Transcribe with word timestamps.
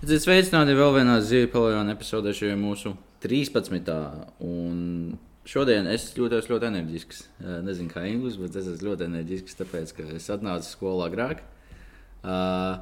Tad 0.00 0.16
sveicināti 0.16 0.72
vēl 0.72 0.94
vienā 0.94 1.18
zivju 1.20 1.50
paviljonā 1.52 1.92
epizodē, 1.92 2.32
šī 2.32 2.54
ir 2.54 2.54
mūsu 2.56 2.94
13. 3.20 3.90
Un 4.40 4.78
šodien 5.44 5.84
es 5.92 6.06
jūtos 6.16 6.48
ļoti 6.48 6.70
enerģisks. 6.70 7.18
Eh, 7.42 7.58
Nezinu, 7.66 7.92
kā 7.92 8.06
Ingūns, 8.08 8.38
bet 8.40 8.56
es 8.56 8.70
esmu 8.70 8.88
ļoti 8.88 9.04
enerģisks, 9.10 9.58
tāpēc, 9.58 9.92
ka 9.98 10.06
es 10.16 10.30
atnācu 10.32 10.64
skolā 10.64 11.10
agrāk. 11.10 11.42
Uh, 12.24 12.80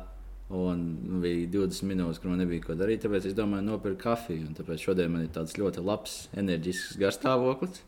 un 0.54 0.84
bija 1.24 1.50
20 1.56 1.90
minūtes, 1.90 2.22
kur 2.22 2.30
man 2.30 2.38
nebija 2.44 2.68
ko 2.68 2.78
darīt. 2.78 3.02
Tāpēc 3.02 3.26
es 3.32 3.34
domāju, 3.34 3.66
nopirkt 3.66 3.98
kafiju. 4.04 4.54
Tāpēc 4.60 4.86
šodien 4.86 5.10
man 5.10 5.26
ir 5.26 5.34
tāds 5.34 5.58
ļoti 5.58 5.82
labs, 5.82 6.16
enerģisks 6.38 7.00
garstāvoklis. 7.02 7.82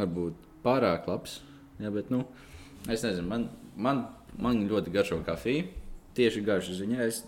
Varbūt 0.00 0.48
pārāk 0.64 1.12
labs. 1.12 1.42
Jā, 1.76 1.92
bet, 1.92 2.08
nu, 2.08 2.24
es 2.88 3.04
nezinu, 3.04 3.28
man, 3.28 3.50
man, 3.76 4.06
man 4.40 4.64
ļoti 4.72 4.96
garšo 4.96 5.20
kafija. 5.28 5.68
Tieši 6.12 6.42
garšas 6.44 6.76
ziņā. 6.82 7.04
Es, 7.08 7.22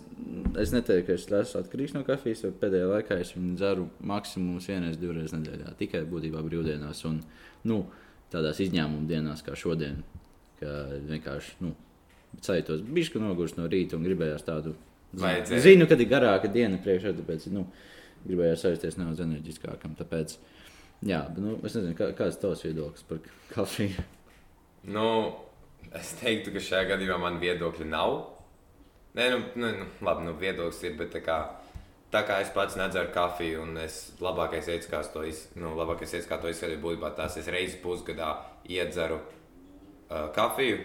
es 0.61 0.73
neteiktu, 0.75 1.07
ka 1.07 1.15
es 1.17 1.25
esmu 1.25 1.61
atkarīgs 1.63 1.95
no 1.95 2.03
kafijas, 2.05 2.43
bet 2.45 2.59
pēdējā 2.61 2.89
laikā 2.91 3.17
es 3.23 3.31
viņu 3.33 3.55
dzeru 3.57 3.87
maksimums 4.05 4.67
vienreiz, 4.69 4.99
divreiz 5.01 5.33
nedēļā. 5.33 5.73
Tikai 5.79 6.03
būtībā 6.09 6.43
brīvdienās 6.45 7.01
un 7.09 7.23
nu, 7.65 7.79
tādās 8.33 8.61
izņēmuma 8.61 9.09
dienās, 9.09 9.41
kā 9.45 9.57
šodien. 9.57 10.03
Ka 10.59 10.75
vienkārši 11.09 11.57
nu, 11.65 11.73
sajūtos 12.45 12.83
bišķi 12.85 13.23
nogurst 13.23 13.57
no 13.57 13.65
rīta 13.71 13.97
un 13.97 14.05
gribējās 14.05 14.45
tādu. 14.45 14.75
Vajadzēja. 15.15 15.63
Zinu, 15.63 15.87
kad 15.89 16.01
ir 16.03 16.11
garāka 16.11 16.51
diena 16.51 16.77
priekšā, 16.83 17.15
tāpēc 17.17 17.47
nu, 17.55 17.65
gribējās 18.25 18.65
sajusties 18.65 18.99
nedaudz 18.99 19.23
enerģiskākam. 19.25 19.95
Tāpēc, 19.97 20.37
jā, 21.07 21.23
bet, 21.31 21.41
nu, 21.41 21.57
es 21.63 21.77
nezinu, 21.77 21.95
kā, 21.97 22.11
kāds 22.17 22.37
ir 22.37 22.43
tavs 22.43 22.63
viedoklis 22.67 23.09
par 23.09 23.21
kafiju. 23.53 24.05
Nu, 24.93 25.09
es 25.95 26.13
teiktu, 26.19 26.53
ka 26.53 26.61
šajā 26.61 26.89
gadījumā 26.93 27.21
man 27.23 27.39
viedokļa 27.41 27.89
nav. 27.89 28.17
Nē, 29.15 29.29
nu, 29.31 29.39
nu, 29.55 29.69
nu 29.79 29.85
labi, 30.03 30.25
nu, 30.27 30.33
viedoklis 30.39 30.81
ir, 30.83 30.97
bet 30.99 31.13
tā 31.15 31.21
kā, 31.23 31.37
tā 32.11 32.25
kā 32.27 32.41
es 32.43 32.51
pats 32.55 32.75
nedzeru 32.79 33.13
kafiju, 33.15 33.63
un 33.63 33.79
es 33.79 33.99
labākais 34.23 34.67
veids, 34.71 34.89
kā 34.91 34.99
to, 35.13 35.23
iz, 35.27 35.45
nu, 35.55 35.71
labākais 35.79 36.17
veids, 36.17 36.27
kā 36.27 36.39
to 36.41 36.51
izskatīt, 36.51 36.81
būtībā 36.83 37.13
tas 37.15 37.37
es 37.39 37.47
reizi 37.51 37.79
pusgadā 37.83 38.33
iedzeru 38.67 39.21
uh, 39.21 40.27
kafiju. 40.35 40.83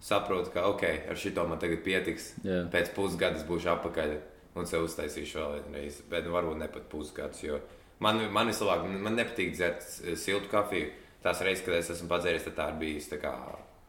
Saprotu, 0.00 0.52
ka 0.54 0.62
ok, 0.70 0.84
ar 1.10 1.18
šito 1.18 1.42
man 1.50 1.58
tagad 1.58 1.82
pietiks. 1.82 2.30
Jā. 2.46 2.62
Pēc 2.70 2.92
pusgada 2.94 3.40
es 3.40 3.46
būšu 3.48 3.72
atpakaļ 3.72 4.12
un 4.58 4.68
sev 4.70 4.84
uztaisīšu 4.86 5.40
vēl 5.40 5.56
vienu 5.56 5.74
reizi. 5.74 6.04
Bet 6.10 6.26
nu, 6.26 6.36
varbūt 6.36 6.60
ne 6.60 6.68
pat 6.70 6.86
pusgads. 6.92 7.42
jo 7.42 7.58
Man, 7.98 8.20
man 8.30 8.50
vislabāk, 8.50 8.84
man 8.86 9.16
nepatīk 9.18 9.56
dzert 9.56 9.82
siltu 10.18 10.50
kafiju. 10.52 10.92
Tās 11.22 11.42
reizes, 11.42 11.64
kad 11.66 11.74
es 11.74 11.90
esmu 11.96 12.06
padzēris, 12.12 12.44
tad 12.46 12.54
tā 12.54 12.68
ir 12.70 12.78
bijis 12.78 13.10
tā 13.10 13.18
kā 13.18 13.32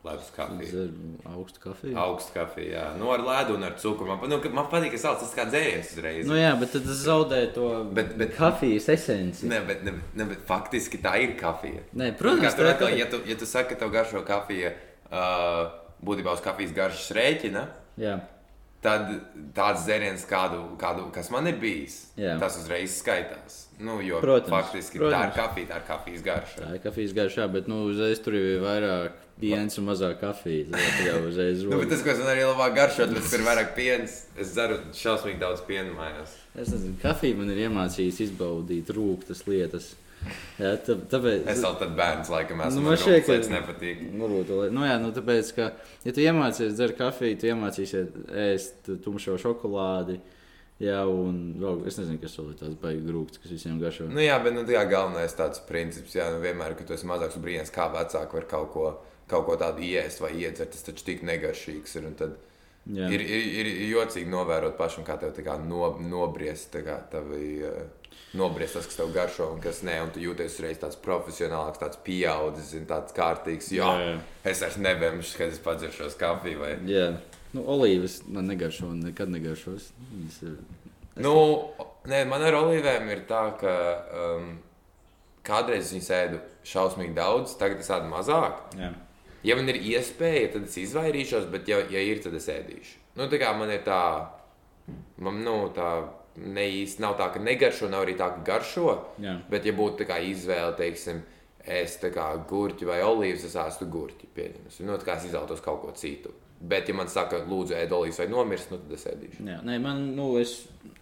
ledus 0.04 0.30
kafija. 0.36 0.70
Dzer 0.70 0.90
augstu 1.36 1.60
kafiju. 1.64 1.98
Augsta 2.00 2.32
kafija, 2.34 2.70
jā. 2.80 2.86
Nu, 3.00 3.10
ar 3.12 3.20
ledu 3.26 3.58
un 3.58 3.64
ar 3.68 3.74
cukuru. 3.82 4.08
Man, 4.16 4.30
nu, 4.32 4.38
man 4.56 4.70
patīk, 4.72 4.94
ka 4.96 4.98
salds 5.02 5.26
tas 5.26 5.34
kā 5.36 5.46
dzēriens 5.52 5.92
uzreiz. 5.96 6.28
Nu, 6.30 6.38
jā, 6.40 6.54
bet 6.60 6.72
tad 6.72 6.86
tas 6.88 7.02
zaudē 7.06 7.42
to 7.54 7.66
Bet- 7.94 8.16
bet- 8.18 8.36
kafijas 8.38 8.88
esenci. 8.96 9.46
Ne, 9.52 9.60
bet, 9.68 9.84
ne, 9.84 9.92
ne, 10.16 10.26
bet 10.32 10.46
faktiski 10.48 11.02
tā 11.04 11.18
ir 11.24 11.36
kafija. 11.40 11.82
Nē, 11.96 12.14
protams, 12.18 12.48
Kā 12.48 12.58
tā 12.58 12.70
ir 12.70 12.80
kafija. 12.80 12.98
ja 12.98 13.10
tu, 13.12 13.20
ja 13.28 13.36
tu 13.36 13.46
saki, 13.46 13.74
ka 13.76 13.80
tev 13.84 13.92
garšo 13.92 14.24
kafija, 14.26 14.72
uh, 15.12 15.72
būtībā 16.06 16.34
uz 16.34 16.42
kafijas 16.42 16.72
garšas 16.74 17.12
rēķina, 17.20 17.66
Jā, 18.00 18.20
tad 18.84 19.10
tāds 19.56 19.86
dzēriens, 19.86 20.24
kādu, 20.30 20.62
kādu, 20.80 21.10
kas 21.16 21.30
man 21.34 21.48
ir 21.52 21.58
bijis, 21.60 21.98
Jā. 22.20 22.38
tas 22.40 22.56
uzreiz 22.62 22.96
skaitās. 23.02 23.66
Nu, 23.80 23.98
jo 24.04 24.20
Protams, 24.24 24.52
faktiski 24.52 25.00
tā 25.00 25.06
protams. 25.06 25.32
ir 25.32 25.36
kafija, 25.40 25.68
tā 25.70 25.80
ir 25.80 25.86
kafijas 25.88 26.24
garša. 26.24 26.62
tā 26.64 26.72
ir 26.76 26.82
kafijas 26.84 27.16
garšā, 27.16 27.48
bet 27.52 27.68
nu, 27.72 27.82
uzreiz 27.92 28.20
tur 28.24 28.36
ir 28.40 28.60
vairāk 28.64 29.20
piens 29.40 29.78
un 29.80 29.88
mazāk 29.88 30.20
kafijas. 30.20 30.72
Tā 30.72 30.80
Nu, 31.70 31.80
tas, 31.88 32.04
ko 32.04 32.12
es 32.12 32.20
man 32.20 32.32
arī 32.34 32.44
labāk 32.48 32.76
garšo, 32.76 33.08
tas 33.14 33.34
ir 33.36 33.46
vairāk 33.48 33.72
piens. 33.76 34.18
Es 34.40 34.52
dzeru 34.56 34.82
šausmīgi 34.96 35.40
daudz 35.40 35.64
piena 35.68 35.96
mājās. 35.96 36.36
Es 36.56 36.72
nezinu, 36.76 36.98
kafija 37.04 37.40
man 37.40 37.52
ir 37.54 37.66
iemācījusi 37.68 38.30
izbaudīt 38.30 38.92
rūktas 38.96 39.46
lietas. 39.48 39.94
Jā, 40.60 40.74
tā, 40.84 40.96
tāpēc, 41.12 41.46
Es 41.48 41.62
vēl 41.64 41.78
tad 41.80 41.94
bērns 41.96 42.30
laikam 42.34 42.60
esmu. 42.66 42.82
Nu, 42.82 42.82
Nu, 42.82 42.90
man 42.90 42.98
šeit 43.00 43.48
nepatīk. 43.54 44.02
Varbūt, 44.20 44.50
lai- 44.58 44.72
nu, 44.76 44.82
jā, 44.84 44.98
nu, 45.00 45.14
tāpēc, 45.16 45.54
ka, 45.56 45.70
ja 46.04 46.12
tu 46.16 46.20
iemācīsies 46.26 46.76
dzert 46.76 46.98
kafiju, 47.00 47.38
tu 47.40 47.48
iemācīsies 47.48 48.12
ēst 48.48 48.92
tumšo 49.06 49.38
šokolādi. 49.40 50.20
Jā, 50.80 51.02
un 51.12 51.56
vēl, 51.60 51.82
es 51.92 51.98
nezinu, 52.00 52.22
kas 52.22 52.38
vēl 52.40 52.54
ir 52.54 52.60
tāds 52.62 52.76
baigs 52.80 53.04
grūts, 53.04 53.40
kas 53.44 53.52
visiem 53.52 53.80
garšo. 53.82 54.06
Nu, 54.08 54.22
jā, 54.24 54.38
bet 54.44 54.54
nu, 54.56 54.64
tā 54.68 54.84
galvenais 54.88 55.34
tāds 55.36 55.60
princips, 55.68 56.16
jā, 56.16 56.30
nu, 56.32 56.40
vienmēr, 56.44 56.76
kad 56.80 56.88
tu 56.88 56.96
esi 56.96 57.08
mazāks 57.10 57.36
brīnās, 57.44 57.72
kā 57.76 57.90
vecāki 57.92 58.38
var 58.40 58.46
kaut 58.48 58.70
ko, 58.72 58.86
kaut 59.28 59.46
ko 59.50 59.58
tādu 59.60 59.84
iest 59.84 60.22
vai 60.24 60.32
iedzert, 60.40 60.72
tas 60.72 60.86
taču 60.88 61.04
tik 61.04 61.26
negaršīgs 61.28 61.98
ir. 62.00 62.08
Tad 62.20 62.38
Jā. 62.88 63.10
ir, 63.12 63.20
ir, 63.20 63.68
ir 63.68 63.90
jocīgi 63.92 64.32
novērot 64.32 64.78
pašam, 64.80 65.04
kā 65.04 65.20
tev 65.20 65.36
kā 65.44 65.58
no, 65.60 65.98
nobriest, 66.00 66.72
tā 66.72 66.82
kā 66.88 66.96
tavi, 67.12 67.60
uh, 67.68 67.84
nobriest 68.38 68.78
tas, 68.78 68.86
kas 68.90 69.00
tev 69.00 69.12
garšo 69.14 69.48
un 69.56 69.62
kas 69.64 69.82
nē, 69.86 69.96
un 70.06 70.14
tu 70.14 70.22
jūties 70.22 70.58
uzreiz 70.60 70.80
tāds 70.82 71.00
profesionāls, 71.02 71.80
tāds 71.82 72.00
pieaudzis, 72.06 72.76
tāds 72.90 73.16
kārtīgs. 73.16 73.72
Jā, 73.74 73.90
Jā, 73.90 74.12
jā, 74.12 74.16
es 74.52 74.64
vairs 74.66 74.80
nebemšu, 74.86 75.36
kad 75.40 75.54
es 75.54 75.62
padzeršos 75.66 76.18
kafiju. 76.20 76.62
Vai... 76.62 76.76
Jā. 76.90 77.10
Nu, 77.56 77.66
olīvas 77.74 78.22
man 78.30 78.50
negaršo 78.52 78.92
un 78.94 79.04
nekad 79.08 79.32
negaršos. 79.34 79.90
Viņas 80.14 80.40
ir. 80.46 80.58
Nu, 81.20 81.34
nē, 82.08 82.24
man 82.30 82.46
ar 82.46 82.60
olīvēm 82.62 83.10
ir 83.12 83.26
tā, 83.30 83.44
ka 83.60 83.76
um, 84.24 84.52
kādreiz 85.46 85.90
viņas 85.96 86.12
ēdu 86.20 86.42
šausmīgi 86.70 87.18
daudz, 87.18 87.58
tagad 87.60 87.82
es 87.82 87.90
ēdu 87.92 88.12
mazāk. 88.12 88.62
Jā. 88.78 88.94
Ja 89.48 89.56
man 89.56 89.72
ir 89.72 89.80
iespēja, 89.80 90.54
tad 90.54 90.68
es 90.68 90.76
izvairīšos, 90.82 91.48
bet, 91.52 91.70
ja, 91.72 91.80
ja 91.92 92.02
ir, 92.04 92.20
tad 92.24 92.36
es 92.36 92.50
ēdīšu. 92.52 92.98
Nu, 93.18 93.28
tā 93.32 93.40
kā 93.42 93.54
man 93.58 93.72
ir 93.72 93.82
tā, 93.86 94.00
man 95.24 95.40
nu, 95.46 95.62
tā 95.76 95.90
ne 96.38 96.66
īsti 96.82 97.04
nav 97.04 97.18
tā, 97.20 97.30
ka 97.34 97.42
negaršo, 97.44 97.90
nav 97.92 98.06
arī 98.06 98.16
tā, 98.20 98.30
ka 98.36 98.44
garšo. 98.48 98.92
Jā. 99.24 99.38
Bet, 99.50 99.66
ja 99.66 99.74
būtu 99.76 100.08
tā 100.10 100.20
izvēle, 100.24 100.76
teiksim, 100.78 101.24
kā 102.14 102.28
gurķi 102.50 102.88
vai 102.90 103.02
olīvas, 103.06 103.48
es 103.50 103.58
ēstu 103.60 103.90
gurķi. 103.92 104.30
Pieņems. 104.36 104.80
Nu, 104.86 104.98
tā 104.98 105.10
kā 105.10 105.18
es 105.20 105.28
izvēlos 105.30 105.66
kaut 105.66 105.82
ko 105.84 105.96
citu. 105.98 106.34
Bet, 106.60 106.90
ja 106.92 106.96
man 106.96 107.08
saka, 107.08 107.40
lūdzu, 107.48 107.76
ēd 107.80 107.94
olīvas 107.96 108.20
vai 108.20 108.28
nomirst, 108.32 108.72
nu, 108.74 108.82
tad 108.84 108.96
es 108.98 109.06
ēdīšu. 109.08 109.46
Jā, 109.48 109.60
nē, 109.64 109.78
man, 109.84 110.02
nu, 110.18 110.34
es, 110.42 110.58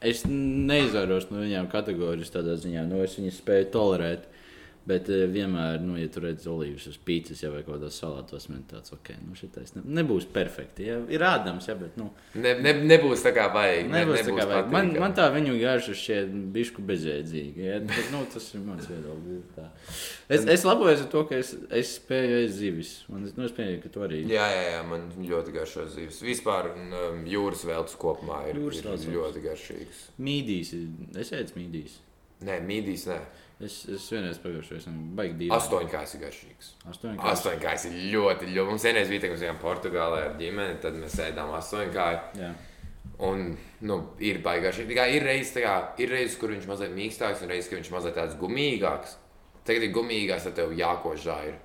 es 0.05 0.21
neizvairos 0.29 1.31
no 1.31 1.41
viņiem 1.41 1.69
kategorijas 1.71 2.33
tādā 2.35 2.57
ziņā. 2.61 2.83
Nu, 2.89 3.01
es 3.05 3.17
viņus 3.17 3.39
spēju 3.41 3.71
tolerēt. 3.73 4.27
Bet 4.87 5.09
eh, 5.11 5.25
vienmēr, 5.27 5.81
nu, 5.83 5.97
ja 5.99 6.07
tur 6.11 6.23
redzat 6.27 6.47
olīvas 6.51 6.85
uz 6.87 6.97
pīcis 7.03 7.41
ja, 7.43 7.51
vai 7.51 7.63
kaut 7.65 7.75
kādā 7.75 7.89
salātos, 7.91 8.47
man 8.51 8.63
tāds, 8.69 8.93
ok, 8.95 9.11
nu, 9.25 9.35
šitais 9.35 9.75
ne, 9.75 9.83
nebūs 9.99 10.29
perfekti. 10.31 10.87
Ja. 10.87 11.01
Ir 11.11 11.23
rādams, 11.23 11.67
ja, 11.67 11.75
bet, 11.79 11.97
nu, 11.99 12.07
Ne, 12.37 12.53
ne, 12.61 12.73
nebūs 12.85 13.23
tā 13.25 13.31
kā 13.35 13.47
vajag. 13.53 13.87
Ne, 13.89 14.03
nebūs 14.03 14.23
tā 14.23 14.33
kā 14.35 14.45
vajag. 14.47 14.69
Man, 14.71 14.91
patīkami. 14.91 15.01
man 15.03 15.15
tā 15.17 15.27
viņu 15.33 15.57
garša 15.59 15.95
šķiet 15.97 16.33
bišku 16.55 16.85
bezjēdzīga. 16.87 17.65
Ja, 17.65 17.79
bet, 17.89 18.09
nu, 18.13 18.23
tas 18.31 18.47
ir 18.53 18.63
mans 18.63 18.87
viedoklis. 18.89 19.67
Es, 20.29 20.47
es 20.55 20.65
labojos 20.67 21.03
ar 21.03 21.11
to, 21.11 21.23
ka 21.29 21.39
es, 21.41 21.53
es 21.81 21.93
spēju 21.97 22.41
ēst 22.43 22.57
zivis. 22.61 22.93
Man, 23.11 23.27
nu, 23.27 23.47
es 23.47 23.55
pieņemu, 23.57 23.83
ka 23.83 23.93
tu 23.93 24.07
arī. 24.07 24.23
Jā, 24.31 24.47
jā, 24.53 24.65
jā, 24.75 24.81
man 24.87 25.07
ļoti 25.19 25.55
garšo 25.55 25.87
zivs. 25.93 26.21
Vispār 26.25 26.71
um, 26.73 27.23
jūras 27.27 27.65
veltes 27.67 27.97
kopumā 27.99 28.43
ir, 28.51 28.61
Jūras 28.63 28.83
ir 28.85 29.15
ļoti 29.17 29.45
garšīgs. 29.47 30.03
Mīdīs, 30.21 30.75
es 31.23 31.33
ēdu 31.35 31.57
mīdīs. 31.59 32.03
Nē, 32.45 32.59
mīdīs, 32.67 33.07
nē. 33.09 33.17
Es, 33.65 33.79
es 33.89 34.03
vienreiz 34.13 34.37
pagājušajā 34.43 34.83
gadā 34.83 35.03
baigi 35.17 35.37
divi. 35.39 35.51
Astoņkājs 35.55 36.11
ir 36.13 36.23
garšīgs. 36.27 36.71
Astoņi. 36.91 37.17
Astoņkājs 37.31 37.85
ir 37.89 37.95
ļoti, 38.13 38.49
ļoti. 38.51 38.69
Mums 38.69 38.85
vienreiz 38.85 39.09
bija, 39.09 39.23
kad 39.23 39.33
mēs 39.33 39.45
bijām 39.47 39.61
Portugālē 39.63 40.19
ar 40.27 40.35
ģimeni, 40.37 40.75
tad 40.83 40.99
mēs 41.01 41.17
ēdām 41.25 41.55
astoņkāju. 41.57 42.51
Un, 43.25 43.47
nu, 43.89 43.97
ir. 44.21 44.43
Tā 44.45 44.99
kā 44.99 45.07
Ir 45.09 45.25
reizes, 45.25 45.55
tā 45.55 45.63
reizes, 46.13 46.37
kur 46.37 46.53
viņš 46.53 46.67
mazliet 46.69 46.93
mīkstāks, 46.93 47.41
un 47.41 47.49
reizes, 47.49 47.71
kur 47.71 47.81
viņš 47.81 47.93
mazliet 47.95 48.19
tāds 48.19 48.37
gumīgāks. 48.37 49.17
Tagad 49.65 49.87
ir 49.87 49.95
gumīgāks, 49.95 50.45
tad 50.45 50.59
tev 50.61 50.77
jākožā 50.77 51.39
ir 51.49 51.57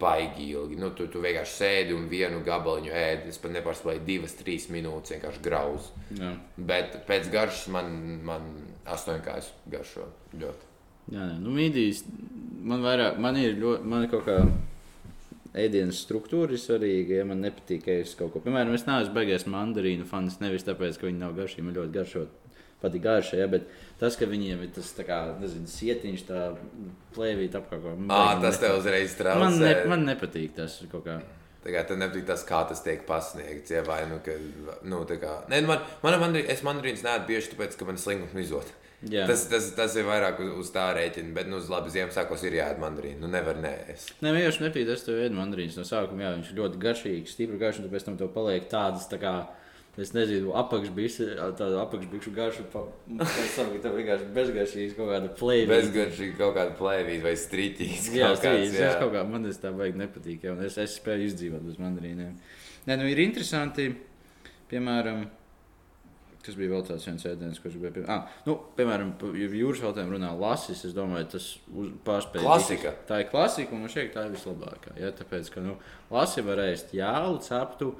baigi 0.00 0.48
ilgi. 0.54 0.78
Nu, 0.80 0.90
tu, 0.96 1.06
tu 1.12 1.22
vienkārši 1.22 1.56
sēdi 1.56 1.96
un 1.96 2.08
vienu 2.10 2.40
gabaliņu 2.46 2.94
ēdi. 3.02 3.34
Es 3.34 3.40
pat 3.42 3.54
nepārspēju 3.56 4.04
divas, 4.06 4.36
trīs 4.38 4.68
minūtes 4.72 5.14
vienkārši 5.16 5.44
grauzu. 5.44 6.02
Jā. 6.18 6.32
Bet 6.56 7.00
pēc 7.08 7.30
garšas 7.32 7.68
man, 7.74 7.94
man 8.26 8.48
astoņkājas 8.90 9.52
garšo 9.72 10.08
ļoti. 10.40 10.68
Jā, 11.10 11.22
jā. 11.22 11.38
Nu, 11.42 11.52
mīdīs, 11.54 12.04
man 12.66 12.84
vairāk, 12.86 13.20
man 13.22 13.38
ir 13.40 13.56
ļoti, 13.60 13.88
man 13.92 14.06
ir 14.06 14.12
kaut 14.12 14.26
kā 14.28 14.38
ēdienas 15.60 16.02
struktūra 16.04 16.54
ir 16.54 16.62
svarīga. 16.62 17.20
Ja 17.20 17.28
man 17.28 17.42
nepatīk, 17.44 17.84
ka 17.86 17.96
es 18.04 18.14
kaut 18.18 18.34
ko, 18.34 18.42
piemēram, 18.44 18.74
es 18.76 18.86
neesmu 18.88 19.16
beigās 19.16 19.48
mandarīnu 19.50 20.06
fans, 20.08 20.38
nevis 20.42 20.66
tāpēc, 20.68 21.00
ka 21.00 21.08
viņi 21.08 21.22
nav 21.22 21.34
garšīgi, 21.38 21.66
man 21.66 21.78
ļoti 21.80 21.96
garšo. 21.98 22.26
Patīk 22.80 23.02
garša, 23.04 23.36
ja, 23.42 23.48
bet 23.52 23.66
tas, 24.00 24.16
ka 24.16 24.28
viņiem 24.28 24.62
ir 24.64 24.70
tas, 24.72 24.94
kā, 25.04 25.18
nezinu, 25.40 25.68
sietiņš, 25.68 26.22
tā 26.30 26.46
plēvīt 27.16 27.58
apkārt. 27.58 27.84
Ah, 28.08 28.32
tas 28.40 28.60
tev 28.62 28.78
uzreiz 28.78 29.16
traucē. 29.18 29.42
Man, 29.42 29.60
ne, 29.60 29.74
man 29.90 30.06
nepatīk 30.08 30.56
tas 30.56 30.78
kaut 30.92 31.04
kā. 31.04 31.18
Tā 31.60 31.74
kā 31.74 31.82
tev 31.84 31.98
nepatīk 32.00 32.24
tas, 32.30 32.44
kā 32.48 32.62
tas 32.70 32.80
tiek 32.80 33.04
pasniegts. 33.08 33.74
Ja, 33.74 33.84
vai, 33.84 34.00
nu, 34.08 34.22
ka, 34.24 34.36
nu, 34.88 35.02
kā, 35.10 35.42
ne, 35.52 35.60
man, 35.68 35.84
man, 36.00 36.16
man, 36.22 36.38
es 36.40 36.64
mandarīns 36.64 37.04
nē, 37.04 37.18
bieži 37.28 37.52
tāpēc, 37.52 37.76
ka 37.76 37.88
man 37.90 38.00
slinkums 38.00 38.40
izot. 38.40 38.72
Jā. 39.08 39.24
Tas, 39.28 39.46
tas, 39.48 39.70
tas 39.76 39.94
ir 39.96 40.04
vairāk 40.04 40.42
uz, 40.44 40.50
uz 40.60 40.72
tā 40.74 40.90
rēķina, 40.96 41.32
bet, 41.36 41.48
nu, 41.48 41.60
uz 41.60 41.70
labi, 41.72 41.92
Ziemassvētkos 41.92 42.42
ir 42.44 42.58
jāēd 42.58 42.80
mandarīnu. 42.82 43.20
Nu, 43.22 43.30
nevar 43.32 43.56
nē. 43.60 43.72
Es. 43.94 44.10
Nē, 44.20 44.32
vienkārši 44.36 44.64
nepatīk. 44.66 44.90
Es 44.92 45.06
tev 45.06 45.20
ēdu 45.24 45.38
mandarīnus 45.38 45.78
no 45.80 45.84
sākuma. 45.88 46.26
Jā, 46.26 46.32
viņš 46.36 46.50
ir 46.52 46.60
ļoti 46.60 46.82
garšīgs, 46.82 47.32
stipri 47.36 47.60
garšīgs, 47.60 47.88
un 47.88 47.94
pēc 47.94 48.08
tam 48.08 48.18
tev 48.20 48.32
paliek 48.34 48.68
tādas 48.72 49.08
tā 49.08 49.20
kā 49.22 49.34
Es 49.98 50.12
nezinu, 50.14 50.52
apakšbikšu, 50.54 51.24
tādu 51.58 51.80
apakšbikšu 51.82 52.30
garšu, 52.36 52.66
kas 52.70 53.56
tam 53.58 53.96
vienkārši 53.96 54.28
bezgaršīgs 54.36 54.94
kaut 54.94 55.10
kāda 55.10 55.32
plēvīga. 55.40 55.72
Bezgaršīgi 55.72 56.36
kaut 56.38 56.54
kāda 56.54 56.76
plēvīga 56.78 57.26
vai 57.26 57.32
strīķīga. 57.34 58.12
Jā, 58.14 58.28
strīķis. 58.38 58.76
Es 58.86 59.00
kaut 59.00 59.10
kā 59.16 59.24
man 59.26 59.48
tas 59.48 59.58
tā 59.60 59.72
vajag 59.74 59.98
nepatīk, 59.98 60.46
ja, 60.46 60.54
es, 60.62 60.78
es 60.78 60.94
spēju 61.00 61.26
izdzīvot 61.32 61.66
bez 61.66 61.82
mandarīniem. 61.82 62.38
Nē, 62.86 62.96
nu 63.02 63.08
ir 63.10 63.18
interesanti, 63.24 63.88
piemēram, 64.70 65.24
kas 66.46 66.56
bija 66.56 66.72
vēl 66.72 66.86
tāds 66.86 67.08
viens 67.10 67.26
ēdiens, 67.28 67.58
kurš 67.60 67.80
bija, 67.82 67.92
pie... 67.98 68.04
ah, 68.14 68.30
nu, 68.46 68.56
piemēram, 68.78 69.10
jūras 69.36 69.82
veltēm 69.84 70.14
runā 70.14 70.30
lasis, 70.38 70.84
es 70.88 70.94
domāju, 70.96 71.28
tas 71.34 71.50
uz, 71.74 71.90
pārspēj. 72.06 72.46
Klasika. 72.46 72.94
Tā 73.10 73.20
ir 73.24 73.28
klasika, 73.32 73.74
un 73.74 73.84
man 73.84 73.92
šeit 73.92 74.14
tā 74.14 74.24
ir 74.28 74.38
vislabākā, 74.38 74.94
ja, 75.02 75.10
tāpēc, 75.18 75.50
ka, 75.52 75.66
nu, 75.66 75.76
lasi 76.14 76.46
var 76.46 76.62
ēst 76.64 76.94
jālu, 76.96 77.42
ceptu, 77.44 77.92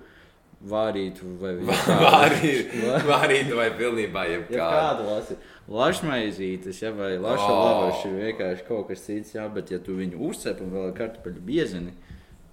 vārītu 0.68 1.34
vai 1.40 1.54
vārītu, 1.70 2.82
vārītu 3.08 3.56
vai 3.60 3.68
pilnībā 3.78 4.26
jebkādu. 4.28 5.08
Ja. 5.08 5.40
Lašmaizītes, 5.70 6.80
ja, 6.82 6.92
vai 6.96 7.12
laša 7.20 7.46
oh. 7.46 7.60
lavaši, 7.64 8.12
vienkārši 8.16 8.66
kaut 8.68 8.88
kas 8.90 9.04
cits, 9.06 9.36
jā, 9.36 9.46
bet 9.54 9.70
ja 9.72 9.78
tu 9.82 9.96
viņu 9.98 10.20
uzcep 10.30 10.60
un 10.64 10.72
vēl 10.74 10.88
ar 10.90 10.96
kartupeļu 10.98 11.44
biezini, 11.46 11.94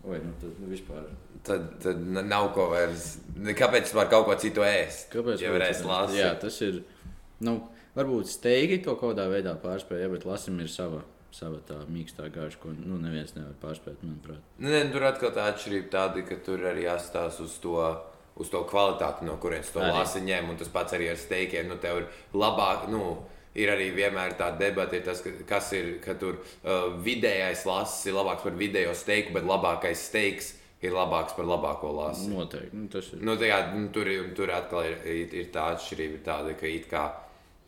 vai 0.05 0.21
nu 0.23 0.35
tad 0.41 0.61
nu, 0.61 0.69
vispār. 0.71 1.07
Tad, 1.47 1.67
tad 1.79 1.99
nav 2.27 2.49
ko 2.55 2.67
vairs. 2.73 3.17
Kāpēc 3.55 3.91
var 3.95 4.09
kaut 4.11 4.27
ko 4.27 4.35
citu 4.39 4.65
ēst? 4.67 5.07
Kāpēc? 5.13 5.41
Ja 5.43 5.53
varēs 5.55 5.83
lasīt. 5.87 6.19
Jā, 6.19 6.31
tas 6.41 6.57
ir, 6.65 6.81
nu, 7.47 7.59
varbūt 7.97 8.31
steigi 8.31 8.81
to 8.83 8.97
kaut 8.99 9.15
kādā 9.15 9.29
veidā 9.31 9.55
pārspēja, 9.61 10.05
ja, 10.05 10.11
bet 10.11 10.27
lasim 10.27 10.59
ir 10.63 10.71
sava 10.71 11.03
sava 11.35 11.61
tā 11.67 11.79
mīkstā 11.91 12.27
gāža, 12.33 12.59
ko 12.61 12.73
nu, 12.75 12.99
neviens 13.01 13.33
nevar 13.35 13.55
pārspēt, 13.61 14.03
manuprāt. 14.03 14.43
Nu, 14.59 14.69
ne, 14.71 14.83
tur 14.93 15.07
atkal 15.07 15.33
tā 15.35 15.47
atšķirība 15.53 15.89
tāda, 15.93 16.23
ka 16.27 16.39
tur 16.45 16.65
arī 16.71 16.87
jāstāsta 16.87 17.47
uz 17.47 17.57
to. 17.63 17.79
Uz 18.37 18.51
to 18.53 18.59
kvalitāti, 18.69 19.25
no 19.25 19.33
kurienes 19.41 19.71
to 19.73 19.81
lasi 19.81 20.19
ņem, 20.21 20.51
un 20.51 20.59
tas 20.59 20.69
pats 20.69 20.93
arī 20.93 21.07
ar 21.09 21.15
steikiem. 21.17 21.65
Nu, 21.71 21.79
tev 21.81 22.03
ir 22.03 22.37
labāk, 22.37 22.83
nu, 22.93 22.99
ir 23.57 23.71
arī 23.73 23.87
vienmēr 23.95 24.35
tā 24.37 24.51
debata, 24.59 24.99
tas, 25.01 25.23
kas 25.49 25.71
ir, 25.73 25.95
ka 26.03 26.13
tur 26.21 26.37
uh, 26.37 26.91
vidējais 27.01 27.65
lasis 27.65 28.11
ir 28.11 28.17
labāks 28.17 28.45
par 28.45 28.57
vidējo 28.59 28.93
steiku, 28.97 29.33
bet 29.39 29.47
labākais 29.49 30.05
steiks 30.11 30.53
ir 30.85 30.93
labāks 30.93 31.33
par 31.37 31.47
labāko 31.49 31.91
lasi. 31.97 32.27
Noteikti. 32.29 32.77
Nu, 32.77 32.89
tas 32.93 33.09
ir. 33.13 33.23
Nu, 33.25 33.37
tā, 33.39 33.49
jā, 33.49 33.61
nu, 33.73 33.87
tur, 33.93 34.09
tur 34.37 34.53
atkal 34.53 34.85
ir, 34.91 34.99
ir, 35.09 35.33
ir 35.41 35.49
tā 35.53 35.71
atšķirība, 35.73 36.21
tāda, 36.27 36.53
ka 36.59 36.69
it 36.69 36.85
kā 36.91 37.07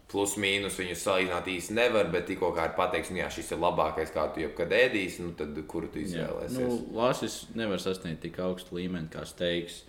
plus 0.10 0.36
mīnus 0.42 0.78
viņus 0.80 1.04
salīdzināt 1.06 1.48
īsti 1.54 1.76
nevar, 1.78 2.10
bet 2.14 2.26
tikko 2.30 2.50
kā 2.56 2.66
ir 2.70 2.76
pateikts, 2.78 3.12
nu, 3.14 3.22
jā, 3.22 3.30
šis 3.34 3.52
ir 3.54 3.62
labākais, 3.62 4.12
kā 4.14 4.26
tu 4.34 4.42
jebkad 4.42 4.74
ēdīsi, 4.74 5.22
nu, 5.26 5.36
tad 5.38 5.58
kuru 5.70 5.92
tu 5.94 6.02
izvēlēsies? 6.02 6.58
Nu, 6.58 6.80
Lāsis 6.98 7.44
nevar 7.58 7.82
sasniegt 7.84 8.24
tik 8.26 8.40
augstu 8.42 8.80
līmeni 8.80 9.12
kā 9.14 9.26
steiks. 9.30 9.84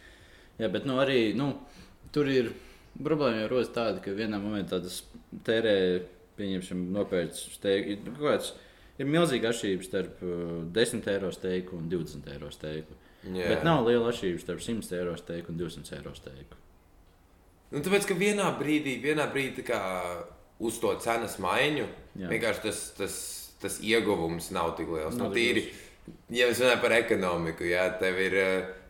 Jā, 0.60 0.68
bet 0.68 0.84
nu, 0.88 0.98
arī 1.00 1.32
nu, 1.38 1.54
tur 2.12 2.28
ir 2.28 2.52
problēma 3.00 3.46
jau 3.46 3.52
rodas 3.54 3.72
tāda, 3.72 4.02
ka 4.04 4.12
vienā 4.16 4.40
momentā 4.42 4.82
tas 4.84 5.00
tērē, 5.46 5.76
pieņemsim, 6.36 6.84
nopērts 6.92 7.46
steiku. 7.56 8.12
Kāds, 8.20 8.52
ir 9.00 9.08
milzīga 9.08 9.54
atšķirība 9.54 9.88
starp 9.88 10.24
10 10.76 11.00
uh, 11.00 11.12
eiro 11.14 11.32
steiku 11.32 11.80
un 11.80 11.88
20 11.92 12.28
eiro 12.34 12.52
steiku. 12.52 12.98
Jā. 13.24 13.54
Bet 13.54 13.64
nav 13.64 13.86
liela 13.88 14.12
atšķirība 14.12 14.44
starp 14.44 14.64
100 14.64 15.00
eiro 15.00 15.16
steiku 15.20 15.52
un 15.52 15.60
200 15.60 15.96
eiro 15.96 16.12
steiku. 16.16 16.59
Nu, 17.70 17.82
tāpēc, 17.86 18.08
ka 18.08 18.16
vienā 18.18 18.48
brīdī, 18.58 18.96
vienā 19.02 19.28
brīdī 19.30 19.62
kā, 19.66 19.78
uz 20.58 20.80
to 20.82 20.90
cenas 21.02 21.38
maiņu, 21.42 21.86
Jā. 22.18 22.32
vienkārši 22.32 22.64
tas, 22.64 22.82
tas, 22.98 23.14
tas 23.62 23.78
ieguvums 23.86 24.50
nav 24.54 24.74
tik 24.78 24.90
liels. 24.90 25.14
Nu, 25.14 25.28
nav 25.28 25.30
nu, 25.30 25.38
tīri, 25.38 25.68
ja 26.34 26.50
mēs 26.50 26.62
runājam 26.62 26.82
par 26.82 26.96
ekonomiku, 26.98 27.70
jā, 27.70 27.88
tev 28.02 28.20
ir. 28.26 28.38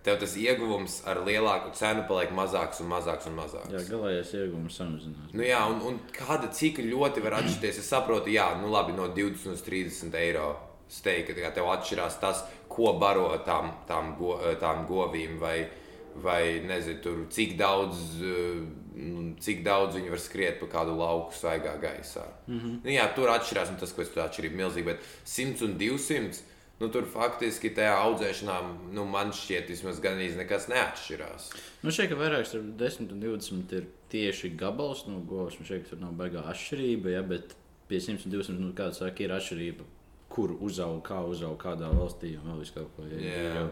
Tev 0.00 0.14
tas 0.16 0.32
ieguvums 0.40 0.94
ar 1.04 1.18
lielāku 1.26 1.74
cenu 1.76 2.06
paliek 2.08 2.30
mazāks 2.32 2.78
un 2.80 2.86
mazāks 2.88 3.26
un 3.28 3.34
mazāks. 3.36 3.68
Jā, 3.68 3.82
galīgais 3.84 4.30
ieguvums 4.38 4.78
samazinās. 4.80 5.34
Nu, 5.36 5.44
jā, 5.44 5.58
un, 5.68 5.82
un 5.90 5.98
kāda 6.16 6.48
cik 6.56 6.80
ļoti 6.86 7.20
var 7.20 7.36
atšķirties? 7.42 7.82
Es 7.82 7.90
saprotu, 7.92 8.32
jā, 8.32 8.46
nu 8.62 8.72
labi, 8.72 8.94
no 8.96 9.10
20 9.12 9.52
līdz 9.52 9.66
30 9.66 10.16
eiro 10.22 10.46
steika. 10.88 11.36
Tev 11.52 11.68
atšķirās 11.74 12.16
tas, 12.22 12.40
ko 12.72 12.94
baro 13.02 13.28
tām, 13.44 13.74
tām, 13.88 14.14
go, 14.16 14.38
tām 14.62 14.86
govīm 14.88 15.36
vai, 15.42 15.66
vai 16.14 16.60
nezinu, 16.66 17.00
tur, 17.04 17.24
cik 17.30 17.56
daudz. 17.58 17.98
Eh, 18.20 18.62
nu, 19.00 19.30
cik 19.40 19.62
daudz 19.64 19.96
viņi 19.96 20.12
var 20.12 20.20
skriet 20.20 20.58
pa 20.60 20.66
kādu 20.68 20.96
lauku 20.98 21.32
svaigā 21.32 21.76
gaisā. 21.80 22.26
Mm 22.46 22.58
-hmm. 22.58 22.78
nu, 22.84 22.90
jā, 22.90 23.06
tur 23.14 23.30
atšķirās, 23.32 23.70
un 23.70 23.76
tas, 23.76 23.92
ko 23.92 24.02
es 24.02 24.10
tur 24.12 24.22
atšķirību 24.22 24.56
milzīgi, 24.56 24.84
bet 24.84 24.98
100 25.24 25.64
un 25.64 25.78
200, 25.78 26.42
nu, 26.80 26.88
tur 26.88 27.04
faktiski 27.04 27.70
tajā 27.76 27.94
audzēšanā, 28.02 28.56
nu, 28.92 29.04
man 29.04 29.32
šķiet, 29.36 29.68
vismaz 29.68 30.00
gandrīz 30.00 30.36
nekas 30.36 30.68
neatšķirās. 30.68 31.50
Nu, 31.82 31.90
šeit 31.90 32.12
vairāk 32.16 32.46
starp 32.48 32.64
10 32.80 33.12
un 33.12 33.20
20 33.20 33.72
ir 33.76 33.86
tieši 34.08 34.52
gabals 34.56 35.06
no 35.06 35.20
govs, 35.20 35.58
un 35.60 35.68
šeit 35.68 35.88
tur 35.88 36.00
nav 36.00 36.12
baigā 36.12 36.44
atšķirība, 36.52 37.10
ja, 37.10 37.22
bet 37.22 37.56
pie 37.88 38.00
100 38.00 38.26
un 38.26 38.32
200, 38.32 38.58
nu, 38.60 38.72
kāds 38.76 39.02
saka, 39.02 39.24
ir 39.24 39.34
atšķirība, 39.36 39.84
kur 40.30 40.54
uzaug, 40.60 41.00
kā 41.06 41.20
uzaug, 41.26 41.56
kādā 41.60 41.90
valstī 41.92 42.36
un 42.38 42.52
vēl 42.52 42.60
visu 42.62 42.76
kaut 42.78 42.92
ko. 42.96 43.06
Ja, 43.10 43.18
yeah. 43.18 43.56
jau, 43.58 43.68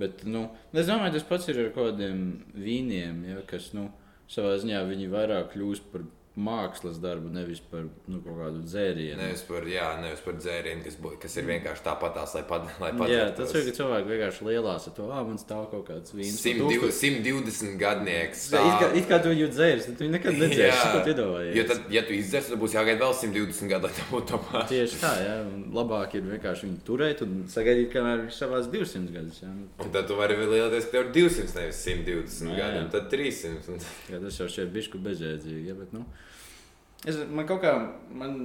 Bet, 0.00 0.24
nu, 0.26 0.48
es 0.74 0.88
domāju, 0.88 1.14
tas 1.16 1.26
pats 1.28 1.48
ir 1.52 1.60
ar 1.62 1.70
kaut 1.74 1.92
kādiem 1.92 2.22
vīniem, 2.58 3.20
ja, 3.30 3.42
kas 3.46 3.70
nu, 3.76 3.88
savā 4.30 4.56
ziņā 4.58 4.80
viņi 4.88 5.10
vairāk 5.12 5.52
kļūst 5.52 5.90
par 5.92 6.06
mākslas 6.34 6.96
darbu, 6.98 7.28
nevis 7.30 7.60
par 7.70 7.84
nu, 8.10 8.18
kaut 8.24 8.38
kādu 8.40 8.62
dzērienu. 8.66 9.20
Nevis 9.20 9.44
par, 9.46 9.66
jā, 9.70 9.86
nevis 10.02 10.22
par 10.24 10.34
dzērienu, 10.34 10.82
kas, 10.82 10.96
bū, 10.98 11.12
kas 11.22 11.36
ir 11.38 11.46
vienkārši 11.46 11.84
tāpatās, 11.84 12.32
lai 12.34 12.42
padarītu. 12.48 13.06
Jā, 13.12 13.28
tas 13.38 13.52
ir, 13.54 13.62
ka 13.68 13.74
cilvēki 13.76 14.10
vienkārši 14.10 14.48
lielās 14.48 14.88
ar 14.90 14.96
to, 14.96 15.06
ah, 15.14 15.20
man 15.28 15.38
stāv 15.38 15.68
kaut 15.70 15.84
kāds 15.92 16.14
vīns. 16.16 16.40
120, 16.42 16.90
120 16.98 17.78
gadnieks. 17.78 18.48
Stāv. 18.48 18.66
It 18.66 18.82
kā, 18.82 18.88
it 18.98 19.06
kā 19.12 19.20
tu 19.22 19.30
viņu 19.30 19.46
dzērs, 19.52 19.86
tad 19.86 20.02
viņi 20.02 20.14
nekad 20.16 20.40
nedzērs, 20.42 20.82
tu 20.96 21.12
iedomājies. 21.14 21.54
Jo 21.60 21.66
tad, 21.70 21.86
ja 21.94 22.04
tu 22.08 22.16
izdzers, 22.18 22.50
tad 22.50 22.62
būs 22.64 22.74
jāgaida 22.74 23.06
vēl 23.06 23.16
120 23.20 23.70
gadu, 23.70 23.86
lai 23.86 23.94
tā 23.94 24.08
būtu 24.10 24.30
tomēr. 24.34 24.68
Tieši 24.74 25.00
tā, 25.04 25.14
jā, 25.22 25.38
un 25.46 25.64
labāk 25.78 26.18
ir 26.18 26.26
vienkārši 26.32 26.66
viņu 26.66 26.82
turēt 26.90 27.22
un 27.28 27.38
sagaidīt, 27.54 27.92
kamēr 27.94 28.26
viņš 28.26 28.42
savās 28.42 28.66
200 28.74 29.14
gadus. 29.14 29.38
Jā. 29.46 29.54
Un 29.54 29.94
tad 29.94 30.10
tu 30.10 30.18
vari 30.18 30.34
lielāties, 30.42 30.90
ka 30.90 30.98
tev 30.98 31.06
ir 31.06 31.14
200, 31.14 31.56
nevis 31.60 31.86
120 31.86 32.58
gadu, 32.58 32.82
un 32.82 32.92
tad 32.94 33.10
300. 33.14 33.80
Jā, 34.10 34.22
tas 34.26 34.42
jau 34.42 34.50
šeit 34.50 34.74
bišku 34.74 34.98
bezjēdzīgi, 35.04 35.68
ja, 35.70 35.78
bet, 35.78 35.94
nu. 35.94 36.06
Es, 37.04 37.18
man 37.28 37.44
kaut 37.48 37.60
kā 37.64 37.72
man 38.16 38.38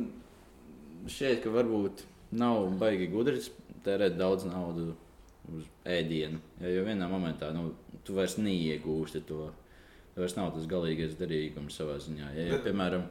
šķiet, 1.08 1.44
ka 1.44 1.54
varbūt 1.54 2.04
nav 2.40 2.68
baigi 2.80 3.08
gudri 3.12 3.40
tērēt 3.86 4.18
daudz 4.20 4.46
naudas 4.50 4.92
uz 5.50 5.66
ēdienu. 5.88 6.42
Jo 6.62 6.84
vienā 6.86 7.08
momentā 7.10 7.54
nu, 7.56 7.72
tu 8.06 8.18
vairs 8.18 8.38
neiegūsti 8.42 9.24
to. 9.30 9.48
Tas 10.14 10.24
vairs 10.26 10.36
nav 10.38 10.52
tas 10.56 10.68
galīgais 10.70 11.16
derīgums 11.20 11.80
savā 11.80 11.98
ziņā. 12.04 12.34
Ja, 12.36 12.46
ja, 12.52 12.60
piemēram, 12.66 13.06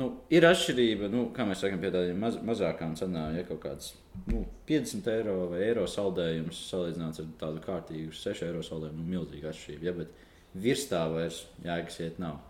nu, 0.00 0.08
ir 0.32 0.46
atšķirība, 0.48 1.10
nu, 1.12 1.28
kā 1.36 1.46
mēs 1.48 1.62
sakām, 1.62 1.80
pie 1.82 1.92
tādiem 1.94 2.18
maz, 2.20 2.40
mazākām 2.42 2.96
cenām, 2.98 3.36
ja 3.38 3.46
kaut 3.48 3.62
kāds 3.62 3.92
nu, 4.26 4.42
50 4.68 5.10
eiro 5.14 5.36
vai 5.52 5.62
eiro 5.68 5.86
saldējums 5.88 6.64
salīdzināts 6.72 7.22
ar 7.22 7.30
tādu 7.40 7.62
kārtīgu 7.64 8.16
6 8.16 8.46
eiro 8.48 8.64
saldējumu, 8.66 9.04
nu, 9.04 9.10
milzīga 9.14 9.52
atšķirība. 9.52 9.88
Ja, 9.88 9.94
bet 10.00 10.58
virs 10.66 10.88
tā 10.90 11.04
vairs 11.12 11.44
jēgas 11.64 12.00
iet 12.02 12.18
nav. 12.22 12.40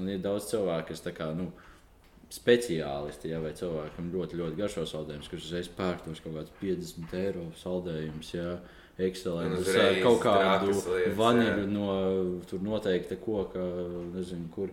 Un 0.00 0.10
ir 0.10 0.22
daudz 0.22 0.48
cilvēku, 0.50 0.88
kas 0.90 1.04
tā 1.04 1.12
kā. 1.14 1.28
Nu, 1.36 1.52
speciālisti, 2.34 3.30
ja, 3.32 3.40
vai 3.42 3.52
cilvēkam 3.56 4.08
ļoti, 4.12 4.38
ļoti 4.40 4.58
garšo 4.58 4.86
saldējumus, 4.90 5.28
kurš 5.30 5.48
uzreiz 5.48 5.68
pērk 5.76 6.06
tos 6.06 6.22
kaut 6.24 6.38
kādus 6.38 6.56
50 6.60 7.18
eiro 7.20 7.44
saldējumus. 7.60 8.32
Ja, 8.36 8.56
Excelents, 9.04 9.72
ar 9.74 9.96
kaut 10.04 10.20
kādu 10.22 10.74
vaniļu 11.18 11.64
no 11.66 11.94
tur 12.46 12.60
noteikta 12.62 13.18
koka, 13.18 13.64
nezinu, 14.14 14.46
kur 14.54 14.70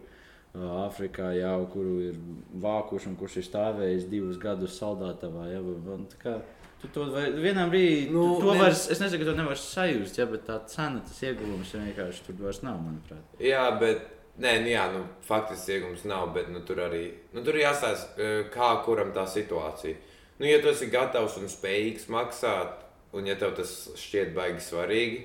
Āfrikā 0.51 1.29
jau, 1.37 1.61
kuru 1.71 1.93
ir 2.09 2.17
vākuši 2.59 3.07
un 3.07 3.13
kurš 3.17 3.37
ir 3.39 3.45
stāvējis 3.47 4.09
divus 4.11 4.37
gadus 4.37 4.75
saldētavā. 4.77 5.45
Ja, 5.47 5.61
un, 5.63 6.03
kā, 6.19 6.35
Tu 6.81 6.89
to 6.89 7.05
vai, 7.13 7.27
vienā 7.37 7.67
brīdī, 7.69 8.07
nu, 8.09 8.23
to 8.41 8.55
ne... 8.55 8.63
vairs, 8.63 8.87
es 8.89 8.97
nezinu, 8.97 9.21
ka 9.21 9.27
to 9.29 9.35
nevar 9.37 9.59
sajust, 9.61 10.17
ja, 10.17 10.25
bet 10.29 10.47
tā 10.47 10.55
cena, 10.69 11.03
tas 11.05 11.19
ieguvums 11.27 11.75
vienkārši 11.77 12.25
tur 12.25 12.39
vairs 12.41 12.63
nav, 12.65 12.79
manuprāt. 12.81 13.35
Jā, 13.37 13.67
bet 13.77 14.07
Nē, 14.39 14.53
nu, 14.63 14.69
jā, 14.71 14.85
nu, 14.93 15.01
faktiski 15.27 15.75
iegums 15.75 16.05
nav, 16.07 16.29
bet 16.35 16.47
nu, 16.53 16.61
tur 16.65 16.79
arī 16.85 17.03
nu, 17.35 17.43
tur 17.43 17.57
jāstāsta, 17.59 18.29
kā 18.53 18.69
kuram 18.85 19.11
tā 19.15 19.25
situācija. 19.27 19.97
Nu, 20.39 20.47
ja 20.47 20.61
tu 20.61 20.71
esi 20.71 20.87
gatavs 20.89 21.35
un 21.41 21.51
spējīgs 21.51 22.07
maksāt, 22.09 22.85
un 23.17 23.27
ja 23.27 23.35
tev 23.37 23.57
tas 23.57 23.73
šķiet 23.99 24.31
baigi 24.33 24.63
svarīgi, 24.63 25.19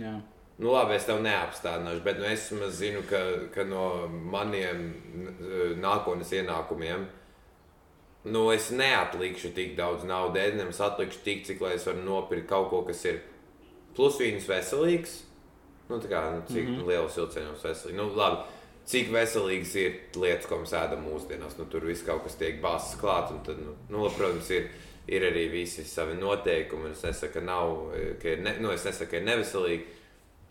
jā. 0.00 0.16
nu, 0.58 0.72
labi, 0.74 0.96
es 0.98 1.06
tev 1.06 1.22
neapstādināšu, 1.24 2.02
bet 2.04 2.18
nu, 2.18 2.26
es 2.28 2.50
zinu, 2.80 3.04
ka, 3.08 3.22
ka 3.54 3.64
no 3.68 4.08
maniem 4.08 4.90
nākotnes 5.78 6.34
ienākumiem. 6.34 7.06
Nu, 8.28 8.48
es 8.52 8.72
neatlikšu 8.74 9.54
tik 9.56 9.76
daudz 9.78 10.02
naudas, 10.04 10.58
es 10.66 10.82
atlikšu 10.84 11.22
tik, 11.24 11.46
cik 11.46 11.62
lai 11.62 11.76
es 11.78 11.86
varu 11.86 12.02
nopirkt 12.02 12.50
kaut 12.50 12.68
ko, 12.74 12.82
kas 12.90 13.06
ir 13.06 13.22
plusvīns 13.96 14.50
veselīgs 14.50 15.22
Nu, 15.88 15.98
kā, 16.04 16.22
nu, 16.34 16.42
cik 16.48 16.64
mm 16.64 16.74
-hmm. 16.74 16.88
liels 16.88 17.16
vilciens 17.16 17.64
veselīgi. 17.64 17.96
Nu, 17.96 18.08
labi, 18.16 18.42
cik 18.84 19.12
veselīgas 19.12 19.74
ir 19.76 19.94
lietas, 20.16 20.46
ko 20.46 20.60
mēs 20.62 20.74
ēdam 20.76 21.04
mūsdienās. 21.04 21.58
Nu, 21.58 21.64
tur 21.64 21.84
viss 21.84 22.04
kaut 22.04 22.22
kas 22.24 22.34
tiek 22.34 22.60
bāzts 22.62 22.98
klāt. 23.00 23.32
Tad, 23.46 23.58
nu, 23.58 23.76
nu, 23.88 24.10
protams, 24.16 24.50
ir, 24.50 24.68
ir 25.08 25.22
arī 25.22 25.48
visi 25.52 25.84
savi 25.84 26.14
noteikumi. 26.14 26.90
Es 26.90 27.02
nesaku, 27.02 27.32
ka, 27.32 27.40
nav, 27.40 27.92
ka 28.22 28.28
ir, 28.28 28.42
ne, 28.44 28.56
nu, 28.60 28.70
es 28.70 28.84
nesaku, 28.84 29.10
ka 29.10 29.16
ir 29.16 29.24
neveselīgi. 29.24 29.84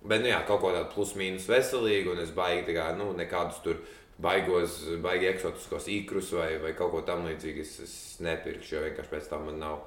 Bet, 0.08 0.22
nu, 0.22 0.28
jā, 0.28 0.42
kaut 0.48 0.62
ko 0.62 0.72
tādu 0.72 0.94
plus-mínus 0.94 1.48
veselīgu, 1.50 2.12
un 2.12 2.20
es 2.20 2.32
baigi, 2.32 2.74
kā, 2.74 2.92
nu, 2.98 3.12
nekādus 3.18 3.62
tur 3.64 3.80
baigos, 4.22 4.80
baigi 5.02 5.28
eksotiskos 5.30 5.88
īkrus 5.88 6.32
vai, 6.34 6.58
vai 6.62 6.74
kaut 6.78 6.92
ko 6.92 7.02
tamlīdzīgu 7.06 7.62
es, 7.62 7.80
es 7.84 7.96
nepirkšu, 8.26 8.76
jo 8.76 8.84
vienkārši 8.86 9.14
pēc 9.14 9.30
tam 9.30 9.46
man 9.50 9.60
nav, 9.62 9.80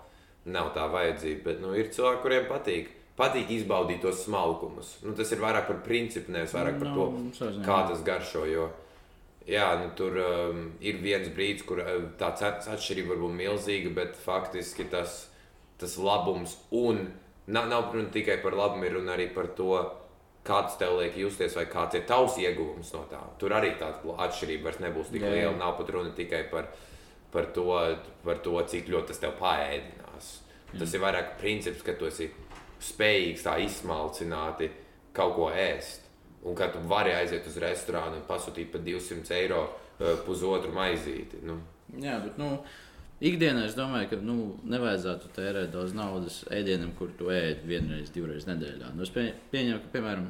nav 0.44 0.72
tā 0.74 0.86
vajadzība. 0.90 1.44
Bet, 1.44 1.60
nu, 1.62 1.74
ir 1.74 1.90
cilvēki, 1.94 2.22
kuriem 2.22 2.50
patīk. 2.50 2.90
Patīk 3.20 3.50
izbaudīt 3.52 4.00
tos 4.00 4.22
smalkumus. 4.24 4.94
Nu, 5.04 5.12
tas 5.18 5.28
ir 5.34 5.42
vairāk 5.42 5.66
par 5.68 5.82
principu, 5.84 6.32
nevis 6.32 6.54
vairāk 6.56 6.78
par 6.80 6.94
to, 6.94 7.08
Nu, 7.18 7.32
saziņā. 7.36 7.64
kā 7.66 7.78
tas 7.90 8.00
garšo. 8.06 8.46
Jo, 8.48 8.68
jā, 9.48 9.66
nu, 9.82 9.90
tur 9.98 10.16
um, 10.24 10.62
ir 10.80 11.00
viens 11.04 11.28
brīdis, 11.36 11.66
kur 11.68 11.82
uh, 11.84 11.90
tā 12.20 12.32
atšķirība 12.40 13.12
var 13.12 13.20
būt 13.26 13.36
milzīga, 13.42 13.92
bet 13.98 14.16
faktiski 14.24 14.88
tas, 14.92 15.26
tas 15.80 15.98
labums 16.00 16.56
un 16.72 17.10
nav, 17.46 17.68
nav 17.68 17.92
runa 17.92 18.08
tikai 18.14 18.40
par 18.42 18.56
labumu, 18.56 18.88
ir 18.88 18.96
runa 18.96 19.16
arī 19.18 19.28
par 19.34 19.52
to, 19.58 19.74
kāds 20.46 20.78
tev 20.80 20.94
liek 20.96 21.18
justies, 21.20 21.52
vai 21.58 21.66
kāds 21.68 21.98
ir 21.98 22.06
tavs 22.08 22.38
ieguvums 22.40 22.94
no 22.96 23.02
tā. 23.10 23.20
Tur 23.38 23.52
arī 23.52 23.74
tāda 23.76 24.14
atšķirība 24.24 24.70
vairs 24.70 24.80
nebūs 24.80 25.10
tik 25.12 25.20
Jā, 25.26 25.28
jā. 25.28 25.34
liela. 25.42 25.58
Nav 25.60 25.74
pat 25.76 25.90
runa 25.92 26.14
tikai 26.16 26.46
par, 26.48 26.70
par, 27.34 27.50
to, 27.52 27.66
par 28.24 28.40
to, 28.40 28.54
cik 28.72 28.88
ļoti 28.88 29.12
tas 29.12 29.20
tev 29.20 29.34
paēdinās. 29.42 30.30
Tas 30.78 30.94
ir 30.96 31.02
vairāk 31.02 31.34
princips, 31.40 31.82
ka 31.84 31.92
tu 31.98 32.06
esi 32.08 32.30
spējīgs 32.80 33.44
tā 33.46 33.56
izsmalcināti 33.64 34.70
kaut 35.16 35.34
ko 35.36 35.50
ēst. 35.52 36.06
Un 36.46 36.56
ka 36.56 36.70
tu 36.72 36.80
vari 36.88 37.12
aiziet 37.12 37.44
uz 37.46 37.58
restorānu 37.60 38.20
un 38.20 38.28
pasūtīt 38.28 38.70
par 38.72 38.80
200 38.84 39.36
eiro 39.36 39.64
uh, 39.66 40.14
pusotru 40.24 40.72
maizīti. 40.72 41.42
Nu, 41.44 41.58
Jā, 41.98 42.18
bet 42.22 42.38
nu, 42.38 42.52
ikdienā 43.24 43.64
es 43.68 43.76
domāju, 43.78 44.12
ka 44.12 44.18
nu, 44.22 44.36
nevajadzētu 44.70 45.32
tērēt 45.36 45.72
daudz 45.74 45.94
naudas 45.96 46.40
ēdienam, 46.54 46.92
kur 46.98 47.10
tu 47.18 47.32
ēd 47.34 47.64
vienreiz, 47.68 48.12
divreiz 48.14 48.46
nedēļā. 48.48 48.92
Nu, 48.94 49.04
es 49.06 49.12
pie, 49.14 49.30
pieņemu, 49.52 49.82
ka, 49.82 49.92
piemēram, 49.96 50.28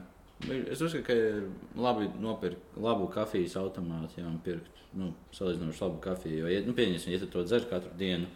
es 0.73 0.81
uzskatu, 0.81 1.05
ka 1.07 1.17
ir 1.17 1.43
labi 1.79 2.09
nopirkt 2.23 2.79
labu 2.81 3.11
kafijas 3.13 3.59
automātu, 3.61 4.23
ja 4.23 4.29
un 4.29 4.39
pirkt 4.45 4.81
nu, 4.97 5.13
salīdzinoši 5.37 5.85
labu 5.85 6.01
kafiju. 6.05 6.45
Jo, 6.45 6.53
ja, 6.55 6.63
nu, 6.67 6.77
pieņemsim, 6.79 7.13
ja 7.15 7.21
tu 7.23 7.29
to 7.31 7.45
dzer 7.47 7.69
katru 7.71 7.93
dienu, 8.01 8.31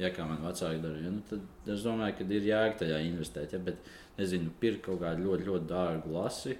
ja 0.00 0.10
kā 0.14 0.26
man 0.28 0.42
vecāki 0.44 0.82
darīja, 0.82 1.12
nu, 1.14 1.22
tad 1.28 1.70
es 1.74 1.84
domāju, 1.86 2.16
ka 2.18 2.26
ir 2.32 2.48
jēga 2.48 2.80
tajā 2.82 2.98
investēt. 3.06 3.54
Ja, 3.56 3.62
bet, 3.70 3.92
nezinu, 4.18 4.52
pirkt 4.60 4.84
kaut 4.88 5.00
kādu 5.04 5.28
ļoti, 5.28 5.48
ļoti 5.48 5.70
dārgu 5.70 6.16
lasi. 6.16 6.56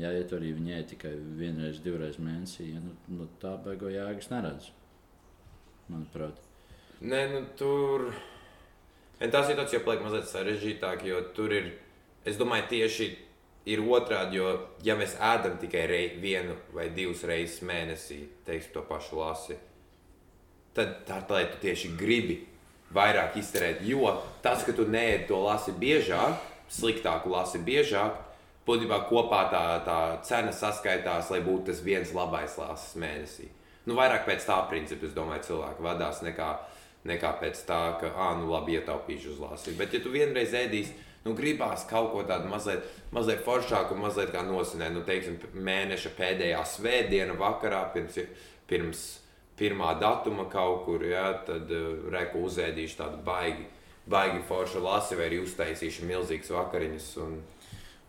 Jā, 0.00 0.08
ja 0.14 0.22
arī 0.36 0.54
viņai 0.56 0.84
tikai 0.94 1.12
vienreiz, 1.36 1.82
divreiz 1.84 2.16
mēnesī, 2.22 2.70
ja, 2.72 2.80
nu, 2.80 2.94
nu, 3.12 3.28
tā 3.42 3.56
beigo 3.64 3.90
jēgas 3.92 4.30
neredz. 4.32 4.70
Manuprāt, 5.92 6.38
Nē, 7.02 7.22
nu 7.32 7.40
tur. 7.58 8.04
Un 9.22 9.30
tā 9.34 9.40
situācija 9.42 9.80
jau 9.80 9.86
paliek 9.86 10.04
mazliet 10.04 10.28
sarežģītāka, 10.30 11.06
jo 11.08 11.18
tur 11.34 11.50
ir. 11.54 11.72
Es 12.26 12.36
domāju, 12.38 12.68
tieši 12.70 13.08
ir 13.74 13.82
otrādi, 13.82 14.38
jo, 14.38 14.52
ja 14.86 14.94
mēs 14.98 15.16
ēdam 15.18 15.56
tikai 15.58 15.82
rei, 15.90 16.04
vienu 16.22 16.54
vai 16.74 16.88
divas 16.94 17.24
reizes 17.26 17.64
mēnesī, 17.66 18.20
teiksim, 18.46 18.74
to 18.76 18.84
pašu 18.86 19.18
lasi, 19.18 19.56
tad 19.58 19.71
ir 20.80 20.94
tā, 21.08 21.20
lai 21.28 21.44
tu 21.50 21.60
tieši 21.62 21.92
gribi 22.00 22.40
vairāk 22.94 23.36
izterēt. 23.40 23.82
Jo 23.86 24.16
tas, 24.44 24.64
ka 24.64 24.74
tu 24.76 24.86
neēdi 24.88 25.28
to 25.30 25.40
lasi 25.42 25.74
biežāk, 25.76 26.40
sliktāku 26.72 27.32
lasi 27.32 27.60
biežāk, 27.62 28.16
būtībā 28.66 29.02
kopā 29.10 29.46
tā, 29.52 29.64
tā 29.86 29.98
cena 30.26 30.52
saskaitās, 30.54 31.30
lai 31.32 31.42
būtu 31.44 31.70
tas 31.70 31.82
viens 31.84 32.12
labais 32.16 32.56
lasis 32.60 32.96
mēnesī. 33.00 33.48
Nu, 33.88 33.96
vairāk 33.98 34.28
pēc 34.28 34.44
tā 34.46 34.60
principa, 34.70 35.08
es 35.08 35.14
domāju, 35.16 35.48
cilvēki 35.48 35.82
vadās 35.82 36.20
nekā, 36.22 36.50
nekā 37.10 37.32
pēc 37.40 37.64
tā, 37.66 37.80
ka, 37.98 38.12
ah, 38.14 38.36
nu, 38.38 38.46
labi, 38.52 38.76
ietaupīšu 38.78 39.32
uz 39.34 39.40
lasību. 39.42 39.80
Bet, 39.80 39.96
ja 39.96 40.02
tu 40.04 40.12
vienreiz 40.14 40.54
ēdīsi, 40.54 40.94
nu, 41.24 41.34
gribās 41.38 41.82
kaut 41.90 42.12
ko 42.12 42.22
tādu 42.28 42.50
mazliet, 42.50 42.86
mazliet 43.14 43.42
foršāku, 43.42 43.98
mazliet 43.98 44.30
kā 44.34 44.44
nosinēt, 44.46 44.94
nu, 44.94 45.02
teiksim, 45.06 45.40
mēneša 45.58 46.14
pēdējā 46.14 46.62
svētdiena 46.76 47.34
vakarā 47.40 47.82
pirms, 47.94 48.20
pirms 48.70 49.02
pirmā 49.58 49.92
datuma 50.00 50.48
kaut 50.50 50.84
kur, 50.86 51.04
ja, 51.06 51.28
tad 51.46 51.70
uh, 51.72 52.06
reku 52.12 52.44
uzēdīšu 52.48 52.98
tādu 52.98 53.22
baigi, 53.26 53.66
baigi 54.10 54.42
foršu 54.48 54.82
lasi 54.82 55.18
vai 55.18 55.28
arī 55.30 55.42
uztaisīšu 55.44 56.08
milzīgas 56.08 56.52
vakariņas 56.54 57.10
un 57.22 57.36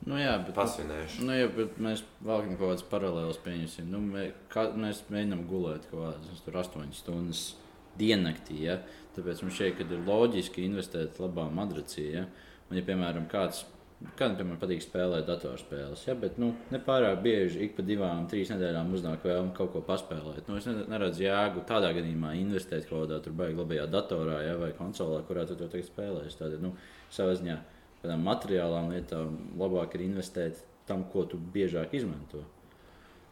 nu, 0.08 0.18
jā, 0.20 0.38
bet, 0.44 0.54
pasvinēšu. 0.58 1.26
nu, 1.28 1.36
jā, 1.38 1.50
bet 1.56 1.76
mēs 1.82 2.06
valkam 2.26 2.56
kaut 2.58 2.74
kādas 2.74 2.88
paralēlas 2.92 3.42
pieņemsim. 3.44 3.92
Nu, 3.92 4.02
mē, 4.04 4.30
kā, 4.52 4.68
mēs 4.76 5.04
mēģinām 5.14 5.46
gulēt 5.50 5.88
kaut 5.92 6.08
kādas 6.08 6.44
tur 6.46 6.60
8 6.64 6.96
stundas 6.98 7.44
diennaktī. 8.00 8.64
Ja? 8.68 8.80
Tāpēc 9.16 9.44
mums 9.46 9.60
šeit 9.60 9.84
ir 9.84 9.94
loģiski 10.08 10.66
investēt 10.68 11.22
labā 11.24 11.46
madracī. 11.54 12.10
Ja? 12.18 12.26
Un, 12.70 12.80
ja, 12.80 12.86
piemēram, 12.88 13.30
kāds 13.32 13.64
Kādam, 14.03 14.36
piemēram, 14.36 14.57
patīk 14.60 14.81
spēlēt 14.83 15.25
datorspēles, 15.29 16.01
ja, 16.05 16.13
bet 16.19 16.36
nu, 16.41 16.51
ne 16.74 16.79
pārāk 16.83 17.22
bieži 17.24 17.62
ik 17.65 17.77
pa 17.77 17.86
divām, 17.88 18.25
trīs 18.29 18.51
nedēļām 18.51 18.91
uznāk 18.93 19.24
vēlme 19.25 19.53
kaut 19.55 19.72
ko 19.74 19.81
paspēlēt. 19.88 20.50
Nu, 20.50 20.57
es 20.60 20.67
ne- 20.67 20.83
neredzu 20.91 21.24
jēgu 21.24 21.63
tādā 21.69 21.93
gadījumā 21.95 22.33
investēt 22.38 22.89
kaut 22.89 23.07
kādā 23.07 23.22
tur 23.24 23.33
baigā 23.39 23.62
labajā 23.62 23.88
datorā 23.89 24.41
ja, 24.43 24.57
vai 24.60 24.74
konsolē, 24.77 25.24
kurā 25.24 25.48
tu 25.48 25.55
to 25.55 25.69
tagad 25.72 25.88
spēlēsi. 25.88 26.38
Tātad, 26.41 26.60
nu, 26.62 26.75
savā 27.10 27.38
ziņā 27.39 27.57
tādām 28.03 28.27
materiālām 28.27 28.91
lietām 28.91 29.38
labāk 29.57 29.95
ir 29.95 30.05
investēt 30.10 30.62
tam, 30.86 31.05
ko 31.10 31.24
tu 31.25 31.38
biežāk 31.38 31.95
izmanto. 31.95 32.43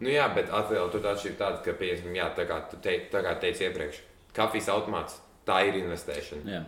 Nu, 0.01 0.09
jā, 0.09 0.25
bet 0.33 0.49
atkal 0.49 0.89
tur 0.89 1.03
tā 1.03 1.11
atšķirība 1.13 1.37
tāda, 1.37 1.63
ka, 1.65 1.75
piemēram, 1.77 2.35
tā 2.37 2.47
kā 2.49 2.61
tu 2.71 2.79
tei, 2.81 3.03
tā 3.11 3.21
kā 3.21 3.35
teici 3.43 3.67
iepriekš, 3.67 3.99
kafijas 4.33 4.71
automāts, 4.73 5.19
tā 5.45 5.59
ir 5.67 5.83
investēšana. 5.83 6.55
Jā. 6.55 6.63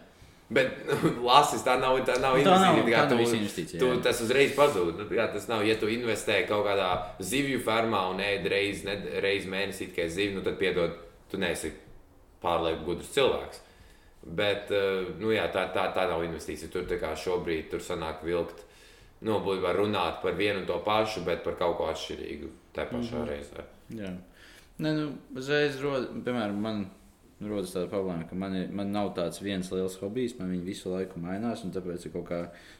Bet 0.49 0.85
nu, 0.85 1.23
lasis 1.25 1.63
tā 1.65 1.77
nav, 1.79 1.97
tā 2.05 2.17
nav 2.21 2.37
Nu, 2.37 2.43
tā 2.43 2.57
nav- 2.59 2.77
investīcija. 2.77 2.99
tā 2.99 3.09
tu- 3.09 3.37
investīcija, 3.37 3.79
Tu, 3.79 4.01
tas 4.03 4.21
uzreiz 4.21 4.55
pazūd. 4.55 4.97
Nu, 4.99 5.05
jā, 5.09 5.27
tas 5.33 5.47
nav, 5.47 5.63
ja 5.65 5.75
tu 5.79 5.87
investē 5.87 6.47
kaut 6.47 6.65
kādā 6.67 6.89
zivju 7.19 7.61
fermā 7.63 8.09
un 8.11 8.19
ēd 8.19 8.45
reizi 8.51 8.85
reiz 9.23 9.45
mēnesī 9.45 9.87
tikai 9.93 10.09
zivi, 10.09 10.35
nu 10.35 10.41
tad 10.41 10.57
piedod, 10.59 10.91
tu 11.31 11.37
neesi 11.37 11.71
pārlieku 12.43 12.83
gudrs 12.85 13.09
cilvēks. 13.15 13.59
Bet 14.23 14.71
eh, 14.71 15.05
nu, 15.19 15.31
jā, 15.31 15.47
tā, 15.51 15.73
tā, 15.73 15.87
tā 15.95 16.07
nav 16.07 16.23
investīcija. 16.23 16.69
Tur 16.71 16.83
kā 16.99 17.15
šobrīd 17.15 17.69
tur 17.71 17.79
sanāk 17.79 18.21
vilkt, 18.23 18.63
nu, 19.21 19.39
būtībā 19.39 19.73
runāt 19.75 20.21
par 20.21 20.33
vienu 20.33 20.59
un 20.59 20.65
to 20.65 20.77
pašu, 20.85 21.23
bet 21.25 21.43
par 21.43 21.55
kaut 21.55 21.77
ko 21.77 21.87
atšķirīgu 21.91 22.49
tajā 22.75 22.87
pašā 22.91 23.15
mm 23.15 23.23
-hmm. 23.23 23.27
reizē. 23.29 23.63
Jā. 24.03 24.13
Nē, 24.79 24.93
nu, 24.97 25.11
uzreiz, 25.35 25.81
rod, 25.81 26.07
piemēram, 26.25 26.55
man 26.61 26.89
rodas 27.49 27.73
tāda 27.73 27.89
problēma, 27.91 28.25
ka 28.29 28.37
man, 28.39 28.55
ir, 28.57 28.71
man 28.75 28.91
nav 28.93 29.11
tāds 29.17 29.41
viens 29.43 29.69
liels 29.73 29.95
hobijs, 30.01 30.35
man 30.37 30.51
viņi 30.53 30.65
visu 30.67 30.91
laiku 30.91 31.21
mainās. 31.23 31.63
Tāpēc 31.75 32.05
ir 32.07 32.13
kaut 32.13 32.27
kā 32.29 32.39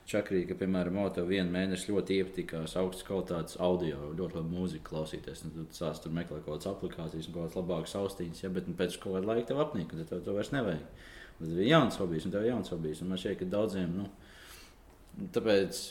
čakrīgi, 0.10 0.48
ka, 0.52 0.58
piemēram, 0.60 1.00
o, 1.04 1.08
tev 1.14 1.32
vienu 1.32 1.52
mēnesi 1.54 1.92
ļoti 1.92 2.20
iepatikās 2.20 2.76
augstas 2.82 3.08
kvalitātes 3.08 3.60
audio, 3.64 4.12
ļoti 4.18 4.40
labi 4.40 4.54
mūziku 4.58 4.90
klausīties. 4.92 5.46
Nu, 5.48 5.66
tu 5.70 5.80
sāc 5.80 6.04
tur 6.04 6.14
meklēt 6.16 6.46
kaut 6.46 6.60
kādas 6.60 6.72
aplikācijas 6.74 7.32
kaut 7.32 7.40
kādas 7.42 7.58
labākas 7.60 7.98
austiņas, 8.02 8.44
ja, 8.46 8.54
bet 8.54 8.70
nu, 8.70 8.78
pēc 8.80 9.00
kāda 9.04 9.26
laika 9.30 9.50
tev 9.52 9.64
apnīk, 9.66 9.92
un 9.92 10.04
tad 10.04 10.14
tev 10.14 10.24
to 10.28 10.38
vairs 10.38 10.54
nevajag. 10.56 11.04
Tad 11.40 11.58
ir 11.58 11.72
jauns 11.72 12.00
hobijs, 12.00 12.28
un 12.28 12.36
tev 12.36 12.46
ir 12.46 12.54
jauns 12.54 12.72
hobijs. 12.74 13.04
Man 13.08 13.20
šķiet, 13.20 13.40
ka 13.42 13.50
daudziem, 13.58 13.98
nu, 13.98 15.28
tāpēc 15.36 15.84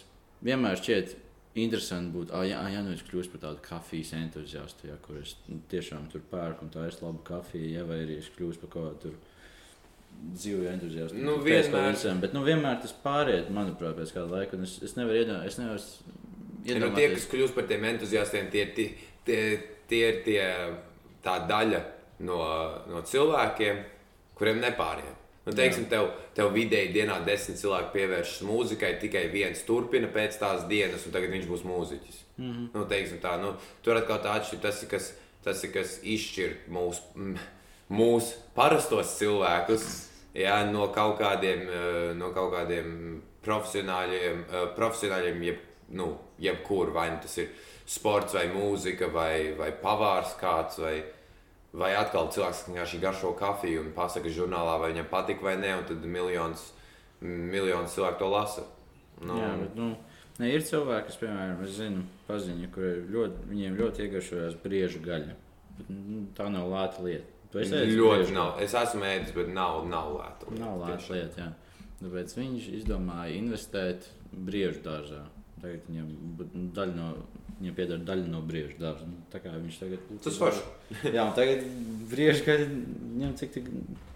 vienmēr 0.47 0.81
šķiet 0.81 1.17
interesanti 1.55 2.15
būt, 2.15 2.33
ah, 2.33 2.47
jā, 2.49 2.61
ah, 2.63 2.71
jā, 2.73 2.81
nu 2.85 2.95
es 2.95 3.03
kļūstu 3.05 3.35
par 3.35 3.43
tādu 3.47 3.65
kafijas 3.67 4.15
entuziastu, 4.17 4.89
ja, 4.89 4.97
kur 5.05 5.19
es 5.21 5.35
tiešām 5.73 6.09
tur 6.13 6.25
pērku 6.31 6.65
un 6.65 6.73
tā 6.73 6.87
ir 6.89 6.97
laba 7.03 7.21
kafija, 7.29 7.69
ja, 7.81 7.85
vai 7.89 8.01
arī 8.07 8.17
es 8.23 8.31
kļūstu 8.37 8.65
par 8.65 8.73
kaut 8.73 8.89
kādu 9.03 9.13
dzīvu 10.33 10.67
entuziastu. 10.71 11.21
Nu, 11.21 11.37
vienmēr- 11.45 11.93
visam, 11.93 12.21
Bet 12.21 12.33
nu, 12.37 12.45
vienmēr 12.47 12.81
tas 12.81 12.95
pāriet, 13.05 13.51
manuprāt, 13.51 13.97
pēc 13.99 14.13
kāda 14.15 14.39
laika. 14.39 14.61
Es, 14.63 14.79
es 14.83 14.97
nevaru 14.97 15.25
iedomāties, 15.25 15.53
es 15.53 15.59
nevaru 15.59 16.21
Ja, 16.63 16.79
nu, 16.79 16.93
tie, 16.95 17.09
kas 17.11 17.27
kļūst 17.31 17.57
par 17.57 17.67
tiem 17.67 17.85
entuziastiem, 17.91 18.47
tie, 18.53 18.67
tie, 18.77 18.85
tie, 19.27 19.39
tie 19.91 20.03
ir 20.13 20.21
tie, 20.23 20.43
tā 21.25 21.41
daļa 21.49 21.81
no, 22.29 22.39
no 22.87 23.03
cilvēkiem, 23.03 23.81
kuriem 24.39 24.63
nepāriet. 24.63 25.22
Nu, 25.43 25.53
teiksim, 25.59 25.89
tev, 25.91 26.13
tev 26.37 26.53
vidēji 26.55 26.93
dienā 26.95 27.17
desmit 27.27 27.59
cilvēki 27.59 27.91
pievēršas 27.97 28.45
mūzikai, 28.47 28.93
tikai 29.03 29.25
viens 29.33 29.65
turpina 29.67 30.07
pēc 30.13 30.39
tās 30.39 30.69
dienas, 30.71 31.03
un 31.07 31.17
tagad 31.17 31.35
viņš 31.35 31.49
būs 31.51 31.65
mūziķis. 31.67 32.21
Mm 32.37 32.53
-hmm. 32.53 32.69
nu, 32.75 32.85
teiksim, 32.87 33.19
tā, 33.19 33.35
nu, 33.43 33.57
tur 33.83 33.99
atkal 33.99 34.23
tā 34.23 34.37
atšķirība. 34.39 34.63
Tas, 34.63 34.83
ir, 34.83 34.89
kas, 34.89 35.13
tas 35.43 35.65
ir 35.65 35.73
kas 35.75 35.99
izšķir 36.03 36.55
mūsu 36.71 37.35
mūs 37.93 38.33
parastos 38.57 39.17
cilvēkus 39.19 39.85
jā, 40.35 40.57
no 40.71 40.89
kaut 40.95 41.19
kādiem, 41.21 41.67
eh, 41.69 42.15
no 42.17 42.33
kaut 42.33 42.53
kādiem 42.55 43.21
profesionāļiem, 43.45 44.45
eh, 44.49 44.67
profesionāļiem 44.77 45.43
jeb, 45.43 45.59
nu, 45.89 46.19
jebkur. 46.41 46.93
Vai 46.93 47.11
nu 47.11 47.19
tas 47.23 47.37
ir 47.39 47.49
sports, 47.87 48.35
vai 48.35 48.47
mūzika, 48.49 49.11
vai, 49.13 49.53
vai 49.59 49.73
pavārs 49.73 50.37
kāds. 50.41 50.79
Vai, 50.79 51.03
Vai 51.73 51.95
atkal 51.97 52.27
cilvēks 52.29 52.67
vienkārši 52.69 52.99
garšo 53.01 53.31
kafiju 53.39 53.81
un 53.87 53.93
pasakā 53.97 54.29
žurnālā, 54.29 54.75
vai 54.83 54.91
viņam 54.93 55.07
patīk 55.09 55.41
vai 55.45 55.55
nē, 55.57 55.71
un 55.79 55.85
tad 55.89 56.03
miljons, 56.05 56.67
miljons 57.25 57.95
cilvēku 57.97 58.19
to 58.21 58.29
lasa. 58.29 58.65
Nu, 59.23 59.39
Jā, 59.39 59.53
bet, 59.61 59.77
nu, 59.79 59.87
ne, 60.41 60.51
ir 60.53 60.65
cilvēki, 60.69 61.07
kas, 61.09 61.17
piemēram, 61.23 61.63
zinu, 61.73 62.03
paziņu, 62.29 62.69
ļoti, 63.15 63.49
viņiem 63.53 63.79
ļoti 63.81 64.05
iegaršojās 64.07 64.59
briežu 64.65 65.01
gaļa. 65.05 65.37
Bet, 65.79 65.89
nu, 65.95 66.27
tā 66.37 66.51
nav 66.53 66.69
lēta 66.73 67.05
lieta. 67.07 67.29
Tu 67.53 67.61
esi 67.63 67.77
ēdis 67.77 67.97
ļoti 67.97 68.19
briežu 68.19 68.35
nav. 68.37 68.55
Es 68.65 68.75
esmu 68.77 69.05
ēdis, 69.09 69.33
bet 69.37 69.53
nav, 69.53 69.83
nav 69.89 70.13
lēta. 70.19 70.49
lieta, 70.51 70.65
Nav 70.65 70.79
lēta 70.83 70.99
tiešām. 70.99 71.17
lieta. 71.17 71.47
Jā. 71.47 71.89
Tāpēc 72.03 72.37
viņš 72.37 72.69
izdomāja 72.83 73.35
investēt 73.39 74.09
briežu 74.33 74.81
dārzā. 74.85 75.23
Tagad 75.63 75.85
viņam 75.89 76.09
nu, 76.11 76.69
daļa 76.75 76.95
no, 76.97 77.11
viņam 77.61 77.75
pieder 77.77 77.99
daļa 78.07 78.29
no 78.33 78.41
brieža 78.47 78.79
dārza. 78.81 79.07
Nu, 79.09 79.21
tā 79.33 79.41
kā 79.45 79.53
viņš 79.57 79.77
tagad. 79.83 80.07
Tas 80.25 80.39
forši. 80.41 80.63
Jā, 81.17 81.27
tagad 81.37 81.63
brieža, 82.11 82.45
ka 82.47 82.57
viņam 82.63 83.37
cik 83.43 83.53
tik. 83.59 83.69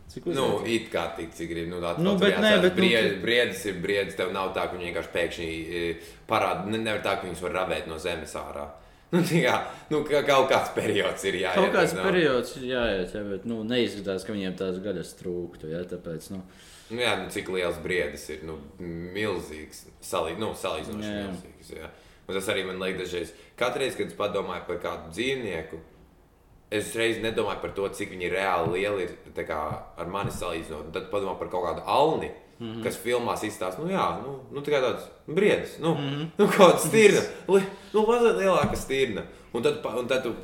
Cik 0.06 0.26
Nu, 0.30 0.44
uzliek? 0.60 0.86
it 0.86 0.90
kā 0.92 1.02
tik, 1.16 1.32
cik 1.34 1.48
grib. 1.50 1.66
Nu, 1.68 1.80
tā, 1.82 1.96
Nu, 1.98 2.12
bet 2.18 2.36
nē, 2.38 2.52
bet, 2.62 2.76
nu, 2.78 2.86
briedis, 3.24 3.64
ir 3.66 3.80
briedis. 3.82 4.14
Tev 4.16 4.30
nav 4.32 4.52
tā, 4.54 4.68
ka 4.70 4.76
viņi 4.78 4.86
vienkārši 4.92 5.10
pēkšņi 5.16 5.48
parāda. 6.30 6.68
Ne, 6.70 6.78
nevar 6.78 7.02
tā, 7.02 7.16
ka 7.18 7.26
viņus 7.26 7.42
var 7.42 7.56
ravēt 7.58 7.88
no 7.90 7.98
zemes 7.98 8.34
ārā. 8.38 8.68
Nu, 9.12 9.20
tā 9.26 9.38
kā, 9.42 9.56
nu, 9.90 10.00
ka 10.06 10.22
kaut 10.26 10.48
kāds 10.50 10.70
periods 10.74 11.26
ir 11.26 11.36
jāiet. 11.42 11.58
Kaut 11.58 11.74
kāds 11.74 11.92
nav- 11.94 12.06
periods 12.08 12.54
ir 12.58 12.64
jāiet, 12.72 13.12
jā, 13.14 13.20
bet 13.28 13.44
nu, 13.46 13.60
neizskatās, 13.66 14.24
ka 14.26 14.34
viņiem 14.34 14.56
tās 14.58 14.78
gaļas 14.82 15.12
trūktu. 15.20 15.70
Jā, 15.74 15.82
tāpēc, 15.90 16.30
nu, 16.34 16.40
Nu, 16.86 17.00
jā, 17.02 17.16
nu, 17.18 17.26
cik 17.34 17.48
liels 17.50 17.78
briedis 17.82 18.28
ir. 18.30 18.44
Nu, 18.46 18.60
milzīgs. 19.14 19.84
Salī, 20.06 20.36
nu, 20.38 20.52
salīdzinoši 20.54 21.08
Jā. 21.10 21.22
milzīgs. 21.32 21.70
Jā. 21.80 21.88
Un 22.26 22.34
tas 22.34 22.48
arī 22.50 22.64
man 22.66 22.80
liekas, 22.82 23.06
dažreiz. 23.06 23.34
Katru 23.58 23.84
reizi, 23.84 24.00
kad 24.00 24.10
es 24.10 24.18
padomāju 24.18 24.66
par 24.66 24.80
kādu 24.82 25.12
dzīvnieku, 25.14 25.78
es 26.74 26.90
reiz 26.98 27.20
nedomāju 27.22 27.62
par 27.62 27.74
to, 27.76 27.86
cik 27.98 28.10
viņi 28.14 28.32
reāli 28.32 28.80
lieli 28.80 29.06
ir 29.06 29.46
kā, 29.46 29.60
ar 29.96 30.10
mani 30.10 30.34
salīdzinot. 30.34 30.90
Tad 30.94 31.06
padomāju 31.12 31.38
par 31.44 31.52
kaut 31.52 31.68
kādu 31.68 31.86
alni. 31.86 32.32
Mm 32.58 32.66
-hmm. 32.66 32.82
Kas 32.84 32.96
filmās 32.96 33.42
izstāsta, 33.44 33.82
nu, 33.82 33.90
jā, 33.90 34.22
nu, 34.22 34.40
nu 34.50 34.60
tā 34.60 34.70
kā 34.72 34.80
tāds 34.80 35.02
briedis, 35.26 35.78
nu, 35.78 35.94
mm 35.94 36.00
-hmm. 36.00 36.26
nu 36.38 36.46
kaut 36.46 36.74
kāda 36.74 36.78
stirna, 36.78 37.20
li, 37.48 37.62
nu, 37.92 38.06
mazliet 38.06 38.36
lielāka 38.36 38.76
stirna. 38.76 39.22
Un 39.52 39.62
tad, 39.62 39.84
un 39.98 40.08
tad 40.08 40.22
tu 40.22 40.34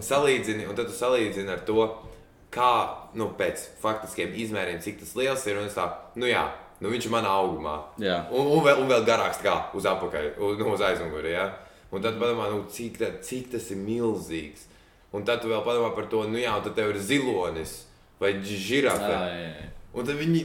salīdzini, 0.00 0.68
un 0.68 0.74
tad 0.74 0.86
tu 0.86 0.92
salīdzini 0.92 1.48
ar 1.48 1.58
to, 1.58 2.02
kā, 2.50 2.88
nu, 3.14 3.32
pēc 3.38 3.66
faktiskiem 3.80 4.32
izmēriem, 4.34 4.80
cik 4.80 4.98
tas 5.00 5.16
liels 5.16 5.46
ir. 5.46 5.58
Un 5.58 5.66
es 5.66 5.74
tā, 5.74 5.88
nu, 6.14 6.26
jā, 6.26 6.52
nu, 6.80 6.90
viņš 6.90 7.06
ir 7.08 7.12
manā 7.14 7.30
augumā. 7.30 7.76
Jā. 8.02 8.18
Un, 8.34 8.46
un, 8.56 8.62
vēl, 8.66 8.80
un 8.82 8.88
vēl 8.90 9.04
garāks 9.06 9.40
kā 9.44 9.54
uz 9.78 9.86
apakaļ, 9.86 10.32
uz, 10.38 10.58
nu, 10.58 10.72
uz 10.74 10.80
aizmuguri. 10.84 11.32
Ja? 11.36 11.48
Un 11.94 12.02
tad 12.02 12.16
padomā, 12.18 12.48
nu, 12.50 12.64
cik, 12.70 12.98
tā, 12.98 13.12
cik 13.22 13.52
tas 13.54 13.70
ir 13.70 13.78
milzīgs. 13.82 14.66
Un 15.14 15.22
tad 15.28 15.42
tu 15.44 15.48
vēl 15.52 15.62
padomā 15.66 15.92
par 15.94 16.08
to, 16.10 16.24
nu, 16.26 16.40
jā, 16.42 16.56
un 16.58 16.64
tad 16.66 16.74
tev 16.74 16.90
ir 16.94 16.98
zilonis 16.98 17.84
vai 18.20 18.32
žirafe. 18.42 19.10
jā. 19.14 19.70
Un 19.94 20.02
tad 20.08 20.16
viņi, 20.18 20.40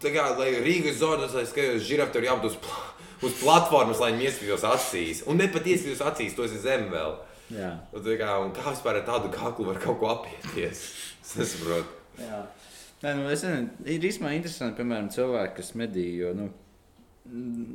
kā, 0.00 0.22
lai 0.38 0.52
Rīgas 0.64 0.96
zonas, 1.02 1.34
lai 1.36 1.44
skatos 1.44 1.82
žirafe, 1.84 2.14
tur 2.14 2.24
jābūt 2.24 2.46
uz, 2.48 2.54
pla- 2.64 2.86
uz 3.28 3.34
platformas, 3.42 4.00
lai 4.00 4.14
viņi 4.14 4.30
ieskatītos 4.30 4.64
acīs. 4.64 5.20
Un 5.28 5.36
ne 5.36 5.48
pat 5.52 5.66
ieskatītos 5.68 6.00
acīs, 6.08 6.32
to 6.38 6.46
ir 6.48 6.54
zem 6.62 6.86
vēl. 6.94 7.18
jā. 7.52 7.74
Un, 7.92 8.08
kā, 8.22 8.30
un 8.46 8.54
kā 8.56 8.72
vispār 8.72 9.02
ar 9.02 9.04
tādu 9.10 9.28
kaklu 9.34 9.66
var 9.68 9.76
kaut 9.84 10.00
ko 10.00 10.08
apieties? 10.16 10.86
Es 11.28 11.34
nesaprotu. 11.36 11.92
Nē, 13.02 13.12
nu, 13.14 13.28
es 13.30 13.44
nezinu, 13.46 13.68
ir 13.86 14.06
īstenībā 14.08 14.32
interesanti, 14.34 14.80
piemēram, 14.80 15.10
cilvēki, 15.14 15.54
kas 15.60 15.68
medī. 15.78 16.06
Jo, 16.18 16.32
nu, 16.34 16.48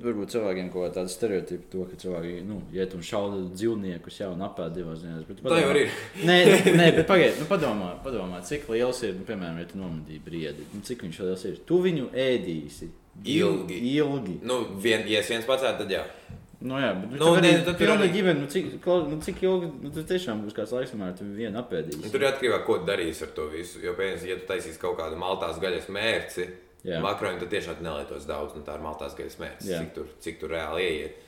varbūt 0.04 0.34
cilvēkiem 0.34 0.72
kaut 0.74 0.96
kāda 0.96 1.12
stereotipa, 1.14 1.68
to, 1.72 1.84
ka 1.92 2.00
cilvēki 2.02 2.40
nu, 2.48 2.58
iet 2.76 2.96
un 2.98 3.04
šauda 3.06 3.44
dzīvniekus 3.54 4.18
jau 4.20 4.32
un 4.34 4.42
apēd 4.48 4.74
divās 4.80 5.04
dienās. 5.06 5.24
bet 5.30 5.40
Tā 5.44 5.60
jau 5.62 5.70
padomā- 5.70 5.84
ir. 5.86 5.94
Nē, 6.26 6.38
nē 6.80 6.88
bet 6.98 7.08
pagaidiet, 7.08 7.40
nu, 7.40 7.48
padomā, 7.52 7.92
padomā, 8.04 8.42
cik 8.50 8.68
liels 8.74 9.00
ir, 9.08 9.14
nu, 9.20 9.24
piemēram, 9.30 9.60
ja 9.62 9.70
tu 9.70 9.78
nomedīji 9.80 10.24
briedi. 10.26 10.66
Nu, 10.74 10.82
cik 10.82 11.06
viņš 11.06 11.20
liels 11.24 11.46
ir? 11.52 11.60
Tu 11.70 11.80
viņu 11.88 12.10
ēdīsi. 12.12 12.90
Ilgi. 13.30 13.78
Ilgi. 13.94 14.40
Nu, 14.42 14.64
vien, 14.82 15.06
ja 15.08 15.20
es 15.22 15.30
viens 15.30 15.46
pats 15.46 15.64
ēdu, 15.70 15.84
tad 15.86 15.92
jā. 15.94 16.04
Nu, 16.64 16.78
jā, 16.80 16.94
bet 16.96 17.20
nu, 17.20 17.32
arī, 17.36 17.50
nē, 17.52 17.64
tad 17.68 17.76
tur 17.78 17.90
arī- 17.92 18.12
ģimene, 18.14 18.40
nu, 18.40 18.48
cik, 18.48 18.68
nu, 19.12 19.18
cik 19.26 19.42
ilgi, 19.44 19.68
nu, 19.84 19.90
tas 19.92 20.06
tiešām 20.08 20.46
būs 20.46 20.56
kāds 20.56 20.72
laiks, 20.72 20.94
kamēr 20.96 21.18
tu 21.20 21.26
vienu 21.28 21.60
apēdīsi. 21.60 22.00
Un 22.06 22.14
Tur 22.14 22.24
ir 22.24 22.30
atkarībā 22.30 22.56
no 22.56 22.62
tā, 22.62 22.66
ko 22.70 22.78
tu 22.80 22.88
darīsi 22.88 23.26
ar 23.28 23.34
to 23.36 23.48
visu. 23.52 23.82
Jo, 23.84 23.96
piemēram, 23.98 24.24
ja 24.30 24.38
tu 24.40 24.48
taisīsi 24.48 24.80
kaut 24.80 24.96
kādu 25.02 25.20
maltās 25.20 25.60
gaļas 25.60 25.90
mērci, 25.92 26.48
Jā. 26.88 27.02
makroni, 27.04 27.42
tad 27.44 27.52
tiešām 27.52 27.84
nelietos 27.84 28.26
daudz. 28.30 28.56
Nu, 28.56 28.64
tā 28.64 28.78
ir 28.80 28.86
maltās 28.86 29.16
gaļas 29.20 29.38
mērķis, 29.44 29.68
cik 29.74 29.94
tur, 29.94 30.08
cik 30.24 30.40
tur 30.40 30.56
reāli 30.56 30.88
ieiet. 30.88 31.20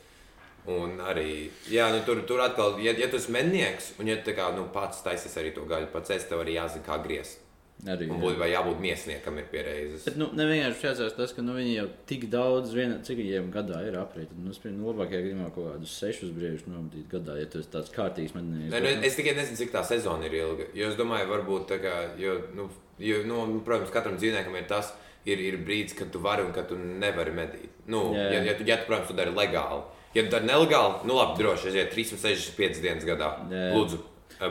Un 0.66 0.96
arī, 0.98 1.50
jā, 1.70 1.86
nu, 1.94 2.00
tur, 2.08 2.22
tur 2.26 2.40
atkal, 2.42 2.80
ja, 2.82 2.90
ja 2.98 3.06
tu 3.06 3.20
esi 3.20 3.30
mednieks, 3.30 3.92
un 4.00 4.08
ja 4.10 4.16
tu 4.16 4.32
kā, 4.34 4.48
nu, 4.56 4.64
pats 4.74 5.04
taisīs 5.04 5.36
arī 5.38 5.52
to 5.54 5.62
gaļu, 5.68 5.92
pats 5.92 6.10
es 6.16 6.24
tev 6.26 6.40
arī 6.42 6.56
jāzina, 6.56 6.82
kā 6.88 6.96
griezt. 7.04 7.38
Arī, 7.84 8.06
Un 8.08 8.16
jā. 8.16 8.22
būtībā 8.22 8.46
jābūt 8.48 8.78
miesniekam 8.80 9.36
ir 9.36 9.44
pieredzes. 9.52 10.06
Bet 10.08 10.16
nu, 10.16 10.30
nevienkārši 10.34 10.86
jāatcerās 10.86 11.12
tas, 11.18 11.34
ka 11.36 11.42
nu, 11.44 11.52
viņi 11.58 11.74
jau 11.76 11.84
tik 12.08 12.24
daudz, 12.32 12.72
viena, 12.74 12.96
cik 13.04 13.18
viņiem 13.20 13.50
gadā 13.52 13.82
ir 13.84 13.98
aprēķināti. 14.00 14.44
Nu, 14.46 14.54
pieņemu, 14.62 14.80
nu, 14.80 14.86
labākajā 14.94 15.20
gadījumā 15.26 15.48
kaut 15.52 15.68
kādus 15.74 15.92
sešus 16.00 16.32
brīžus 16.34 16.64
nometīt 16.70 17.04
gadā, 17.12 17.36
ja 17.36 17.46
tas 17.52 17.68
tāds 17.70 17.92
kārtīgs 17.92 18.32
man 18.34 18.48
Nē, 18.72 18.80
nu, 18.80 18.92
es 19.06 19.18
tikai 19.20 19.36
nezinu, 19.36 19.60
cik 19.60 19.74
tā 19.76 19.84
sezona 19.86 20.24
ir 20.26 20.38
ilga. 20.40 20.70
Jo 20.74 20.88
es 20.88 20.96
domāju, 20.98 21.28
varbūt 21.34 21.68
tā 21.74 21.78
kā, 21.84 21.94
jo, 22.18 22.38
nu, 22.56 22.70
jo, 22.98 23.20
nu, 23.28 23.42
protams, 23.66 23.92
katram 23.94 24.16
dzīvniekam 24.16 24.56
ir 24.56 24.66
tas, 24.72 24.94
ir, 25.28 25.42
ir 25.44 25.58
brīdis, 25.66 25.94
kad 26.00 26.10
tu 26.14 26.22
vari 26.24 26.46
un 26.48 26.54
kad 26.56 26.70
tu 26.72 26.78
nevari 26.80 27.34
medīt. 27.36 27.68
Nu, 27.92 28.08
Jā, 28.16 28.24
jā. 28.24 28.38
ja, 28.40 28.44
ja, 28.50 28.54
tu, 28.56 28.64
ja 28.66 28.80
tu, 28.80 28.88
protams, 28.88 29.12
tu 29.12 29.18
dari 29.20 29.36
legāli. 29.36 29.84
Ja 30.16 30.24
tu 30.24 30.32
dari 30.32 30.48
nelegāli, 30.48 31.04
nu 31.06 31.20
labi, 31.20 31.36
droši 31.42 31.68
aiziet 31.70 31.92
365 31.92 32.80
dienas 32.80 33.04
gadā. 33.04 33.34
Jā. 33.52 33.68
Lūdzu. 33.76 34.00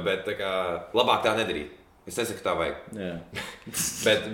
Bet 0.06 0.24
tā 0.30 0.38
kā, 0.38 0.52
labāk 0.94 1.26
tā 1.26 1.34
nedarīt. 1.40 1.74
Es 2.06 2.18
nesaku, 2.22 2.44
tā 2.46 2.54
vajag. 2.58 2.82
Jā, 2.94 3.14
Bet, 4.06 4.28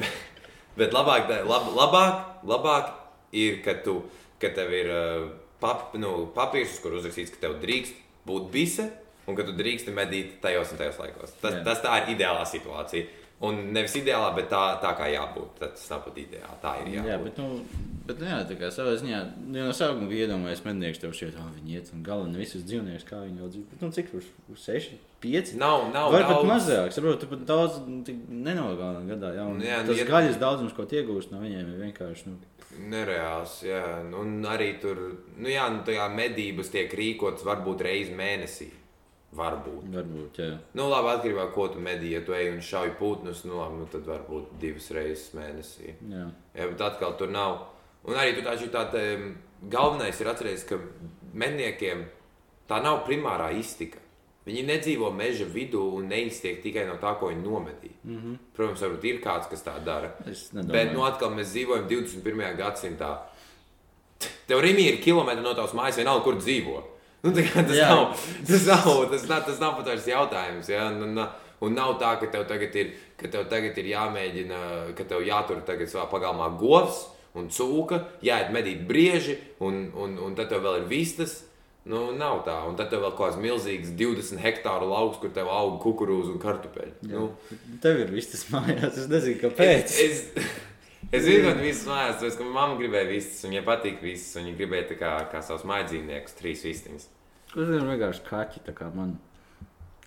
bet 0.79 0.95
labāk, 0.95 1.29
lab, 1.47 1.69
labāk, 1.77 2.25
labāk 2.47 2.91
ir, 3.31 3.61
ka, 3.65 3.77
tu, 3.85 4.01
ka 4.41 4.51
tev 4.55 4.73
ir 4.75 4.91
uh, 4.91 5.29
pap, 5.63 5.93
nu, 5.99 6.27
papīrs, 6.35 6.79
kur 6.83 6.97
uzrakstīts, 6.99 7.31
ka 7.35 7.45
tev 7.47 7.59
drīkst 7.63 7.95
būt 8.27 8.51
bise 8.53 8.89
un 9.29 9.37
ka 9.37 9.45
tu 9.47 9.53
drīksti 9.55 9.93
medīt 9.95 10.39
tajos 10.43 10.73
un 10.73 10.79
tajos 10.81 10.99
laikos. 10.99 11.35
Tas, 11.41 11.59
Jā. 11.59 11.63
tas 11.67 11.81
tā 11.83 11.97
ir 12.01 12.15
ideālā 12.17 12.43
situācija. 12.49 13.17
Un 13.41 13.57
nevis 13.73 13.95
ideālā, 13.97 14.27
bet 14.37 14.51
tā, 14.51 14.59
tā 14.83 14.91
kā 14.99 15.07
jābūt. 15.09 15.55
Tad 15.57 15.71
Tas 15.73 15.87
nav 15.89 16.03
pat 16.05 16.17
ideāli. 16.21 16.57
Tā 16.61 16.73
ir 16.83 16.91
jābūt. 16.93 17.07
jā 17.09 17.15
bet, 17.23 17.39
nu, 17.41 17.85
bet 18.05 18.19
nu, 18.21 18.27
jā, 18.29 18.41
tā 18.51 18.57
kā 18.59 18.69
savā 18.73 18.91
ziņā, 19.01 19.21
nu, 19.47 19.55
jau 19.57 19.69
no 19.71 19.77
sākuma 19.77 20.09
bija 20.11 20.27
iedomājies, 20.27 20.61
mednieks 20.67 21.01
tev 21.01 21.15
šeit, 21.17 21.39
ah, 21.41 21.47
viņi 21.55 21.79
iet 21.79 21.89
un 21.95 22.03
galvenais 22.05 22.43
visus 22.43 22.67
dzīvniekus, 22.67 23.07
kā 23.09 23.23
viņi 23.23 23.41
jau 23.41 23.49
dzīvo. 23.55 23.65
Bet, 23.71 23.81
nu, 23.81 23.89
cik 23.97 24.11
uz, 24.19 24.27
uz 24.53 24.61
seši, 24.67 24.99
pieci? 25.21 25.55
Nav, 25.61 25.87
nav 25.93 26.11
Vai 26.13 26.21
pat 26.23 26.35
daudz. 26.41 26.49
mazāk, 26.49 26.93
tu 27.21 27.27
pat 27.31 27.45
daudz 27.45 27.77
nu, 27.87 28.01
nenogāli 28.29 29.05
gadā. 29.13 29.33
Jā, 29.37 29.45
un 29.47 29.57
Nu, 29.61 29.65
jā, 29.65 29.81
nu, 29.85 29.91
tas 29.93 30.01
iet- 30.01 30.09
gaļas 30.09 30.39
daudzums, 30.41 30.73
ko 30.75 30.85
tu 30.85 30.95
iegūsi 30.99 31.31
no 31.31 31.39
viņiem, 31.43 31.73
ir 31.75 31.81
vienkārši. 31.85 32.27
Nu, 32.27 32.37
Nereāls, 32.91 33.57
jā. 33.67 33.81
Un 34.15 34.41
arī 34.47 34.79
tur, 34.81 34.95
nu 35.37 35.49
jā, 35.51 35.65
nu 35.73 35.81
tajā 35.83 36.05
medības 36.15 36.69
tiek 36.71 36.91
rīkotas 36.95 37.43
varbūt 37.43 37.81
reizi 37.87 38.13
mēnesī. 38.15 38.69
Varbūt. 39.35 39.85
varbūt, 39.93 40.39
jā. 40.43 40.57
Nu, 40.75 40.89
labi, 40.91 41.07
atkarībā 41.13 41.45
no 41.45 41.47
tā, 41.47 41.53
ko 41.55 41.67
tu 41.71 41.79
medīji. 41.79 42.11
Ja 42.17 42.21
tu 42.27 42.33
ej 42.35 42.49
un 42.51 42.59
šauj 42.59 42.97
putnus, 42.99 43.45
nu, 43.45 43.55
labi, 43.61 43.77
nu, 43.79 43.85
tad 43.91 44.03
varbūt 44.03 44.57
divas 44.59 44.89
reizes 44.91 45.29
mēnesī. 45.37 45.93
jā. 46.09 46.25
Jā, 46.55 46.67
bet 46.71 46.81
atkal 46.81 47.15
tur 47.17 47.29
nav. 47.31 47.61
Un 48.03 48.15
arī 48.15 48.33
tur 48.35 48.43
tā 48.73 48.91
tā 48.91 49.03
galvenais 49.69 50.19
ir 50.19 50.27
atcerēties, 50.27 50.65
ka 50.67 50.79
medniekiem 51.33 52.05
tā 52.67 52.81
nav 52.83 53.05
primārā 53.07 53.51
iztika. 53.57 53.99
Viņi 54.45 54.63
nedzīvo 54.65 55.11
meža 55.13 55.45
vidū 55.45 55.83
un 55.99 56.07
neiztiek 56.09 56.63
tikai 56.63 56.87
no 56.87 56.95
tā, 57.01 57.11
ko 57.19 57.29
viņi 57.29 57.43
nomedīja. 57.45 57.97
Mm 58.03 58.15
-hmm. 58.17 58.37
Protams, 58.57 58.81
varbūt 58.81 59.03
ir 59.05 59.19
kāds, 59.21 59.49
kas 59.49 59.63
tā 59.63 59.75
dara. 59.85 60.15
Bet 60.53 60.93
nu, 60.93 61.03
atkal 61.05 61.29
mēs 61.29 61.53
dzīvojam 61.53 61.87
21. 61.87 62.57
gadsimtā. 62.57 63.17
Tev 64.47 64.61
rīmī 64.61 64.87
ir 64.89 65.01
kilometri 65.03 65.43
no 65.43 65.53
tavas 65.53 65.73
mājas, 65.73 65.97
vienalga, 65.97 66.23
kur 66.23 66.35
dzīvo. 66.35 66.81
Nu, 67.23 67.31
tas, 67.31 67.75
Jā. 67.75 67.89
nav, 67.89 68.17
tas, 68.47 68.65
nav, 68.65 69.09
tas, 69.11 69.27
nav, 69.29 69.45
tas 69.45 69.59
nav 69.59 69.75
pat 69.77 69.85
vairs 69.85 70.07
jautājums. 70.07 70.69
Ja? 70.69 70.87
Un, 70.89 71.03
un, 71.03 71.27
un 71.61 71.73
nav 71.77 71.99
tā, 72.01 72.15
ka 72.19 72.25
tev 72.33 72.47
tagad 72.49 72.75
ir, 72.75 72.93
ka 73.17 73.27
tev 73.27 73.45
tagad 73.51 73.77
ir 73.77 73.85
jāmēģina, 73.85 74.61
ka 74.97 75.03
tev 75.03 75.21
jātur 75.27 75.61
tagad 75.67 75.91
savā 75.91 76.07
pagalmā 76.09 76.49
govs 76.57 77.05
un 77.37 77.47
cūka, 77.53 78.01
jāiet 78.25 78.49
medīt 78.51 78.81
brieži, 78.87 79.37
un, 79.63 79.85
un, 79.95 80.17
un 80.17 80.35
tad 80.35 80.49
tev 80.49 80.65
vēl 80.65 80.81
ir 80.81 80.89
vistas. 80.89 81.43
Nu, 81.89 82.11
nav 82.13 82.43
tā. 82.45 82.59
Un 82.69 82.75
tad 82.77 82.91
tev 82.91 83.01
vēl 83.01 83.13
kaut 83.17 83.31
kāds 83.31 83.39
milzīgs 83.41 83.93
20 83.97 84.37
hektāru 84.43 84.89
lauks, 84.91 85.17
kur 85.21 85.31
tev 85.33 85.47
aug 85.49 85.79
kukurūza 85.81 86.35
un 86.35 86.41
kartupeļi. 86.43 86.91
Nu, 87.09 87.31
Tev 87.81 88.03
ir 88.03 88.11
viss 88.13 88.29
tas 88.35 88.43
mājās, 88.53 88.99
es 89.01 89.07
nezinu, 89.09 89.39
kāpēc. 89.41 89.95
Es, 90.03 90.21
es, 90.37 90.51
es 91.17 91.25
zinu, 91.25 91.47
ka 91.47 91.55
visas 91.57 91.87
mājās, 91.89 92.19
tāpēc, 92.21 92.37
ka 92.37 92.45
mamma 92.45 92.77
gribēja 92.77 93.09
vistas, 93.09 93.41
un 93.47 93.55
viņai 93.55 93.65
patīk 93.71 93.97
vistas, 94.05 94.37
un 94.37 94.45
viņa 94.51 94.59
gribēja 94.61 94.87
tā 94.91 94.99
kā, 95.01 95.15
kā 95.33 95.41
savus 95.47 95.65
mājdzīvniekus, 95.73 96.37
trīs 96.37 96.61
vistiņas. 96.69 97.09
Kurš 97.55 97.73
ir 97.79 97.89
vienkārši 97.89 98.25
kaķi, 98.29 98.63
tā 98.69 98.77
kā 98.77 98.91
man. 98.93 99.17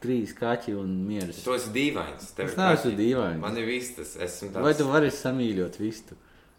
Trīs 0.05 0.35
kaķi 0.37 0.77
un 0.79 0.95
mieras. 1.09 1.43
Tu 1.43 1.53
esi 1.57 1.71
dīvains. 1.75 2.31
tev 2.37 2.51
Es 2.51 2.57
neesmu 2.61 2.91
dīvains. 2.99 3.41
Man 3.41 3.57
ir 3.57 3.67
vistas. 3.69 4.15
Esmu 4.21 4.51
tāds. 4.53 4.65
Vai 4.67 4.73
tu 4.77 4.87
vari 4.89 5.11
samīļot 5.13 5.79
vistu? 5.81 6.17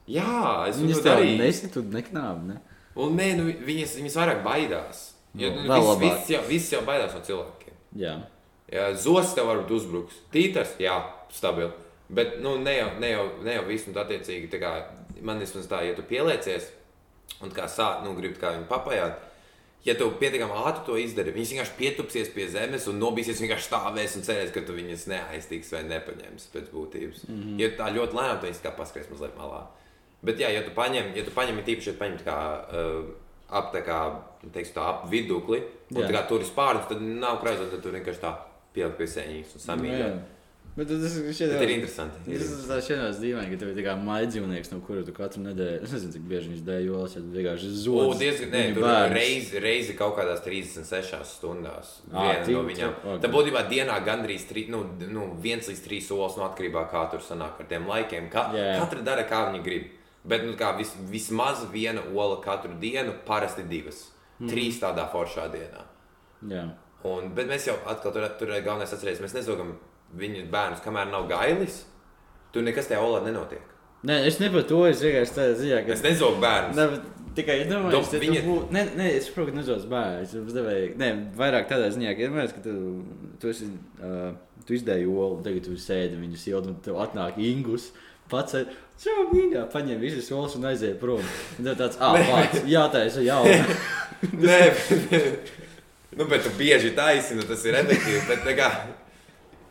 Jā, 0.10 0.66
es 0.70 0.80
Viņas 0.80 0.82
viņu 0.82 1.04
tev 1.04 1.12
darīju. 1.12 1.36
nesitu, 1.42 1.84
neknāb, 1.94 2.42
ne? 2.50 2.58
Un 2.96 3.18
nē, 3.20 3.32
nu, 3.40 3.50
viņas, 3.68 3.98
viņas 4.00 4.18
vairāk 4.22 4.44
baidās. 4.46 5.12
Jo, 5.36 5.50
Nu, 5.52 5.66
nu, 5.68 5.80
viss, 6.00 6.00
viss, 6.00 6.30
jau, 6.32 6.44
viss 6.48 6.72
jau 6.72 6.82
baidās 6.88 7.16
no 7.16 7.20
cilvēkiem. 7.28 7.76
Jā. 8.00 8.16
Jā, 8.72 8.86
Zos 8.98 9.34
tev 9.36 9.50
varbūt 9.52 9.74
uzbruks. 9.76 10.22
Tītars, 10.32 10.78
jā, 10.80 10.96
stabili. 11.34 11.74
Bet 12.08 12.40
nu, 12.42 12.56
ne 12.62 12.78
jau, 12.78 12.90
ne 13.02 13.12
jau, 13.12 13.26
ne 13.44 13.58
jau 13.58 13.66
viss, 13.68 13.88
un 13.90 13.98
attiecīgi, 14.00 14.50
tā 14.54 14.62
kā 14.62 14.72
man 15.26 15.42
vismaz 15.42 15.68
tā, 15.70 15.82
ja 15.86 15.96
tu 15.98 16.06
pieliecies 16.06 16.70
un 17.44 17.54
kā 17.54 17.68
sā, 17.72 18.00
nu, 18.06 18.14
gribi 18.18 18.38
kā 18.40 18.54
viņu 18.54 18.68
papajāt, 18.70 19.24
ja 19.86 19.96
tu 19.98 20.08
pietiekami 20.20 20.60
ātri 20.66 20.86
to 20.88 20.98
izdari, 21.02 21.34
viņas 21.36 21.54
vienkārši 21.54 21.78
pietupsies 21.80 22.30
pie 22.34 22.46
zemes 22.54 22.86
un 22.90 23.00
nobīsies, 23.02 23.42
vienkārši 23.42 23.68
stāvēs 23.70 24.18
un 24.20 24.26
cerēs, 24.28 24.54
ka 24.54 24.64
tu 24.66 24.78
viņas 24.78 25.08
neaiztiks 25.12 25.74
vai 25.76 25.84
nepaņemsi 25.90 26.52
pēc 26.54 26.70
būtības. 26.74 27.26
Mm 27.28 27.42
-hmm. 27.42 27.58
Ja 27.62 27.72
tā 27.80 27.90
ļoti 27.98 28.18
lēnām, 28.18 28.40
tad 28.40 28.50
viņas 28.50 28.64
kā 28.64 28.76
paskries 28.78 29.10
mazliet 29.10 29.38
malā. 29.38 29.66
Bet, 30.24 30.40
jā, 30.40 30.50
ja 30.54 30.62
tu 30.66 30.72
paņem, 30.76 31.12
ja 31.16 31.24
tu 31.24 31.32
paņem, 31.36 31.60
tīpaši, 31.68 31.88
ja 31.92 31.94
tu 31.94 32.00
paņem 32.00 32.22
kā 32.26 32.38
uh, 32.70 33.10
ap, 33.50 33.74
tā 33.76 33.82
kā, 33.86 34.00
teiksim, 34.54 34.74
tā, 34.78 34.86
ap 34.94 35.10
vidukli, 35.12 35.60
un 35.94 36.02
Jā. 36.02 36.08
tā 36.08 36.16
kā 36.16 36.24
tur 36.30 36.42
ir 36.42 36.48
spārns, 36.50 36.88
tad 36.90 37.02
nav 37.02 37.42
krāsot, 37.44 37.70
tad 37.76 37.84
tur 37.86 37.94
vienkārši 37.94 38.24
tā 38.24 38.32
pielikt 38.74 38.98
pie 38.98 39.06
sēņas 39.12 39.54
un 39.54 39.62
Nu, 39.62 39.66
samīļot. 39.68 40.00
jā. 40.02 40.16
Bet 40.76 40.90
tas 40.92 41.14
ir 41.16 41.30
šeit. 41.32 41.52
Tas 41.54 41.62
ir 41.64 41.70
interesanti. 41.72 42.18
ir 42.34 42.42
Tas 42.42 42.50
ir 42.52 42.66
tāds 42.68 42.88
šāds 42.90 43.20
dīvaini, 43.22 43.52
ka 43.54 43.60
tev 43.62 43.70
ir 43.72 43.78
tā 43.78 43.84
kā 43.86 43.94
maidzīvnieks, 43.96 44.72
no 44.74 44.82
kura 44.84 45.06
tu 45.08 45.14
katru 45.16 45.44
nedēļu, 45.46 45.86
es 45.88 45.94
nezinu, 45.96 46.12
cik 46.18 46.26
bieži 46.28 46.50
viņš 46.52 46.64
dēļ 46.68 46.82
jolas, 46.90 47.14
ja 47.16 47.22
tu 47.24 47.32
vienkārši 47.32 47.70
O, 47.70 47.78
zodi. 47.86 48.18
diezgan, 48.26 48.50
nē, 48.52 48.64
tur 48.76 48.88
reizi, 49.14 49.62
reizi 49.64 49.96
kaut 49.96 50.18
kādās 50.18 50.42
36 50.44 51.24
stundās. 51.38 51.94
Viena 52.12 52.44
no 52.50 52.66
viņām. 52.68 52.92
ok. 53.14 53.22
Tā 53.24 53.32
būtībā 53.32 53.62
dienā 53.72 53.96
gandrīz 54.04 54.44
tri, 54.50 54.66
nu, 54.68 54.82
nu, 55.08 55.30
viens 55.40 55.70
līdz 55.72 55.86
trīs 55.86 56.10
solis 56.12 56.36
no 56.36 56.44
atkarībā 56.50 56.84
no 56.84 56.92
kā 56.92 57.06
tur 57.14 57.24
sanāk 57.24 57.62
ar 57.64 57.70
tiem 57.72 57.88
laikiem. 57.88 58.28
Ka, 58.34 58.50
Jā. 58.58 58.76
Katra 58.84 59.02
dara, 59.02 59.24
kā 59.32 59.46
viņa 59.54 59.64
grib. 59.64 59.88
Bet 60.26 60.46
nu, 60.48 60.56
kā, 60.58 60.72
vis, 60.78 60.96
vismaz 61.12 61.66
viena 61.72 62.02
ola 62.16 62.40
katru 62.42 62.74
dienu, 62.82 63.14
parasti 63.28 63.64
divas. 63.70 64.08
Mm. 64.40 64.50
Trīs 64.50 64.80
tādā 64.82 65.06
foršā 65.12 65.46
dienā. 65.54 65.84
Jā. 66.50 66.64
Un, 67.06 67.30
bet 67.38 67.48
mēs 67.48 67.68
jau 67.70 67.76
atkal 67.88 68.12
tur, 68.16 68.26
tur 68.40 68.50
galvenais 68.66 68.92
atcerēties, 68.96 69.22
mēs 69.22 69.36
nezogam 69.38 69.76
viņu 70.18 70.48
bērnus, 70.52 70.82
kamēr 70.84 71.12
nav 71.12 71.28
gailis. 71.30 71.84
Tur 72.56 72.66
nekas 72.66 72.88
tajā 72.90 73.04
olā 73.06 73.22
nenotiek. 73.26 73.62
Nē, 74.06 74.20
es 74.30 74.40
ne 74.42 74.50
par 74.54 74.66
to, 74.70 74.80
es 74.90 75.00
ziņā, 75.02 75.84
ka 75.86 75.94
Es 75.96 76.02
nezogu 76.06 76.42
bērnus. 76.42 76.78
Ne, 76.78 77.30
tikai 77.38 77.60
iedomājieties, 77.64 77.94
Dom- 77.96 78.10
ka 78.12 78.22
viņa- 78.24 78.34
viņa... 78.36 78.44
būtu. 78.48 78.68
Nē, 78.76 78.84
nē, 79.00 79.08
es 79.18 79.28
saprotu, 79.30 79.52
ka 79.52 79.58
nezos 79.60 79.86
bērns. 79.92 80.34
Es 80.42 80.58
devēju, 80.58 80.90
nē, 81.02 81.10
vairāk 81.40 81.70
tādā 81.72 81.90
ziņā, 81.96 82.14
ka 82.16 82.26
iedomājieties, 82.26 82.58
ka 82.58 82.66
tu, 82.66 82.76
tu, 83.42 83.54
esi, 83.54 83.70
uh, 84.02 84.34
tu 84.66 84.78
izdēji 84.78 85.08
olu, 85.10 85.40
tagad 85.46 85.66
tu 85.70 85.78
sēdi 85.80 86.20
viņu 86.22 86.42
siltu, 86.42 86.74
un 86.74 86.82
tev 86.86 87.00
atnāk 87.06 87.38
ingus. 87.42 87.92
Pats 88.30 88.56
savu 89.02 89.28
mīļā, 89.34 89.66
paņem 89.74 90.02
visas 90.02 90.32
olas 90.36 90.56
un 90.58 90.66
aiziet 90.70 90.98
prom. 91.02 91.22
Un 91.60 91.70
tad 91.70 91.82
tāds, 91.82 92.00
pats, 92.00 92.64
jā, 92.70 92.86
ir 93.04 93.20
jau. 93.28 93.42
Nē, 94.46 94.60
nu, 96.16 96.26
bet 96.26 96.46
tu 96.46 96.52
bieži 96.58 96.94
taisni, 96.98 97.40
nu, 97.40 97.46
tas 97.48 97.64
ir 97.68 97.78
efektīvi. 97.82 98.24
Bet, 98.30 98.48
kā, 98.58 98.70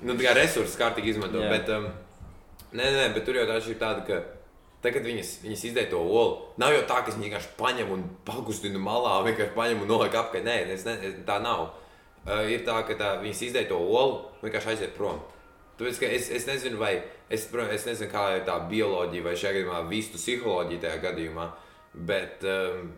nu, 0.05 0.17
kā 0.21 0.35
resursus 0.37 0.79
kārtīgi 0.81 1.15
izmanto. 1.15 1.43
Jā. 1.43 1.51
Bet, 1.51 1.73
um, 1.75 1.89
nē, 2.77 2.91
nē, 2.99 3.11
bet 3.17 3.27
tur 3.27 3.41
jau 3.41 3.47
tā 3.49 3.59
ir 3.59 3.81
tāda, 3.81 4.05
ka 4.07 4.21
tagad 4.85 5.07
viņas, 5.09 5.39
viņas 5.47 5.65
izdēja 5.71 5.93
to 5.95 6.03
olu. 6.05 6.51
Nav 6.61 6.75
jau 6.77 6.85
tā, 6.91 7.01
ka 7.01 7.15
viņi 7.15 7.31
vienkārši 7.31 7.55
paņem 7.59 7.95
un 7.97 8.05
pakustina 8.29 8.83
malā, 8.83 9.17
vienkārši 9.27 9.57
paņem 9.57 9.85
un 9.85 9.91
noliek 9.95 10.19
apkārt. 10.21 10.45
Nē, 10.47 10.59
es 10.77 10.85
ne, 10.89 10.99
tā 11.27 11.41
nav. 11.43 11.71
Uh, 12.25 12.45
ir 12.49 12.65
tā, 12.65 12.79
ka 12.89 12.97
tā, 13.01 13.15
viņas 13.25 13.47
izdēja 13.49 13.73
to 13.73 13.81
olu, 13.81 14.21
vienkārši 14.45 14.75
aiziet 14.75 14.95
prom. 14.97 15.19
Tāpēc, 15.79 15.99
ka 15.99 16.11
es, 16.17 16.29
es 16.31 16.47
nezinu, 16.47 16.79
vai 16.79 16.93
es, 17.29 17.49
es 17.51 17.87
nezinu, 17.89 18.11
kā 18.13 18.29
ir 18.37 18.45
tā 18.47 18.61
bioloģija 18.71 19.25
vai 19.27 19.35
šajā 19.35 19.57
gadījumā 19.57 19.81
vistu 19.91 20.21
psiholoģija 20.21 20.85
tajā 20.85 21.01
gadījumā. 21.03 21.49
Bet, 22.11 22.47
um, 22.47 22.93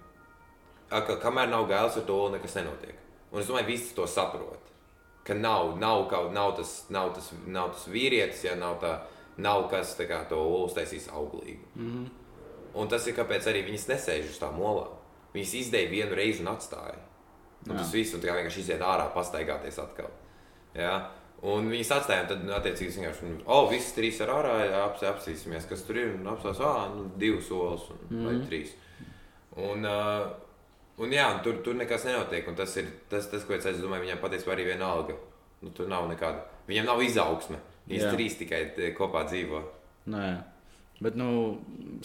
ka, 0.92 1.16
kamēr 1.22 1.48
nav 1.52 1.66
gailis 1.70 1.96
ar 2.00 2.06
to, 2.08 2.20
nekas 2.34 2.56
nenotiek. 2.58 3.00
Un 3.32 3.40
es 3.40 3.48
domāju, 3.48 3.70
visi 3.70 3.96
to 3.96 4.06
saprot. 4.08 4.72
Ka 5.26 5.34
nav, 5.34 5.74
nav, 5.80 6.04
kaut, 6.10 6.30
nav, 6.36 6.52
tas, 6.58 6.84
nav, 6.92 7.14
tas, 7.16 7.32
nav 7.46 7.72
tas 7.74 7.88
vīrietis, 7.90 8.44
ja 8.46 8.54
nav, 8.60 8.76
tā, 8.82 8.92
nav 9.42 9.66
kas 9.72 9.96
tā 9.98 10.06
kā, 10.08 10.20
to 10.28 10.38
uztaisīs 10.62 11.08
auglīgi. 11.08 11.64
Mm 11.74 11.90
-hmm. 11.90 12.06
Un 12.76 12.88
tas 12.88 13.06
ir 13.06 13.16
kāpēc 13.16 13.48
arī 13.48 13.64
viņas 13.64 13.88
nesēž 13.88 14.30
uz 14.30 14.38
tām 14.38 14.60
olām. 14.60 14.92
Viņas 15.34 15.54
izdēja 15.54 15.90
vienu 15.90 16.14
reizi 16.14 16.40
un 16.44 16.52
atstāja. 16.52 16.98
Un 17.66 17.72
Jā. 17.74 17.78
tas 17.78 17.92
viss, 17.92 18.14
un 18.14 18.20
tā 18.20 18.28
kā 18.28 18.36
vienkārši 18.36 18.60
iziet 18.60 18.80
ārā, 18.80 19.08
pastaigāties 19.14 19.78
atkal. 19.78 20.10
Ja? 20.74 21.10
Un 21.44 21.68
viņas 21.68 21.92
atstāja, 21.99 22.25
tad, 22.31 22.46
nu, 22.46 22.55
attiecīgi, 22.57 22.88
es 22.88 22.96
vienkārši, 22.96 23.29
nu, 23.29 23.42
oh, 23.53 23.68
visas 23.70 23.92
trīs 23.94 24.18
ir 24.25 24.33
ārā, 24.33 24.55
aps, 24.87 25.05
apsīsimies, 25.05 25.68
kas 25.68 25.85
tur 25.85 26.01
ir. 26.01 26.14
Un 26.16 26.31
apstāsta, 26.33 26.64
ah, 26.64 26.88
nu, 26.94 27.11
divas 27.20 27.46
solis 27.51 27.85
un, 27.92 28.03
mm 28.09 28.27
vai 28.27 28.35
trīs. 28.49 28.72
Un, 29.57 29.85
uh, 29.85 30.25
un 31.05 31.12
jā, 31.12 31.29
un 31.35 31.44
tur, 31.44 31.61
tur 31.64 31.77
nekas 31.77 32.09
nenotiek. 32.09 32.49
Un 32.49 32.57
tas 32.59 32.72
ir 32.81 32.88
tas, 33.12 33.29
tas 33.31 33.44
ko 33.44 33.57
es 33.57 33.68
domāju, 33.83 34.09
viņam 34.09 34.20
patiesībā 34.25 34.57
arī 34.57 34.70
vienalga. 34.72 35.16
Nu, 35.62 35.72
tur 35.77 35.88
nav 35.92 36.09
nekāda. 36.11 36.44
Viņam 36.68 36.90
nav 36.90 37.05
izaugsme. 37.05 37.61
Viņas 37.87 38.09
Jā. 38.09 38.12
trīs 38.16 38.37
tikai 38.40 38.61
te 38.77 38.90
kopā 38.96 39.22
dzīvo. 39.29 39.62
Nē. 40.12 40.27
Bet, 41.05 41.16
nu, 41.20 41.29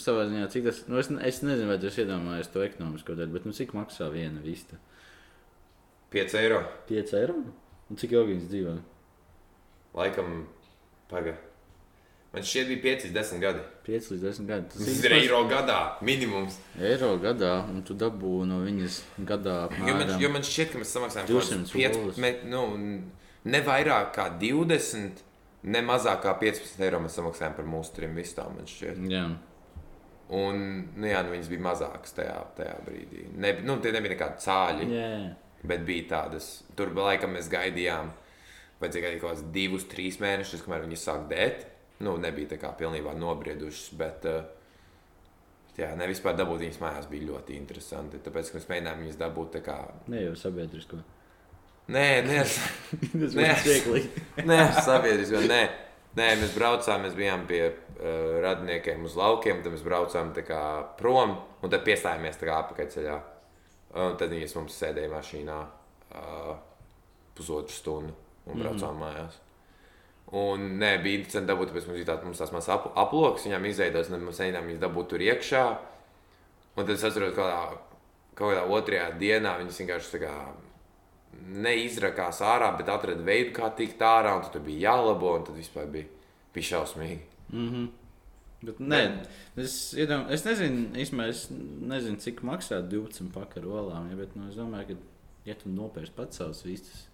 savā 0.02 0.26
ziņā, 0.28 0.46
cik 0.52 0.68
tas, 0.68 0.82
nu, 0.92 0.98
es, 1.00 1.08
es 1.08 1.40
nezinu, 1.44 1.70
vai 1.72 1.78
tas 1.80 1.96
iedomājas 1.96 2.50
to 2.52 2.60
ekonomisko 2.64 3.16
daļu, 3.16 3.32
bet, 3.32 3.46
nu, 3.48 3.56
cik 3.56 3.72
maksā 3.76 4.10
viena 4.12 4.42
vista? 4.44 4.76
5 6.12 6.36
eiro. 6.42 6.60
5 6.90 7.14
eiro? 7.16 7.38
Un 7.88 8.00
cik 8.00 8.12
ilgi 8.12 8.34
viņas 8.34 8.50
dzīvo? 8.52 8.74
Laikam, 9.94 10.46
pagaidi. 11.10 11.38
Man 12.32 12.42
šķiet, 12.48 12.68
bija 12.70 12.82
5 12.96 13.02
līdz 13.04 13.12
10 13.18 13.40
gadi. 13.42 13.62
5 13.84 14.06
līdz 14.14 14.22
10 14.24 14.46
gadi. 14.48 14.68
Tas 14.72 14.86
Tas 14.86 15.02
ir 15.04 15.12
eiro 15.18 15.42
gadā 15.50 15.80
minimums. 16.00 16.54
eiro 16.80 17.10
gadā, 17.20 17.50
un 17.68 17.82
tu 17.84 17.92
dabū 17.94 18.46
no 18.48 18.62
viņas 18.64 19.02
gadā 19.28 19.56
Jo 19.76 19.94
man, 19.98 20.14
jo 20.22 20.30
man 20.32 20.42
šķiet, 20.48 20.72
ka 20.72 20.78
mēs 20.80 20.94
samaksājam 20.96 21.28
200 21.28 21.74
piec- 21.76 21.98
olas. 22.00 22.16
me, 22.16 22.30
nu, 22.48 22.62
ne 23.44 23.60
vairāk 23.66 24.14
kā 24.16 24.30
20, 24.40 25.20
ne 25.64 25.82
mazāk 25.84 26.22
kā 26.24 26.32
15 26.40 26.80
eiro 26.88 27.00
mēs 27.04 27.18
samaksājam 27.20 27.54
par 27.56 27.64
mūsu 27.68 27.92
trim 27.94 28.14
vistām. 28.16 28.56
Jā, 29.12 29.26
Un, 30.32 30.88
nu, 30.96 31.04
jā, 31.06 31.20
nu, 31.26 31.34
viņas 31.34 31.48
bija 31.52 31.60
mazākas 31.60 32.14
tajā, 32.16 32.38
tajā 32.56 32.76
brīdī. 32.86 33.26
Ne, 33.36 33.50
nu, 33.66 33.74
tie 33.84 33.90
nebija 33.92 34.14
nekādi 34.14 34.40
cāļi, 34.40 34.86
jā. 34.88 35.34
bet 35.68 35.84
bija 35.84 36.06
tādas. 36.08 36.62
Tur 36.74 36.88
laikam 36.96 37.34
mēs 37.36 37.50
gaidījām, 37.52 38.08
vajadzēja 38.82 39.06
gaidīt 39.06 39.22
kaut 39.22 39.32
kādus 39.32 39.52
divus, 39.54 39.86
trīs 39.90 40.18
mēnešus, 40.22 40.64
kamēr 40.64 40.86
viņas 40.86 41.06
sāk 41.08 41.28
dēt. 41.30 41.64
Nu, 42.02 42.16
nebija 42.18 42.54
tā 42.54 42.58
kā 42.58 42.72
pilnībā 42.78 43.14
nobriedušas, 43.14 43.92
bet, 43.98 44.26
uh, 44.26 44.42
jā, 45.78 45.92
ne 45.98 46.08
vispār 46.10 46.34
dabūt 46.38 46.64
viņas 46.64 46.80
mājās 46.82 47.08
bija 47.10 47.28
ļoti 47.30 47.56
interesanti. 47.58 48.20
Tāpēc, 48.24 48.52
mēs 48.56 48.68
mēģinājām 48.70 49.04
viņas 49.04 49.20
dabūt 49.20 49.52
tā 49.58 49.62
kā. 49.66 49.76
Ne 50.10 50.24
jau 50.26 50.34
sabiedrisko. 50.38 50.98
Nē, 51.92 52.06
nē, 52.26 52.42
Tas 53.22 53.36
Nē. 53.38 53.48
būtu 53.48 53.68
vieglīgi. 53.68 54.24
Nē, 54.50 54.58
sabiedriski. 54.86 55.44
Nē. 55.50 55.62
nē, 56.18 56.28
mēs 56.42 56.56
braucām, 56.56 57.06
mēs 57.06 57.14
bijām 57.18 57.46
pie 57.50 57.62
uh, 57.68 58.40
radiniekiem 58.44 59.06
uz 59.06 59.14
laukiem, 59.18 59.62
tad 59.62 59.74
mēs 59.74 59.86
braucām 59.86 60.34
kā 60.46 60.64
prom 60.98 61.36
un 61.62 61.70
tad 61.72 61.86
piestājāmies 61.86 62.42
apakaļceļā. 62.42 63.20
Un 64.02 64.14
tad 64.16 64.30
viņi 64.32 64.48
mums 64.56 64.76
sēdēja 64.80 65.10
mašīnā 65.12 65.56
uh, 65.62 66.52
pusotru 67.36 67.74
stundu 67.76 68.14
un 68.46 68.58
braucām 68.58 68.96
mm. 68.96 69.02
mājās. 69.04 69.38
Un 70.42 70.66
nē, 70.80 70.94
bija 71.04 71.20
interesanti 71.20 71.50
dabūt, 71.50 71.70
tāpēc 71.70 71.86
mums 71.88 71.98
bija 71.98 72.08
tāds, 72.08 72.24
mums 72.24 72.40
tās 72.40 72.52
mazas 72.54 72.72
ap, 72.72 72.90
aploks, 73.02 73.44
viņām 73.46 73.66
izveidojas, 73.68 74.08
un 74.08 74.22
mēs 74.24 74.40
mēģinājām 74.40 74.68
viņas 74.70 74.84
dabūt 74.86 75.10
tur 75.12 75.24
iekšā. 75.26 75.64
Un 76.72 76.86
tad 76.86 76.94
es 76.94 77.04
atceros, 77.04 77.34
ka 77.36 77.48
kaut 78.32 78.54
kādā 78.54 78.62
otrajā 78.72 79.10
dienā 79.20 79.58
viņas 79.60 79.80
vienkārši 79.82 80.22
kā 80.22 80.36
neizrakās 81.66 82.40
ārā, 82.44 82.70
bet 82.78 82.88
atrada 82.92 83.24
veidu, 83.26 83.52
kā 83.56 83.68
tikt 83.76 84.00
ārā, 84.06 84.36
un 84.38 84.48
tur 84.52 84.64
bija 84.64 84.88
jālabo, 84.88 85.34
un 85.36 85.44
tad 85.48 85.58
vispār 85.58 85.90
bija, 85.92 86.08
bija 86.54 86.70
šausmīgi. 86.70 87.20
Bet, 88.62 88.78
nē, 88.78 89.00
es, 89.58 89.76
iedom, 89.98 90.28
es 90.32 90.44
nezinu, 90.46 90.92
īstenībā 91.02 91.28
es 91.32 91.46
nezinu, 91.50 92.20
cik 92.22 92.44
maksā 92.46 92.78
12 92.86 93.32
pakaļ 93.34 93.66
olām. 93.66 94.06
Ja, 94.12 94.18
bet, 94.20 94.36
nu, 94.38 94.46
es 94.52 94.58
domāju, 94.58 94.94
ka, 94.94 95.40
ja 95.48 95.56
tu 95.58 95.72
nopērci 95.72 96.14
pats 96.16 96.38
savus 96.38 96.62
vistas, 96.64 97.08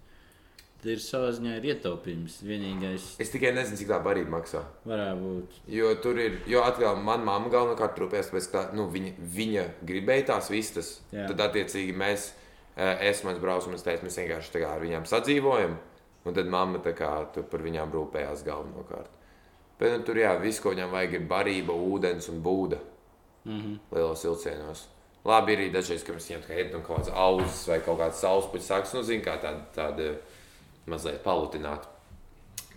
tad 0.79 0.91
ir 0.93 1.01
savā 1.03 1.29
ziņā 1.35 1.57
ir 1.59 1.67
ietaupījums. 1.73 2.39
Vienīgais 2.47 3.07
Es 3.19 3.31
tikai 3.33 3.51
nezinu, 3.55 3.77
cik 3.79 3.89
tā 3.91 3.99
barība 4.03 4.37
maksā. 4.37 4.63
varētu 4.87 5.21
būt. 5.25 5.59
Jo 5.75 5.93
tur 6.03 6.19
ir, 6.19 6.39
jo 6.47 6.63
atkal 6.63 6.99
manā 7.03 7.25
mamā 7.27 7.51
galvenokārt 7.51 7.99
rūpējas, 7.99 8.31
tāpēc, 8.31 8.49
ka 8.53 8.63
nu, 8.77 8.87
viņa, 8.93 9.13
viņa 9.35 9.65
gribēja 9.91 10.25
tās 10.33 10.49
vistas. 10.49 11.01
Jā. 11.11 11.27
Tad, 11.27 11.43
attiecīgi, 11.49 11.95
mēs, 11.95 12.31
eh, 12.77 13.09
es 13.11 13.23
mans 13.23 13.39
braucams, 13.39 13.83
teicu, 13.83 14.07
mēs 14.07 14.19
vienkārši 14.21 14.55
tā 14.55 14.63
kā 14.63 14.73
ar 14.75 14.81
viņām 14.81 15.07
sadzīvojam. 15.09 15.77
Un 16.25 16.33
tad 16.33 16.47
mamma 16.47 16.79
tā 16.79 16.93
kā 16.93 17.11
par 17.49 17.59
viņām 17.59 17.91
rūpējās 17.91 18.43
galvenokārt. 18.43 19.11
Bet 19.79 19.93
nu, 19.97 20.03
tur 20.03 20.15
jā, 20.15 20.33
viss, 20.41 20.59
ko 20.59 20.73
viņam 20.73 20.91
vajag, 20.91 21.13
ir 21.13 21.27
barība, 21.27 21.73
ūdens 21.73 22.29
un 22.29 22.41
būda. 22.43 22.79
Mm 23.45 23.59
-hmm. 23.59 23.79
lielos 23.91 24.23
vilcienos. 24.23 24.87
Labi, 25.25 25.53
ir 25.53 25.59
arī 25.59 25.71
dažreiz, 25.71 26.03
kad 26.03 26.15
mēs 26.15 26.27
viņam 26.29 26.43
ēdam 26.49 26.83
kaut 26.83 26.97
kādas 26.97 27.13
auzas 27.13 27.67
vai 27.67 27.79
kaut 27.79 27.99
kādas 27.99 28.21
sauspuķis, 28.23 28.67
sākas, 28.67 28.93
nu, 28.93 29.03
zina, 29.03 29.23
kā 29.23 29.35
tāda, 29.41 29.63
tāda 29.75 30.17
mazliet 30.87 31.23
palutināta. 31.25 31.95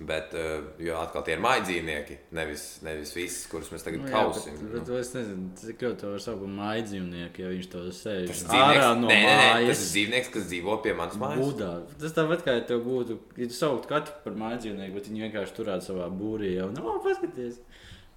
Bet, 0.02 0.32
uh, 0.34 0.64
jo 0.82 0.96
atkal 0.98 1.22
tie 1.22 1.34
ir 1.36 1.42
mājdzīvnieki, 1.44 2.14
nevis, 2.34 2.62
nevis 2.82 3.12
visi, 3.14 3.44
kurus 3.52 3.68
mēs 3.70 3.84
tagad 3.86 4.00
Nu, 4.02 4.08
jā, 4.08 4.14
kausim. 4.16 4.56
bet, 4.56 4.70
bet 4.72 4.88
nu. 4.88 4.96
es 4.98 5.10
nezinu, 5.14 5.50
cik 5.60 5.84
ļoti 5.84 6.00
to 6.00 6.10
var 6.14 6.22
saukt 6.24 6.40
par 6.42 6.50
māju 6.56 6.86
dzīvnieku, 6.88 7.42
ja 7.44 7.50
viņš 7.52 7.68
to 7.70 7.82
sēž 7.94 8.32
ārā 8.56 8.88
no 8.98 9.06
nē, 9.12 9.18
nē, 9.20 9.36
nē, 9.36 9.44
mājas. 9.52 9.68
tas 9.68 9.84
ir 9.84 9.90
dzīvnieks, 9.92 10.32
kas 10.34 10.48
dzīvo 10.48 10.78
pie 10.82 10.94
manas 10.98 11.20
mājas. 11.20 11.44
Budā. 11.44 11.70
Tas 12.00 12.16
tāpat 12.16 12.42
kā 12.48 12.56
ja 12.56 12.64
tev 12.72 12.82
būtu, 12.88 13.18
ja 13.38 13.46
tu 13.52 13.58
sauktu 13.60 13.92
katru 13.92 14.16
par 14.24 14.34
māju 14.42 14.58
dzīvnieku, 14.64 14.96
bet 14.96 15.08
viņi 15.12 15.24
vienkārši 15.28 15.56
turētu 15.60 15.88
savā 15.92 16.08
būrī 16.10 16.54
jau, 16.56 16.70
nu, 16.74 16.96
paskaties, 17.06 17.60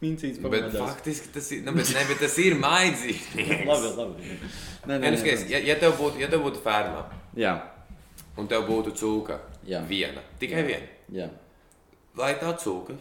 mincīts 0.01 0.41
Bet 0.41 0.71
faktiski 0.79 1.29
tas 1.35 1.51
ir, 1.53 1.61
nu, 1.67 1.75
bet, 1.75 1.91
ne, 1.93 2.07
bet 2.09 2.23
tas 2.23 2.39
ir 2.41 2.57
mājdzīvnieks. 2.65 3.65
Labi, 3.69 3.93
labi. 3.99 4.39
Nē, 4.89 4.97
Ja, 5.03 5.11
nu, 5.11 5.17
skaties, 5.21 5.45
ja, 5.53 5.61
ja, 5.69 5.77
tev 5.85 5.99
būtu, 6.01 6.23
ja 6.23 6.31
tev 6.31 6.41
būtu 6.47 6.63
ferma 6.65 7.05
Jā, 7.37 7.59
un 8.39 8.47
tev 8.51 8.65
būtu 8.71 8.95
cūka, 8.95 9.37
Jā. 9.65 9.81
viena, 9.89 10.21
tikai 10.41 10.61
Jā. 10.63 10.67
viena, 10.71 10.87
jā. 11.21 11.29
lai 12.17 12.33
tā 12.41 12.53
cūka 12.61 12.97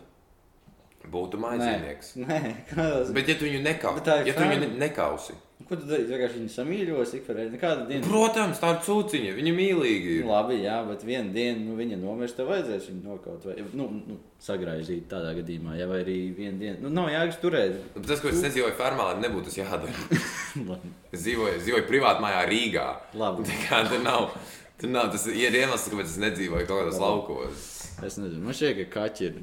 būtu 1.12 1.37
mājdzīvnieks. 1.37 2.14
Nē, 2.24 2.38
kādas. 2.70 3.11
Bet, 3.12 3.29
ja 3.29 3.35
tu 3.37 3.44
viņu 3.44 3.61
nekausi, 3.64 4.07
ja 4.31 4.33
tu 4.37 4.46
viņu 4.46 4.61
ne- 4.64 4.79
nekausi, 4.87 5.37
Ko 5.64 5.77
tu 5.79 5.87
dari? 5.88 6.05
Vienkārši 6.05 6.40
viņu 6.42 6.50
samīļos, 6.53 7.12
ik 7.16 7.22
pa 7.24 7.35
reizei. 7.38 7.59
Kāda 7.62 7.85
diena? 7.88 8.05
Protams, 8.05 8.59
tā 8.61 8.72
ir 8.74 8.81
cūciņa. 8.85 9.31
Viņa 9.38 9.53
mīlīga. 9.57 10.11
ir. 10.18 10.24
Labi, 10.29 10.57
jā, 10.61 10.74
bet 10.88 11.05
vienā 11.07 11.31
dienā 11.33 11.62
nu, 11.62 11.77
viņa 11.79 11.96
nomirst, 12.03 12.37
tev 12.37 12.50
vajadzēs 12.50 12.88
viņu 12.90 13.05
nokaut 13.07 13.46
vai 13.48 13.55
nu, 13.72 13.87
nu, 14.03 14.16
sagraizīt 14.44 15.07
tādā 15.09 15.31
gadījumā. 15.38 15.77
Jā, 15.79 15.87
vai 15.88 16.03
arī 16.03 16.16
vienā 16.37 16.59
dienā. 16.61 16.81
Nu, 16.83 16.90
nav 16.92 17.09
jāgas 17.14 17.38
turēt. 17.40 17.79
Bet 17.94 18.11
Tas, 18.11 18.20
ko 18.20 18.29
es 18.35 18.42
nedzīvoju 18.44 18.77
fermā, 18.77 19.07
lai 19.14 19.22
nebūtu 19.24 19.48
tas 19.48 19.61
jādara. 19.62 19.94
Es 21.14 21.22
dzīvoju, 21.22 21.62
dzīvoju 21.62 21.87
privāti 21.88 22.22
mājā 22.27 22.42
Rīgā. 22.50 22.85
Labi. 23.18 23.46
Tā 23.48 23.57
kā 23.64 23.81
tur 23.88 24.05
nav. 24.05 24.29
Tur 24.81 24.91
nav 24.91 25.11
tas 25.15 25.27
ir 25.31 25.55
iemesls, 25.55 25.87
kāpēc 25.93 26.09
es 26.11 26.17
nedzīvoju 26.23 26.67
kaut 26.67 26.81
kādos 26.83 26.99
laukos. 27.03 27.69
Es 28.05 28.17
nezinu, 28.19 28.43
man 28.43 28.57
šķiet, 28.59 28.81
ka 28.91 29.01
kaķi 29.07 29.29
ir 29.29 29.37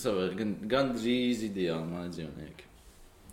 savā, 0.00 0.30
gan, 0.38 0.54
gan 0.70 0.94
drīz 0.96 1.44
ideāli 1.50 1.90
mājas 1.90 2.14
dzīvnieki. 2.16 2.64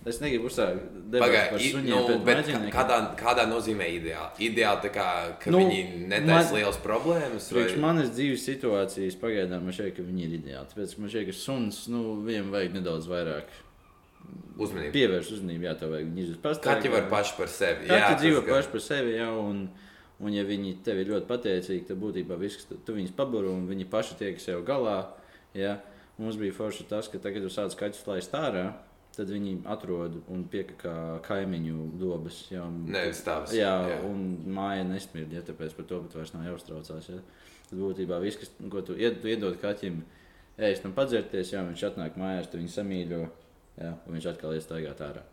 Es 0.06 0.20
negribu 0.22 0.46
uzsākt 0.52 0.84
par 1.18 1.32
suņiem, 1.58 1.88
nu, 1.89 2.18
bet 2.28 2.38
mājdzīvniekiem. 2.44 2.74
kādā, 2.76 2.98
kādā 3.18 3.46
nozīmē 3.50 3.88
ideāli? 3.89 4.52
Ideāli 4.52 4.84
tā 4.84 4.91
kā, 4.94 5.06
ka 5.41 5.50
Nu, 5.50 5.63
viņi 5.63 5.80
netaisa 6.12 6.52
man- 6.52 6.60
lielas 6.60 6.78
problēmas. 6.84 7.48
Vai- 7.56 7.80
manas 7.82 8.12
dzīves 8.13 8.44
situācijas 8.46 9.18
pagaidām 9.18 9.63
man 9.65 9.74
šķiet, 9.74 9.96
ka 9.96 10.04
viņi 10.06 10.28
ir 10.28 10.36
ideāli. 10.38 10.68
Tāpēc 10.76 10.98
man 11.00 11.10
šķiet, 11.10 11.26
ka 11.26 11.34
suns, 11.34 11.88
nu, 11.88 12.22
viņiem 12.22 12.52
vajag 12.54 12.74
nedaudz 12.78 13.08
vairāk 13.10 13.50
Uzmanību. 14.58 14.94
pievērst 14.94 15.32
uzmanību. 15.39 15.63
Jā, 15.65 15.74
tev 15.80 15.89
vajag 15.96 16.08
viņu 16.13 16.38
Kaķi 16.62 16.91
var 16.91 17.10
paši 17.10 17.34
par 17.38 17.48
sevi. 17.48 17.88
Kaķi 17.88 18.08
tas 18.12 18.22
dzīvo 18.22 18.46
paši 18.48 18.72
par 18.72 18.82
sevi, 18.82 19.12
jā, 19.18 19.28
un, 19.39 19.70
un 20.23 20.34
ja 20.36 20.45
viņi 20.47 20.78
tev 20.86 21.01
ir 21.01 21.12
ļoti 21.12 21.28
pateicīgi, 21.30 21.88
tad 21.89 21.99
būtībā 22.01 22.38
viss, 22.39 22.67
tu, 22.71 22.95
viņus 22.95 23.15
paburu 23.17 23.51
un 23.56 23.67
viņi 23.69 23.88
paši 23.91 24.19
tiek 24.21 24.41
sev 24.41 24.63
galā. 24.67 25.01
Jā. 25.56 25.78
Mums 26.17 26.38
bija 26.39 26.56
forši 26.56 26.86
tas, 26.88 27.10
ka 27.12 27.19
tagad, 27.19 27.43
kad 27.43 27.49
tu 27.49 27.51
sāc 27.51 27.75
kaķus 27.80 28.06
laist 28.08 28.36
ārā, 28.39 28.69
tad 29.15 29.32
viņi 29.32 29.58
atrod 29.71 30.17
un 30.32 30.45
piekā 30.51 30.95
kaimiņu 31.25 31.89
dobas. 31.99 32.45
Jā, 32.51 32.63
Nevis 32.67 33.23
tavs. 33.28 33.56
Jā, 33.56 33.73
Jā. 33.91 33.97
un 34.08 34.23
māja 34.56 34.86
nesmird, 34.88 35.34
ja 35.36 35.43
tāpēc 35.45 35.75
par 35.75 35.88
to 35.89 36.01
pat 36.06 36.15
vairs 36.19 36.34
nav 36.36 36.47
jāuztraucās. 36.49 37.10
Ja. 37.12 37.19
Tad 37.69 37.82
būtībā 37.82 38.19
viss, 38.23 38.39
kas, 38.39 38.51
ko 38.71 38.84
tu, 38.86 38.95
ied, 38.99 39.19
tu 39.23 39.32
iedod 39.32 39.58
kaķim, 39.60 40.01
ēst 40.69 40.88
un 40.88 40.95
padzerties, 40.95 41.51
jā, 41.56 41.63
viņš 41.67 41.86
atnāk 41.89 42.19
mājās, 42.19 42.47
tu 42.51 42.60
viņu 42.62 42.71
samīļo, 42.75 43.21
jā, 43.82 43.91
un 44.06 44.17
viņš 44.17 44.30
atkal 44.32 44.56
iet 44.56 44.67
staigāt 44.67 45.04
ārā. 45.04 45.23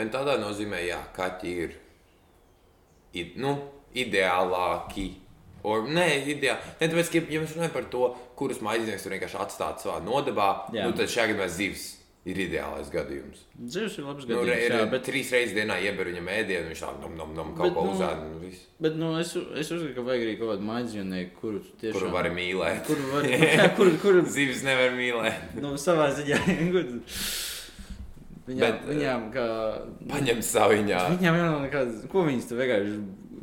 Un 0.00 0.12
tādā 0.12 0.38
nozīmē, 0.40 0.80
jā, 0.86 1.00
kaķi 1.16 1.54
ir 1.64 1.74
i, 3.12 3.26
nu, 3.36 3.56
ideālāki. 3.94 5.08
Or, 5.62 5.84
nē, 5.86 6.06
ideāli. 6.26 6.58
Ne, 6.80 6.88
tāpēc, 6.90 7.10
ka, 7.14 7.20
ja 7.30 7.40
mēs 7.42 7.52
runājam 7.54 7.74
par 7.76 7.84
to, 7.92 8.06
kurus 8.38 8.58
maiznieks 8.66 9.04
tur 9.06 9.14
vienkārši 9.14 9.38
atstāt 9.44 9.82
savā 9.84 10.00
nodabā, 10.02 10.48
Jā. 10.74 10.88
nu, 10.88 10.96
tad 10.98 11.06
šajā 11.12 11.28
gadījumā 11.30 11.46
zivs 11.54 11.84
ir 12.26 12.38
ideālais 12.38 12.90
gadījums. 12.90 13.44
Dzīves 13.58 13.94
ir 13.98 14.04
labs 14.06 14.26
Nu, 14.26 14.40
re, 14.42 14.56
gadījums, 14.56 14.66
ir, 14.66 14.74
jā, 14.78 14.88
bet... 14.90 15.04
Trīs 15.06 15.30
reizes 15.34 15.54
dienā 15.56 15.78
ieber 15.86 16.10
viņam 16.10 16.28
ēdienu, 16.34 16.68
viņš 16.72 16.82
tā 16.82 16.90
nom, 17.02 17.14
nom, 17.18 17.32
nom, 17.38 17.48
kaut 17.58 17.74
ko 17.74 17.86
nu, 17.86 17.94
uzēd. 17.94 18.20
un 18.26 18.36
viss. 18.42 18.66
Bet 18.82 18.98
nu, 18.98 19.12
es, 19.18 19.32
es 19.38 19.70
uzskatu, 19.74 19.94
ka 19.96 20.04
vajag 20.06 20.26
arī 20.26 20.34
kaut 20.38 20.52
kādu 20.52 20.66
maidzīvnieku, 20.68 21.32
kuru 21.40 21.62
tiešām 21.82 21.98
Kuru 21.98 22.10
var 22.14 22.30
mīlēt. 22.34 22.82
Kuru 22.90 23.08
var, 23.14 23.30
jā, 23.46 23.70
kuru, 23.78 23.96
kuru, 24.02 24.26
Zivis 24.34 24.62
nevar 24.66 24.94
mīlēt. 24.98 25.56
nu, 25.62 25.74
savā 25.82 26.10
ziņā. 26.18 26.42
Viņām, 28.42 28.58
Bet, 28.58 28.86
viņām 28.90 29.26
kā. 29.34 29.42
Paņem 30.10 30.40
saviņā. 30.42 31.02
Viņām 31.14 31.36
jau 31.38 31.44
nav 31.46 31.60
nekādas. 31.62 32.00
Ko 32.10 32.24
viņas 32.26 32.48
tu 32.50 32.56
vienkārši. 32.58 32.96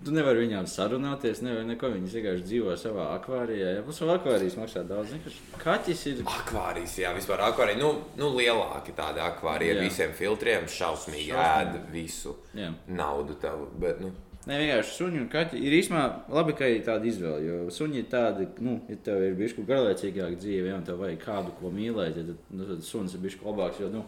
Tu 0.06 0.14
nevari 0.16 0.46
viņām 0.46 0.68
sarunāties, 0.70 1.42
nevari 1.44 1.68
neko. 1.72 1.90
Viņas 1.96 2.16
vienkārši 2.16 2.46
dzīvo 2.48 2.76
savā 2.80 3.10
akvārijā. 3.18 3.74
Jā, 3.76 3.84
plus 3.84 4.00
vēl 4.04 4.14
akvārijas 4.16 4.56
maksā 4.60 4.86
daudz. 4.88 5.12
Vienkārši 5.16 5.60
Kaķis 5.64 6.06
ir. 6.12 6.24
Akvārijas, 6.30 6.96
jā, 7.02 7.12
vispār 7.18 7.44
akvārija. 7.50 7.82
Nu, 7.82 7.92
nu 8.20 8.32
lielāki 8.38 8.96
tādi 8.98 9.24
akvāriji 9.26 9.76
ar 9.76 9.84
visiem 9.84 10.16
filtriem, 10.16 10.70
šausmīgi 10.72 11.36
ēd 11.36 11.78
visu 11.92 12.38
Jā. 12.56 12.72
naudu 12.88 13.36
tev. 13.42 13.68
Bet, 13.82 14.00
nu, 14.04 14.14
Nē, 14.48 14.56
vienkārši 14.56 14.94
suņi 14.96 15.20
un 15.20 15.26
kaķi 15.30 15.60
ir 15.62 15.74
īstenībā 15.78 16.04
labi, 16.32 16.54
ka 16.58 16.68
ir 16.72 16.80
tāda 16.86 17.06
izvēle. 17.06 17.42
Jo 17.44 17.58
suņi 17.76 18.00
ir 18.00 18.08
tādi, 18.10 18.48
nu, 18.66 18.78
ja 18.90 18.96
tev 19.04 19.22
ir 19.28 19.52
kaut 19.58 19.68
garlaicīgāka 19.68 20.40
dzīve, 20.40 20.72
ja 20.72 20.80
tev 20.88 21.04
vajag 21.04 21.20
kādu, 21.22 21.54
ko 21.60 21.70
mīlēt, 21.76 22.16
tad, 22.16 22.32
nu, 22.56 22.70
tad 22.72 22.86
suns 22.88 23.14
ir 23.14 23.22
bijis 23.26 23.36
labāks. 23.44 23.82
Jo, 23.84 23.92
nu, 23.94 24.06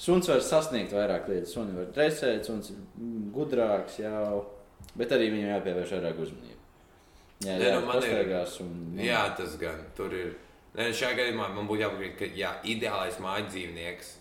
suns 0.00 0.30
var 0.32 0.40
sasniegt 0.42 0.96
vairāk 0.96 1.28
lietas. 1.30 1.52
Suns 1.52 1.76
var 1.76 1.92
dresēt, 1.94 2.48
suns 2.48 2.72
ir 2.72 2.80
gudrāks 3.36 4.00
jau, 4.00 4.40
bet 4.96 5.12
arī 5.16 5.30
viņam 5.32 5.52
jāpievērš 5.56 5.92
vairāk 5.96 6.18
uzmanību. 6.26 6.58
Jā, 7.42 7.56
jā, 7.58 7.70
nu, 7.80 7.86
man 7.86 7.96
ir- 7.96 8.02
pastaigās 8.02 8.60
un. 8.60 8.72
Nu, 8.96 9.02
jā, 9.02 9.22
tas 9.36 9.56
gan 9.58 9.80
tur 9.96 10.12
ir. 10.14 10.34
Nē, 10.74 10.88
šajā 10.96 11.16
gadījumā 11.18 11.48
man 11.54 11.66
būtu 11.68 11.82
jāpiekrīt, 11.84 12.18
ka 12.18 12.24
jā, 12.38 12.52
ideālais 12.64 13.18
mājas 13.20 13.50
dzīvnieks, 13.52 14.12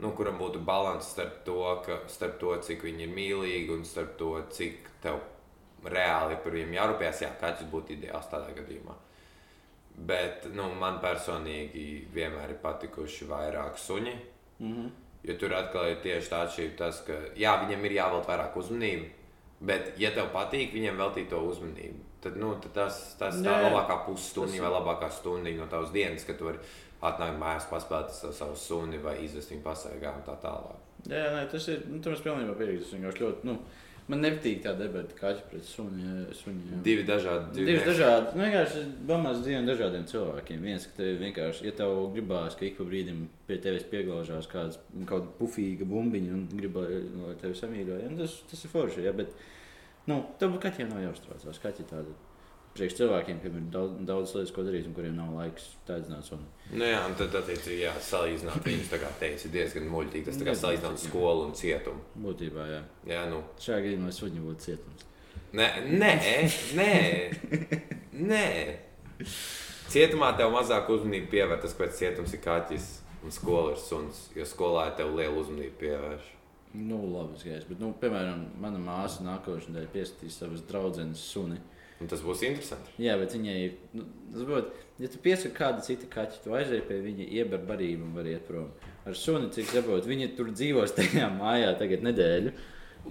nu, 0.00 0.10
kuram 0.16 0.38
būtu 0.38 0.58
līdzsvars 0.64 1.10
starp, 1.12 1.44
to, 1.44 1.82
ka- 1.86 2.00
starp 2.08 2.38
to, 2.40 2.56
cik 2.66 2.82
viņi 2.82 3.02
ir 3.06 3.12
mīlīgi 3.14 3.70
un 3.76 3.84
starp 3.84 4.16
to, 4.18 4.32
cik 4.50 4.88
tev 5.02 5.20
reāli 5.84 6.36
par 6.42 6.52
viņiem 6.52 6.72
jārūpējas. 6.78 7.22
Jā, 7.22 7.30
kaķis 7.40 7.70
būtu 7.70 7.94
ideāls 7.98 8.26
tādā 8.32 8.50
gadījumā. 8.56 8.94
Bet 10.00 10.46
nu, 10.54 10.70
man 10.80 10.98
personīgi 11.02 12.06
vienmēr 12.14 12.50
ir 12.54 12.60
patikuši 12.62 13.26
vairāk 13.28 13.76
suņi. 13.78 14.14
Mm 14.60 14.72
-hmm. 14.74 14.90
Jo 15.24 15.34
tur 15.38 15.52
atkal 15.54 15.88
ir 15.90 15.96
tieši 16.02 16.30
tā 16.30 16.38
atšķirība, 16.46 16.76
tas, 16.76 17.00
ka 17.06 17.12
jā, 17.36 17.52
viņam 17.66 17.84
ir 17.84 17.92
jāvelk 17.92 18.26
vairāk 18.26 18.56
uzmanību, 18.56 19.04
bet, 19.60 19.94
ja 20.00 20.12
tev 20.16 20.30
patīk 20.34 20.74
viņam 20.76 21.00
veltīt 21.00 21.30
to 21.32 21.40
uzmanību, 21.48 22.04
tad, 22.24 22.36
nu, 22.40 22.54
tad 22.62 22.76
tas, 22.76 23.00
tas 23.20 23.40
tā 23.44 23.56
labākā 23.64 24.02
pusstunda 24.06 24.62
vai 24.64 24.72
labākā 24.76 25.10
stunda 25.12 25.52
no 25.56 25.68
tavas 25.70 25.92
dienas, 25.94 26.26
kad 26.28 26.40
tu 26.40 26.48
vari 26.48 26.62
atnākt 27.00 27.38
mājās, 27.40 27.68
paspēlēt 27.70 28.12
ar 28.28 28.34
savu 28.36 28.56
suni 28.60 29.00
vai 29.00 29.16
izvest 29.24 29.52
viņu 29.52 29.64
pasaigā 29.64 30.12
un 30.18 30.24
tā 30.26 30.36
tālāk. 30.42 30.86
Jā, 31.08 31.30
nē, 31.32 31.46
tas 31.48 31.68
ir. 31.72 31.84
Nu, 31.88 32.00
tam 32.04 32.12
es 32.12 32.24
pilnībā 32.24 32.56
piekrītu. 32.58 32.84
Tas 32.84 32.96
vienkārši 32.96 33.24
ļoti. 33.24 33.48
Nu, 33.48 33.54
man 34.10 34.22
nepatīk 34.24 34.60
tā 34.64 34.72
debata, 34.78 35.14
kaķi 35.18 35.44
pret 35.50 35.66
suni. 35.66 36.04
jā. 36.70 36.78
Divi 36.86 37.04
dažādi 37.08 37.52
Divas 37.54 37.56
dzīvnieki. 37.58 37.86
dažādas, 37.88 38.34
nu, 38.36 38.44
vienkārši 38.46 38.82
domās 39.10 39.42
dzīviem 39.44 39.68
dažādiem 39.70 40.06
cilvēkiem. 40.10 40.64
Viens, 40.66 40.86
ka 40.88 40.98
tev 41.00 41.20
vienkārši, 41.24 41.66
ja 41.68 41.74
tev 41.80 41.94
gribās, 42.16 42.56
ka 42.58 42.66
ik 42.68 42.78
pa 42.78 42.86
brīdim 42.88 43.22
pie 43.48 43.60
tevis 43.62 43.86
pieglaužās 43.92 44.50
kāds 44.50 44.80
kaut 45.04 45.08
kāda 45.12 45.36
pufīga 45.38 45.88
bumbiņa 45.90 46.34
un 46.36 46.48
grib, 46.52 46.80
lai 46.80 47.36
tevi 47.42 47.58
samīļo, 47.62 48.00
ja, 48.02 48.10
tas, 48.22 48.40
tas 48.50 48.64
ir 48.66 48.74
forši, 48.74 49.06
ja, 49.06 49.14
bet, 49.16 49.32
nu, 50.10 50.22
tev 50.42 50.58
kaķiem 50.62 50.90
nav 50.90 51.06
jāuztraucās. 51.08 51.62
Kaķi 51.62 51.88
tādi 51.90 52.16
priekš 52.76 52.96
cilvēkiem, 53.00 53.40
kam 53.42 53.58
ir 53.58 53.66
daudz, 53.74 53.98
daudz 54.08 54.34
lietas, 54.36 54.52
ko 54.54 54.64
darīt 54.66 54.88
un 54.88 54.94
kuriem 54.96 55.16
nav 55.18 55.34
laiks 55.36 55.66
taidzināt 55.88 56.26
suni. 56.28 56.46
Nu, 56.70 56.86
jā, 56.86 57.00
un 57.08 57.16
tad, 57.18 57.34
attiecīgi, 57.40 57.82
jā, 57.82 57.92
salīdzināt 58.06 58.66
viņus, 58.66 58.90
tā 58.92 59.00
kā 59.02 59.10
teici, 59.20 59.50
diezgan 59.52 59.88
muļķīgi. 59.90 60.26
Tas 60.28 60.40
tā 60.40 60.48
kā 60.48 60.56
salīdzināt 60.58 61.02
skolu 61.02 61.48
un 61.48 61.54
cietumu. 61.58 62.04
Būtībā, 62.26 62.66
jā. 62.70 62.82
Jā, 63.10 63.24
nu. 63.32 63.42
Šajā 63.62 63.82
gadījumā 63.86 64.14
suņi 64.14 64.44
būtu 64.46 64.68
cietums. 64.68 65.06
Nē, 65.58 65.66
nē, 65.98 66.12
nē. 66.78 66.92
nē. 68.30 68.44
Cietumā 69.90 70.30
tev 70.38 70.52
mazāk 70.54 70.90
uzmanību 70.94 71.32
pievērš 71.32 71.64
tas, 71.64 71.72
kāpēc 71.74 71.96
cietums 71.98 72.34
ir 72.36 72.44
kaķis 72.44 72.90
un 73.26 73.34
skola 73.34 73.74
ir 73.74 73.80
suns. 73.82 74.28
Jo 74.38 74.46
skolā 74.46 74.86
tev 74.96 75.16
lielu 75.18 75.42
uzmanību 75.42 75.74
pievērš. 75.80 76.28
Nu, 76.78 77.00
labi, 77.10 77.34
skaidrs. 77.40 77.66
Bet, 77.66 77.80
nu, 77.82 77.90
piemēram, 77.98 78.44
mana 78.62 78.78
māsa 78.78 79.24
nākošais 79.26 79.72
nedēļa 79.72 79.90
pieskatīs 79.90 80.38
savas 80.38 80.62
draudzenes 80.68 81.24
suni. 81.32 81.58
Un 82.00 82.08
tas 82.08 82.22
būs 82.24 82.42
interesanti. 82.48 82.94
Jā, 83.02 83.14
bet 83.20 83.34
viņai 83.36 83.54
ir. 83.60 83.72
Nu, 83.92 84.06
tas 84.32 84.44
būtu, 84.48 84.84
ja 85.02 85.08
tu 85.12 85.20
piesaki 85.20 85.52
kādu 85.56 85.84
citu 85.84 86.08
kaķu, 86.12 86.38
tu 86.44 86.54
aizēji 86.56 86.86
pie 86.88 87.00
viņa, 87.04 87.26
ieber 87.36 87.64
barību 87.68 88.06
un 88.06 88.14
var 88.16 88.28
iet 88.30 88.46
prom. 88.48 88.70
Ar 89.04 89.16
suni, 89.16 89.50
cik 89.52 89.68
saprotu, 89.68 90.08
viņi 90.08 90.30
tur 90.38 90.52
dzīvos 90.54 90.94
tajā 90.98 91.28
mājā 91.36 91.74
tagad 91.80 92.06
nedēļu. 92.08 92.54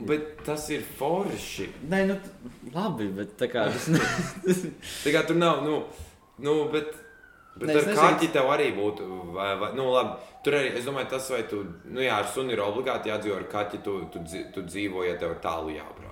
Bet 0.10 0.41
tas 0.45 0.67
ir 0.73 0.82
forši. 0.97 1.67
Nē, 1.89 2.02
nu, 2.10 2.17
labi, 2.73 3.10
bet 3.13 3.38
tā 3.38 3.49
kā 3.52 3.67
tas 3.69 3.88
ne... 3.93 4.02
Tā 5.04 5.13
kā 5.13 5.23
tur 5.28 5.38
nav, 5.38 5.63
nu, 5.65 5.80
nu 6.45 6.60
bet. 6.73 6.91
Bet 7.60 7.71
Nē, 7.71 7.80
ar 7.82 7.97
kaķi 7.97 8.30
tev 8.32 8.47
arī 8.54 8.69
būtu, 8.71 9.06
vai, 9.36 9.49
vai, 9.60 9.71
nu, 9.75 9.89
labi, 9.91 10.30
tur 10.45 10.56
arī, 10.56 10.69
es 10.80 10.86
domāju, 10.88 11.10
tas, 11.12 11.25
vai 11.34 11.41
tu, 11.49 11.63
nu, 11.89 11.99
jā, 12.06 12.21
ar 12.21 12.30
suni 12.32 12.54
ir 12.56 12.62
obligāti 12.63 13.12
jādzīvo, 13.12 13.39
ar 13.41 13.47
kaķi 13.52 13.82
tu, 13.84 13.95
tu, 14.13 14.21
tu 14.56 14.63
dzīvo, 14.63 15.04
ja 15.04 15.17
tev 15.19 15.34
ir 15.34 15.41
tālu 15.43 15.73
jābrauc. 15.73 16.08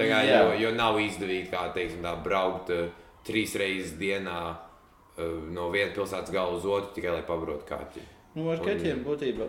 Tā 0.00 0.08
kā, 0.08 0.22
Jā. 0.24 0.40
jo, 0.40 0.56
jo 0.64 0.72
nav 0.78 0.96
izdevīgi, 1.02 1.50
kā, 1.52 1.66
teiksim, 1.76 2.00
tā, 2.06 2.14
braukt 2.24 2.70
uh, 2.72 2.86
trīs 3.26 3.52
reizes 3.60 3.94
dienā 4.00 4.38
uh, 4.56 5.38
no 5.52 5.68
vienas 5.74 5.92
pilsētas 5.96 6.32
gala 6.32 6.56
uz 6.56 6.64
otru 6.64 6.94
tikai, 6.96 7.12
lai 7.18 7.24
pabrauktu 7.28 7.68
kaķi. 7.68 8.04
nu, 8.38 8.48
ar 8.50 8.60
Un- 8.62 8.66
kaķiem 8.70 9.02
būtībā, 9.04 9.48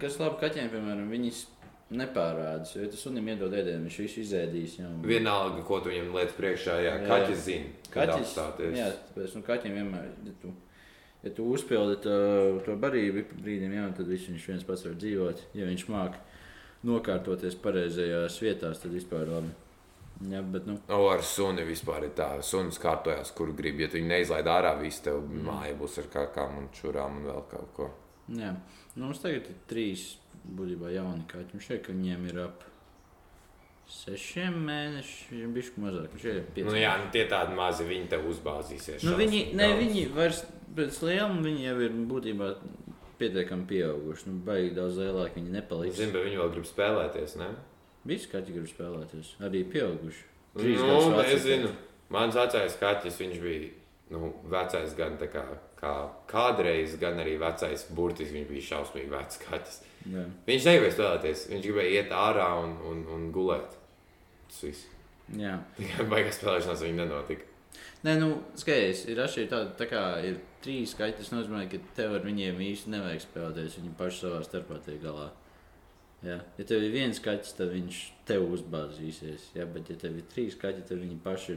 kas 0.00 0.16
labi 0.22 0.40
kaķiem, 0.44 0.70
piemēram, 0.72 1.10
viņas 1.12 1.42
nepārādās. 1.90 2.72
Jo, 2.76 2.86
tu 2.86 2.96
sunim 3.00 3.26
iedod 3.32 3.50
ēdienu, 3.58 3.82
viņš 3.88 3.96
visu 4.04 4.20
izēdīs. 4.22 4.76
Jā, 4.78 4.86
un... 4.86 5.00
Vienalga, 5.02 5.62
ko 5.66 5.80
tu 5.82 5.90
viņam 5.90 6.12
lietas 6.14 6.36
priekšā, 6.38 6.76
jā, 6.84 6.92
Jā. 7.02 7.06
kaķis 7.10 7.40
zina, 7.48 7.70
kad 7.90 8.12
Kaķis, 8.12 8.20
apstāties. 8.28 8.76
jā, 8.78 8.90
tāpēc 9.08 9.34
nu, 9.34 9.42
kaķiem 9.48 9.74
vienmēr, 9.80 10.04
ja 10.28 10.34
tu, 10.44 10.52
ja 11.24 11.32
tu 11.34 11.48
uzpildi 11.50 11.96
to, 12.04 12.14
to 12.68 12.76
barību 12.78 13.24
brīdim, 13.42 13.74
jā, 13.74 13.88
tad 13.98 14.06
viņš, 14.06 14.46
viens 14.52 14.66
pats 14.68 14.86
var 14.86 14.94
dzīvot. 15.02 15.42
Ja 15.58 15.66
viņš 15.66 15.84
māk 15.90 16.20
nokārtoties 16.86 17.58
pareizajās 17.60 18.38
vietās, 18.40 18.78
tad 18.84 18.94
vispār 18.94 19.26
labi. 19.28 19.50
Jā, 20.20 20.42
bet, 20.44 20.66
nu, 20.68 20.76
O, 20.92 21.06
ar 21.08 21.22
suni 21.24 21.64
vispār 21.64 22.04
ir 22.04 22.14
tā. 22.16 22.28
Suns 22.44 22.76
kārtojās, 22.82 23.32
kur 23.36 23.54
grib. 23.56 23.80
Ja 23.80 23.88
tu 23.88 23.96
viņu 23.96 24.10
neizlaid 24.10 24.50
ārā, 24.52 24.74
viss 24.80 25.00
tev 25.04 25.22
mm. 25.22 25.46
māja 25.46 25.76
būs 25.78 25.96
ar 26.02 26.10
kākām 26.12 26.58
un 26.60 26.66
čurām 26.76 27.22
un 27.22 27.30
vēl 27.30 27.46
kaut 27.52 27.70
ko. 27.76 27.88
jā. 28.28 28.52
Nu, 28.96 29.06
mums 29.06 29.22
tagad 29.22 29.48
ir 29.48 29.56
trīs 29.70 30.10
būtībā 30.44 30.92
jauni 30.92 31.24
kaķi. 31.30 31.54
Mums 31.54 31.70
šeit, 31.70 31.82
ka 31.86 31.94
viņiem 31.94 32.28
ir 32.28 32.42
ap 32.44 32.66
sešiem 33.90 34.58
mēnešiem, 34.68 35.54
bišķi 35.54 35.82
mazāk. 35.82 36.12
Nu, 36.66 36.76
jā, 36.78 36.92
nu, 37.00 37.08
tie 37.14 37.24
tādi 37.30 37.56
mazi, 37.58 37.86
viņi 37.88 38.10
te 38.12 38.20
uzbāzīsies. 38.30 39.06
Nu, 39.06 39.16
viņi, 39.18 39.40
ne, 39.58 39.66
daudz. 39.72 39.80
viņi 39.82 40.04
vairs 40.14 40.44
pēc 40.76 41.00
lieluma 41.06 41.42
viņi 41.48 41.66
jau 41.66 41.74
ir 41.86 41.96
būtībā 42.12 42.52
pietiekami 43.20 43.66
pieauguši. 43.70 44.28
Nu, 44.30 44.38
baigi 44.46 44.76
daudz 44.76 45.00
lielāki 45.00 45.40
viņi 45.40 45.56
nepaliks. 45.56 45.98
Zinu, 45.98 46.14
bet 46.14 46.28
viņi 46.28 46.40
vēl 46.42 46.54
grib 46.54 46.68
spēlēties, 46.70 47.36
ne? 47.40 47.50
Visi 48.08 48.30
kaķi 48.32 48.54
grib 48.56 48.68
spēlēties, 48.70 49.34
arī 49.44 49.60
pieauguši. 49.68 50.22
Nu, 50.56 50.62
gadus 50.64 51.10
vecāki. 51.10 51.34
nezinu. 51.34 51.72
Mans 52.10 52.34
vecais 52.34 52.76
kaķis, 52.80 53.18
viņš 53.20 53.42
bija 53.42 53.68
nu, 54.10 54.32
vecais 54.50 54.94
gan 54.98 55.18
kā, 55.20 55.44
kā 55.78 55.92
kādreiz, 56.30 56.96
gan 56.98 57.20
arī 57.22 57.36
vecais 57.38 57.84
burtiski. 57.94 58.40
Viņš 58.40 58.48
bija 58.48 58.66
šausmīgi 58.70 59.12
vecs 59.12 59.42
kaķis. 59.44 59.76
Jā. 60.10 60.24
Viņš 60.48 60.66
negribēja 60.70 60.96
spēlēties, 60.96 61.44
viņš 61.52 61.68
gribēja 61.68 62.00
iet 62.00 62.16
ārā 62.16 62.48
un, 62.64 62.74
un, 62.90 63.04
un 63.14 63.28
gulēt. 63.34 63.76
Tas 64.48 64.64
viss. 64.66 64.88
Jā. 65.38 65.58
Tikai 65.76 66.08
baigās 66.14 66.40
spēlēšanās 66.40 66.84
viņam 66.86 67.02
nenotika. 67.04 67.46
Nē, 68.00 68.16
nu, 68.16 68.30
skaties, 68.58 69.04
ir 69.12 69.20
atšķirība 69.20 69.52
tāda, 69.52 69.74
tā 69.76 69.86
kā 69.90 70.02
ir 70.24 70.40
trīs 70.64 70.96
kaķi. 70.96 71.18
Tas 71.20 71.30
nozīmē, 71.34 71.66
ka 71.70 71.78
tev 71.98 72.16
ar 72.16 72.24
viņiem 72.24 72.58
īsti 72.64 72.94
nevajag 72.96 73.26
spēlēties. 73.26 73.78
Viņi 73.78 73.94
paši 74.00 74.24
savā 74.24 74.40
starpā 74.46 74.80
tiek 74.86 74.98
galā. 75.04 75.28
Jā. 76.20 76.36
Ja 76.58 76.66
tev 76.68 76.84
ir 76.84 76.92
viens 76.92 77.20
kaķis, 77.22 77.54
tad 77.56 77.70
viņš 77.72 78.00
tev 78.28 78.44
uzbāzīsies. 78.52 79.50
Jā, 79.56 79.64
bet, 79.72 79.88
ja 79.92 79.96
tev 80.00 80.18
ir 80.20 80.26
trīs 80.32 80.58
kaķi, 80.60 80.84
tad 80.90 81.00
viņi 81.00 81.16
paši 81.24 81.56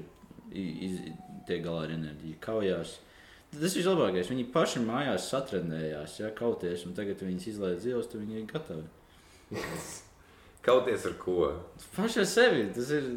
iz, 0.53 1.01
tiek 1.47 1.65
galā 1.65 1.87
ar 1.87 1.95
enerģiju, 1.97 2.39
kaujās. 2.43 2.95
Tas 3.53 3.75
ir 3.75 3.83
vislabākais. 3.83 4.31
Viņi 4.31 4.47
paši 4.53 4.85
mājās 4.85 5.27
satrenējās, 5.33 6.17
ja 6.23 6.31
kauties, 6.37 6.87
un 6.87 6.95
tagad 6.97 7.21
viņas 7.21 7.51
izlaiž 7.51 7.83
zils, 7.83 8.09
tad 8.09 8.23
viņi 8.23 8.41
ir 8.41 8.49
gatavi. 8.49 8.89
Kauties 10.63 11.03
ar 11.09 11.15
ko? 11.19 11.49
Paši 11.95 12.21
ar 12.23 12.27
sevi. 12.29 12.67
Tas 12.75 12.91
ir. 12.95 13.09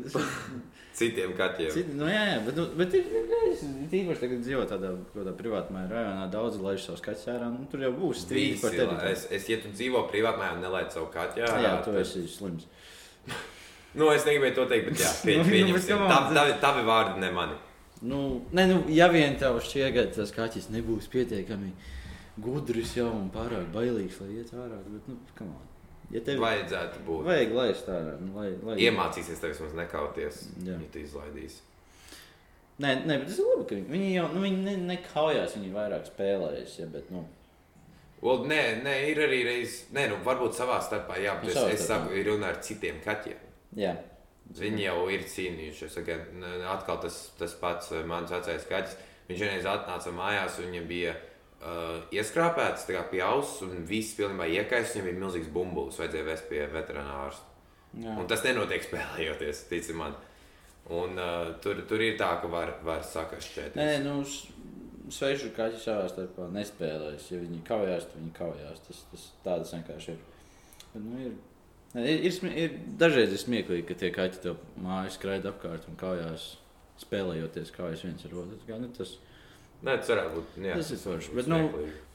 Citiem 0.96 1.34
kaķiem. 1.36 1.68
Citi, 1.74 1.92
nu, 1.92 2.06
jā, 2.08 2.22
jā, 2.24 2.36
bet, 2.46 2.56
nu, 2.56 2.62
bet 2.78 2.94
ir, 2.96 3.04
ir 3.12 3.96
īpaši 3.98 4.22
tagad 4.22 4.38
dzīvo 4.46 4.62
tādā, 4.70 4.94
tādā 5.12 5.34
privātmāja 5.36 5.90
rajonā. 5.90 6.22
Daudz 6.32 6.56
laiž 6.64 6.86
savus 6.86 7.02
kaķus 7.04 7.26
ārā. 7.34 7.50
Nu, 7.52 7.66
tur 7.68 7.84
jau 7.84 7.90
būs 7.98 8.22
strīdi 8.24 8.56
par 8.62 8.72
tevi. 8.72 8.96
es, 9.10 9.26
es, 9.36 9.44
ja 9.52 9.58
tu 9.60 9.68
dzīvo 9.74 10.06
privātmājā 10.08 10.54
un 10.56 10.64
nelaid 10.64 10.88
savu 10.96 11.10
kaķu, 11.12 11.42
jā, 11.44 11.50
Jā, 11.66 11.74
tu 11.84 11.92
tad- 11.92 12.00
esi 12.04 12.24
slims. 12.32 12.64
Nu, 13.96 14.10
es 14.12 14.26
negribēju 14.28 14.52
to 14.58 14.64
teikt, 14.68 14.90
bet 14.90 15.00
jā, 15.00 15.10
pie, 15.24 15.36
Nu, 15.38 15.44
nu, 15.44 15.52
pieņemsim. 15.52 16.00
on, 16.04 16.10
Tavi, 16.10 16.34
tavi, 16.36 16.56
tavi 16.60 16.82
vārdi 16.84 17.22
ne 17.22 17.30
mani. 17.32 17.54
Nu, 18.04 18.18
ne, 18.52 18.66
nu, 18.68 18.82
ja 18.92 19.06
vien 19.08 19.38
tev 19.40 19.56
šķiet, 19.64 20.10
tas 20.18 20.32
kaķis 20.36 20.66
nebūs 20.74 21.06
pietiekami 21.12 21.70
gudrs 22.44 22.92
jau 22.98 23.06
un 23.16 23.30
pārāk 23.32 23.70
bailīgs, 23.72 24.18
lai 24.20 24.34
iet 24.36 24.52
ārā, 24.52 24.82
bet, 24.84 25.08
nu, 25.08 25.16
on. 25.46 25.54
Ja 26.14 26.20
tev 26.22 26.38
Vajadzētu 26.42 27.00
būt. 27.06 27.24
vajag 27.26 27.54
laist 27.56 27.88
ārā, 27.90 28.12
nu, 28.22 28.34
lai, 28.38 28.50
lai... 28.62 28.76
Iemācīsies 28.86 29.40
tev 29.42 29.50
vismaz 29.50 29.72
nekauties, 29.74 30.44
Jā. 30.62 30.76
ja 30.78 30.90
tu 30.92 31.00
izlaidīsi. 31.02 31.64
Nē, 32.78 32.92
nē, 33.08 33.16
bet 33.22 33.30
tas 33.30 33.40
ir 33.40 33.48
labi, 33.48 33.64
ka 33.70 33.78
viņi, 33.90 34.10
jau, 34.14 34.26
nu, 34.34 34.42
viņi 34.44 34.60
ne, 34.62 34.74
nekaujās, 34.92 35.56
viņi 35.56 35.72
vairāk 35.74 36.06
spēlējas, 36.12 36.76
ja, 36.82 36.90
bet, 36.92 37.10
nu, 37.14 37.24
Well, 38.22 38.46
nē, 38.48 38.60
nē, 38.84 38.92
ir 39.10 39.18
arī 39.26 39.42
reizes, 39.44 39.90
nē, 39.92 40.06
nu, 40.12 40.16
varbūt 40.24 40.54
savā 40.56 40.78
starpā, 40.82 41.18
jā, 41.20 41.34
Nu, 41.36 41.44
bet 41.44 41.58
savā 41.58 41.74
es, 41.74 41.82
es 41.82 41.90
saku, 41.90 42.14
ir 42.16 42.30
runa 42.30 42.52
ar 42.54 42.62
citiem 42.64 43.02
kaķiem. 43.04 43.42
jā. 43.76 43.96
Viņi 44.56 44.84
jau 44.84 45.08
ir 45.10 45.24
cīnījušies. 45.26 45.96
Atkal 46.70 47.00
tas, 47.02 47.16
tas 47.34 47.56
pats 47.58 47.90
eh, 47.90 48.04
mans 48.06 48.30
vecais 48.30 48.62
kaķis. 48.70 48.92
Viņš 49.26 49.40
vienreiz 49.42 49.66
atnāca 49.66 50.12
mājās, 50.14 50.60
un 50.62 50.68
viņam 50.70 50.84
bija 50.86 51.16
uh, 51.16 51.24
ieskrāpēts 52.14 52.86
tā 52.86 52.96
kā 52.96 53.02
pie 53.10 53.22
auss, 53.24 53.60
un 53.66 53.84
viss 53.88 54.16
pilnībā 54.18 54.48
iekais. 54.58 54.94
Viņam 54.94 55.08
bija 55.08 55.22
milzīgs 55.24 55.52
bumbulis, 55.54 55.98
vajadzēja 56.00 56.28
vest 56.28 56.48
pie 56.50 56.64
veterinārsta. 56.72 57.52
Un 57.96 58.26
tas 58.28 58.44
nenotiek 58.44 58.84
spēlējoties, 58.88 59.66
tici 59.70 59.96
man. 59.96 60.16
Un, 60.86 61.16
uh, 61.18 61.48
tur, 61.62 61.80
tur 61.88 62.02
ir 62.04 62.14
tā, 62.20 62.36
ka 62.42 62.50
var, 62.50 62.76
var 62.86 63.02
sakašķēt. 63.02 63.74
Nē, 63.74 63.86
nē, 63.96 63.96
nu, 64.04 64.20
svešu 65.10 65.50
kaķi 65.56 65.80
savā 65.82 66.06
starpā 66.10 66.46
nespēlēs. 66.54 67.26
Ja 67.32 67.40
viņi 67.42 67.62
kaujās, 67.66 68.06
tad 68.10 68.20
viņi 68.20 68.34
kaujās. 68.36 68.82
Tas, 68.86 69.02
tas 69.10 69.26
tāds 69.44 69.74
vienkārši 69.74 70.14
ir. 70.14 70.20
Bet, 70.92 71.00
nu, 71.02 71.18
ir, 71.24 71.34
ir, 72.04 72.20
ir, 72.28 72.52
ir 72.62 72.76
dažreiz 73.00 73.34
ir 73.34 73.42
smieklīgi, 73.42 73.86
ka 73.88 73.98
tie 73.98 74.12
kaķi 74.14 74.44
tev 74.44 74.62
mājās 74.82 75.18
skraida 75.18 75.50
apkārt 75.50 75.88
un 75.90 75.98
kaujās, 75.98 76.52
spēlējoties 77.02 77.74
kaujas 77.74 78.06
viens 78.06 78.22
ar 78.28 78.38
otru. 78.44 78.78
Nu, 78.78 78.92
tas, 78.96 79.16
Nē, 79.86 79.94
tas 80.00 80.08
varētu 80.10 80.34
būt. 80.34 80.56
Jā, 80.66 80.74
Tas 80.80 80.88
ir 80.90 80.98
forši, 80.98 81.34
bet, 81.36 81.46
nu, 81.50 81.58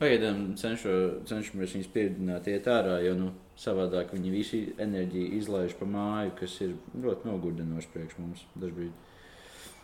pagaidām 0.02 0.42
cenšo, 0.60 0.96
cenšamies 1.30 1.76
viņus 1.78 1.92
pieredzināt, 1.94 2.50
iet 2.52 2.68
ārā, 2.68 2.98
jo 3.06 3.14
nu, 3.16 3.30
savādāk 3.62 4.12
viņi 4.16 4.34
visi 4.34 4.60
enerģiju 4.82 5.38
izlaiž 5.40 5.78
pa 5.80 5.88
māju, 5.88 6.34
kas 6.42 6.58
ir 6.66 6.74
ļoti 7.00 7.30
nogurdinoši 7.30 7.92
priekš 7.94 8.18
mums 8.20 8.44
dažbrīd. 8.60 8.92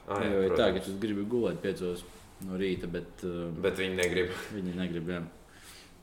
Ah, 0.08 0.20
jā, 0.24 0.34
jo 0.34 0.44
ir 0.50 0.56
tā, 0.60 0.70
ka 0.76 0.84
tu 0.84 0.98
gribi 1.00 1.24
gulēt 1.32 1.62
piecos 1.64 2.04
no 2.48 2.60
rīta, 2.60 2.88
bet 2.92 3.24
Bet 3.64 3.80
viņi 3.80 3.96
negrib. 4.02 4.36
Viņi 4.58 4.76
negrib. 4.78 5.10
Jā. 5.16 5.24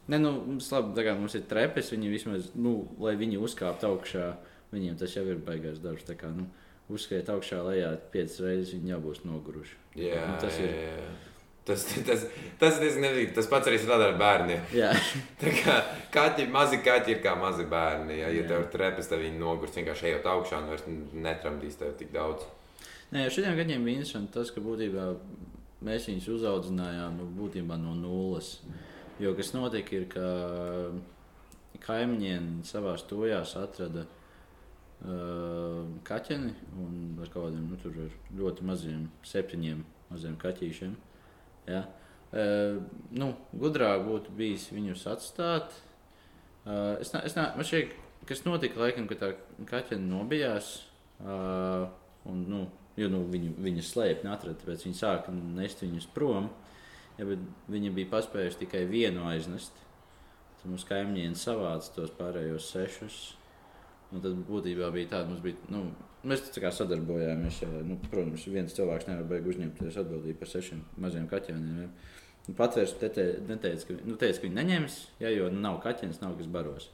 Ne, 0.08 0.18
nu, 0.20 0.32
mums, 0.44 0.66
labi, 0.72 1.04
kā 1.06 1.14
mums 1.16 1.36
ir 1.38 1.44
trepes, 1.48 1.92
viņi 1.94 2.10
vismaz, 2.12 2.50
nu, 2.60 2.74
lai 3.00 3.14
viņi 3.16 3.38
uzkāptu 3.40 3.88
augšā, 3.88 4.26
viņiem 4.74 4.98
tas 5.00 5.14
jau 5.16 5.24
ir 5.24 5.38
baigās 5.46 5.78
darbs. 5.80 6.04
Tā 6.04 6.16
kā, 6.20 6.28
nu, 6.36 6.44
uzskriet 6.92 7.30
augšā, 7.32 7.62
lejā 7.64 7.94
piecas 8.12 8.40
reizes, 8.44 8.74
viņi 8.76 8.92
jau 8.92 9.00
būs 9.06 9.22
noguruši. 9.24 9.78
Jā, 9.96 10.26
Nu, 10.28 10.34
tas 10.36 10.50
tas 10.50 10.58
ir- 10.60 10.68
ir. 10.68 10.76
Jā, 10.82 10.98
jā. 11.00 11.33
Tas, 11.64 11.84
tas, 12.04 12.26
tas, 12.60 12.74
tas, 12.76 12.96
nezinu, 13.00 13.30
tas 13.32 13.46
pats 13.48 13.70
arī 13.70 13.78
strādā 13.80 14.10
ar 14.10 14.18
bērniem. 14.20 14.66
Jā, 14.76 14.90
Tā 15.40 15.52
kā 15.56 15.78
kaķi, 16.12 16.44
mazi 16.52 16.82
kaķi 16.84 17.14
ir 17.14 17.22
kā 17.24 17.32
mazi 17.40 17.64
bērni. 17.70 18.18
Ja, 18.18 18.28
ja 18.28 18.42
Jā. 18.42 18.50
tev 18.50 18.66
ir 18.66 18.68
trepes, 18.74 19.08
tad 19.08 19.22
viņi 19.24 19.40
nogurs 19.40 19.78
vienkārši 19.78 20.10
ejot 20.10 20.28
augšā 20.34 20.60
un 20.60 20.68
vairs 20.74 20.84
netramdīs 21.24 21.80
tev 21.80 21.94
tik 22.00 22.12
daudz. 22.12 22.44
Nē, 23.14 23.30
šodien 23.32 23.56
gadiem 23.56 23.86
bija 23.86 24.02
interesanti 24.02 24.34
tas, 24.36 24.52
ka 24.52 24.60
būtībā 24.64 25.06
mēs 25.84 26.10
viņus 26.10 26.28
uzaudzinājām 26.36 27.16
nu, 27.20 27.30
būtībā 27.38 27.78
no 27.80 27.94
nulles. 27.96 28.58
Jo 29.22 29.32
kas 29.38 29.54
notika, 29.54 29.96
ir, 29.96 30.04
ka 30.10 30.26
kaimiņiem 31.84 32.62
savā 32.66 32.94
stojās 33.00 33.54
atrada 33.60 34.04
uh, 34.04 35.80
kaķeni 36.06 36.52
un 36.80 37.18
ar 37.22 37.32
kaut 37.32 37.48
kādiem 37.48 37.66
nu, 37.72 38.08
ļoti 38.40 38.68
maziem, 38.68 39.08
septiņiem 39.32 39.84
maziem 40.10 40.36
kaķīšiem. 40.40 40.94
Ja? 41.70 41.84
Uh, 42.34 42.80
nu, 43.14 43.32
gudrāk 43.54 44.02
būtu 44.06 44.32
bijis 44.34 44.66
viņus 44.74 45.04
atstāt. 45.12 45.76
Uh, 46.64 46.96
es 46.98 47.12
es 47.14 47.36
ne, 47.36 47.44
man 47.54 47.66
šķiet, 47.68 47.92
kas 48.28 48.42
notika, 48.46 48.80
laikam, 48.82 49.06
kad 49.10 49.20
tā 49.22 49.30
kaķene 49.68 50.08
nobijās. 50.08 50.76
Uh, 51.22 51.86
un, 52.26 52.42
nu, 52.50 52.64
jo 52.98 53.08
nu, 53.12 53.22
viņu, 53.30 53.54
viņu 53.62 53.84
slēpti 53.86 54.26
neatrada, 54.26 54.58
tāpēc 54.60 54.86
viņi 54.86 54.98
sāka 54.98 55.34
nest 55.34 55.84
viņus 55.84 56.08
prom. 56.14 56.50
Ja, 57.18 57.28
viņi 57.70 57.92
bija 57.94 58.10
paspējuši 58.16 58.64
tikai 58.64 58.82
vienu 58.90 59.28
aiznest. 59.30 59.76
Tad 60.58 60.72
mums 60.72 60.86
kaimiņiem 60.88 61.36
savāca 61.38 61.92
tos 61.94 62.10
pārējos 62.18 62.72
sešus. 62.72 63.18
Un 64.10 64.22
tad 64.24 64.42
būtībā 64.48 64.90
bija 64.94 65.12
tāda, 65.14 65.30
mums 65.30 65.42
bija, 65.44 65.58
nu, 65.70 65.86
mēs 66.28 66.44
tā 66.54 66.62
kā 66.64 66.72
sadarbojāmies. 66.74 67.62
Nu, 67.88 67.96
protams, 68.10 68.44
viens 68.50 68.76
cilvēks 68.76 69.08
nevar 69.10 69.26
beigt 69.30 69.48
uzņemties 69.52 69.98
atbildību 70.02 70.40
par 70.40 70.50
sešiem 70.50 70.84
maziem 71.04 71.26
kaķēniem. 71.30 71.80
Ja. 71.84 71.88
Nu, 72.44 72.54
Patvērs 72.58 72.94
te, 73.00 73.08
te, 73.14 73.26
neteica, 73.48 73.88
ka, 73.88 73.98
nu, 74.04 74.18
teica, 74.20 74.40
ka 74.40 74.46
viņi 74.46 74.58
neņems, 74.60 75.00
ja, 75.22 75.32
jo 75.32 75.48
nav 75.52 75.80
kaķenes, 75.84 76.20
nav 76.24 76.36
kas 76.40 76.50
baros. 76.52 76.90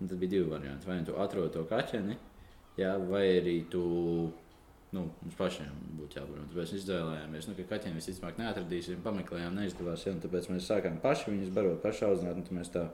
Un 0.00 0.10
tad 0.10 0.18
bija 0.20 0.36
divi 0.36 0.50
varianti. 0.50 0.86
Vai 0.88 1.00
nu 1.00 1.08
tu 1.08 1.16
atrod 1.18 1.54
to 1.54 1.64
kaķeni, 1.68 2.18
ja, 2.78 2.96
vai 3.00 3.24
arī 3.38 3.60
tu 3.72 3.82
nu, 4.94 5.02
mums 5.22 5.36
pašiem 5.38 5.72
būtu 5.98 6.20
jābūt. 6.20 6.42
Tāpēc 6.52 6.60
mēs 6.60 6.74
izvēlējāmies, 6.78 7.48
nu, 7.50 7.56
ka 7.58 7.66
kaķiem 7.74 7.98
visticamāk 7.98 8.38
neatradīsim, 8.40 9.02
pameklējām, 9.04 9.56
neizdevās. 9.58 10.06
Ja, 10.06 10.14
tāpēc 10.22 10.50
mēs 10.52 10.68
sākām 10.70 11.00
paši 11.02 11.32
viņus 11.32 11.52
barot, 11.56 11.80
paši 11.82 12.06
audzināt. 12.08 12.50
Tā 12.74 12.86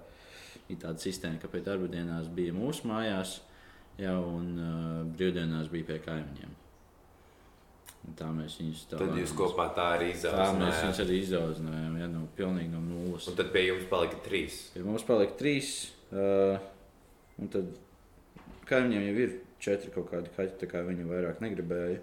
ir 0.71 0.79
tāda 0.81 1.03
sistēma, 1.03 1.41
ka 1.43 1.51
pēc 1.53 1.67
darba 1.67 1.91
dienās 1.93 2.31
bija 2.33 2.55
mūsu 2.57 2.89
mājās, 2.89 3.41
ja, 4.01 4.17
un 4.19 4.49
uh, 4.57 4.99
brīvdienās 5.17 5.71
bija 5.73 5.91
pie 5.91 6.01
kaimiņiem. 6.07 6.59
Un 8.03 8.17
tā 8.19 8.27
mēs 8.35 8.57
viņus 8.59 8.81
tā 8.91 8.99
Tad 8.99 9.13
jūs 9.15 9.33
kopā 9.39 9.69
tā 9.77 9.85
arī 9.97 10.11
Tā 10.19 10.49
mēs 10.59 10.81
viņus 10.83 11.01
arī 11.05 11.21
izaudzinājām, 11.23 12.01
ja 12.01 12.09
no 12.11 12.25
pilnīgi 12.39 12.73
no 12.73 12.81
nulles. 12.83 13.29
Un 13.31 13.39
tad 13.39 13.53
pie 13.55 13.69
jums 13.69 13.87
palika 13.91 14.19
trīs. 14.25 14.59
Ja 14.75 14.83
mums 14.87 15.07
palika 15.07 15.37
trīs, 15.39 15.71
uh, 16.11 16.57
un 17.39 17.53
tad 17.53 17.71
kaimiņiem 18.67 19.07
jau 19.07 19.15
ir 19.27 19.39
četri 19.63 19.95
kaut 19.95 20.11
kādi 20.11 20.35
kaķi, 20.35 20.59
tā 20.65 20.71
kā 20.71 20.83
viņi 20.89 21.07
vairāk 21.07 21.45
negribēja. 21.45 22.03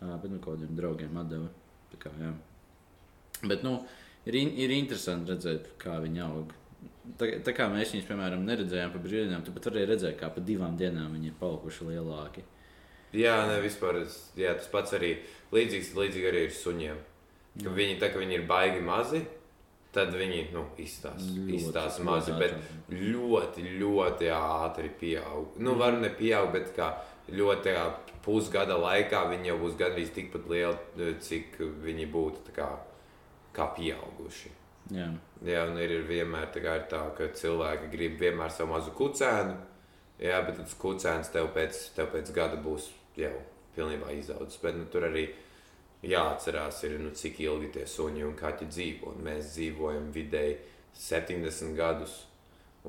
Uh, 0.00 0.14
bet 0.20 0.28
nu, 0.32 0.42
kādiem 0.44 0.76
draugiem 0.76 1.18
atdeva. 1.20 1.48
Tā 1.90 1.98
Kā, 2.04 2.12
jā. 2.20 2.30
bet 3.50 3.64
nu, 3.66 3.74
ir, 4.28 4.36
in, 4.38 4.52
ir 4.62 4.72
interesanti 4.76 5.32
redzēt, 5.32 5.72
kā 5.80 5.98
viņi 6.04 6.22
aug. 6.24 6.52
Tā, 7.18 7.26
tā 7.46 7.54
kā 7.56 7.66
mēs 7.72 7.94
viņus, 7.94 8.06
piemēram, 8.08 8.44
neredzējām 8.46 8.92
pa 8.94 9.00
brīvdienām, 9.02 9.42
tad 9.46 9.56
pat 9.56 9.68
varēja 9.70 9.90
redzēt, 9.94 10.16
kā 10.20 10.28
pa 10.34 10.42
divām 10.44 10.76
dienām 10.78 11.14
viņi 11.16 11.32
ir 11.32 11.36
palikuši 11.40 11.88
lielāki. 11.88 12.44
Jā, 13.16 13.34
ne, 13.48 13.56
vispār, 13.64 14.04
jā, 14.38 14.52
tas 14.58 14.68
pats 14.70 14.94
arī 14.94 15.16
līdzīgs, 15.54 15.94
līdzīgi 15.98 16.30
arī 16.30 16.44
ir 16.46 16.54
suņiem. 16.54 17.00
Ka 17.60 17.72
viņi, 17.74 17.96
tā, 17.98 18.12
ka 18.12 18.20
viņi 18.20 18.36
ir 18.36 18.44
baigi 18.46 18.82
mazi, 18.86 19.24
tad 19.94 20.14
viņi 20.14 20.44
nu, 20.54 20.62
izstās, 20.78 21.24
Ļoti, 21.24 21.56
izstās 21.58 21.98
ļoti 21.98 22.06
mazi, 22.06 22.36
bet 22.38 22.92
ļoti, 22.94 23.66
ļoti 23.80 24.30
ātri 24.36 24.92
pieaug. 25.00 25.58
Nu, 25.58 25.74
var 25.80 25.98
ne 25.98 26.12
pieaug, 26.14 26.52
bet 26.54 26.70
kā 26.76 26.92
ļoti 27.34 27.74
kā, 27.74 27.88
pusgada 28.24 28.78
laikā 28.78 29.24
viņi 29.32 29.50
jau 29.50 29.58
būs 29.64 29.76
gandrīz 29.80 30.14
tikpat 30.14 30.46
lieli, 30.50 31.10
cik 31.26 31.58
viņi 31.82 32.08
būtu 32.12 32.54
kā, 32.54 32.70
kā 33.56 33.70
pieauguši. 33.74 34.59
Jā. 34.90 35.10
Jā, 35.46 35.64
un 35.70 35.78
ir 35.80 35.94
vienmēr 36.08 36.50
tā, 36.52 36.60
ir 36.60 36.86
tā, 36.90 37.02
ka 37.16 37.30
cilvēki 37.36 37.90
grib 37.92 38.18
vienmēr 38.20 38.52
savu 38.52 38.74
mazu 38.74 38.92
kucēnu, 38.96 39.54
jā, 40.20 40.40
bet 40.46 40.58
tas 40.60 40.74
kucēns 40.80 41.30
tev 41.32 41.52
pēc, 41.54 41.78
tev 41.96 42.10
pēc 42.12 42.32
gada 42.36 42.58
būs 42.60 42.90
jau 43.16 43.32
pilnībā 43.76 44.12
izaudzis. 44.18 44.60
Bet 44.62 44.76
nu, 44.76 44.86
tur 44.92 45.06
arī 45.08 45.28
jāatcerās, 46.06 46.82
ir, 46.88 46.98
nu, 47.02 47.12
cik 47.16 47.40
ilgi 47.44 47.72
tie 47.76 47.86
suņi 47.88 48.26
un 48.26 48.36
kaķi 48.38 48.68
dzīvo. 48.70 49.14
Un 49.14 49.24
mēs 49.28 49.54
dzīvojam 49.54 50.10
vidēji 50.14 50.58
70 51.06 51.76
gadus. 51.78 52.24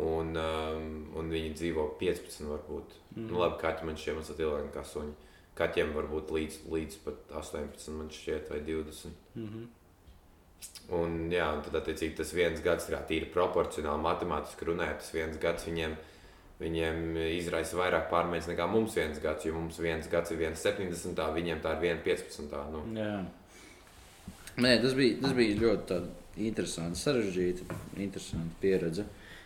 Un, 0.01 0.31
um, 0.39 0.91
un 1.19 1.31
viņi 1.31 1.51
dzīvo 1.59 1.89
15, 1.99 2.47
varbūt. 2.47 2.95
Mm. 3.17 3.27
Nu, 3.27 3.41
labi, 3.41 3.59
kaķi 3.63 3.87
man 3.87 3.99
šķiet 3.99 4.17
mazliet 4.17 4.43
ilgāk 4.45 4.69
nekā 4.69 4.85
suņi. 4.87 5.17
Kaķiem 5.59 5.91
varbūt 5.97 6.31
līdz, 6.31 6.61
līdz 6.71 6.99
pat 7.03 7.33
18, 7.41 7.91
man 7.97 8.07
šķiet, 8.15 8.47
vai 8.53 8.61
20. 8.63 9.17
Mm 9.35 9.47
-hmm. 9.47 9.65
Un, 10.91 11.29
jā, 11.31 11.45
un 11.55 11.61
tad, 11.63 11.77
attiecīgi, 11.79 12.17
tas 12.17 12.33
viens 12.35 12.61
gads, 12.63 12.89
kā 12.91 12.99
tīri 13.07 13.29
proporcionāli, 13.31 14.03
matemātiski 14.03 14.67
runājot, 14.67 14.97
tas 14.99 15.13
viens 15.15 15.37
gads 15.39 15.67
viņiem, 15.69 15.93
viņiem 16.59 17.19
izraisa 17.37 17.79
vairāk 17.79 18.09
pārmaiņas 18.11 18.49
nekā 18.51 18.67
mums 18.67 18.97
viens 18.99 19.21
gads. 19.23 19.47
Jo 19.47 19.55
mums 19.55 19.79
viens 19.79 20.09
gads 20.11 20.33
ir 20.35 20.43
1,70, 20.49 21.21
viņiem 21.37 21.61
tā 21.63 21.77
ir 21.77 21.95
1,15. 21.95 22.57
Nu. 22.73 22.83
Jā. 22.99 23.21
Nē, 24.61 24.73
tas 24.83 24.95
bija, 24.97 25.15
tas 25.23 25.35
bija 25.37 25.59
ļoti 25.61 25.99
interesanti, 26.43 26.99
sarežģīti, 26.99 27.67
interesanti 28.03 28.59
pieredze. 28.59 29.05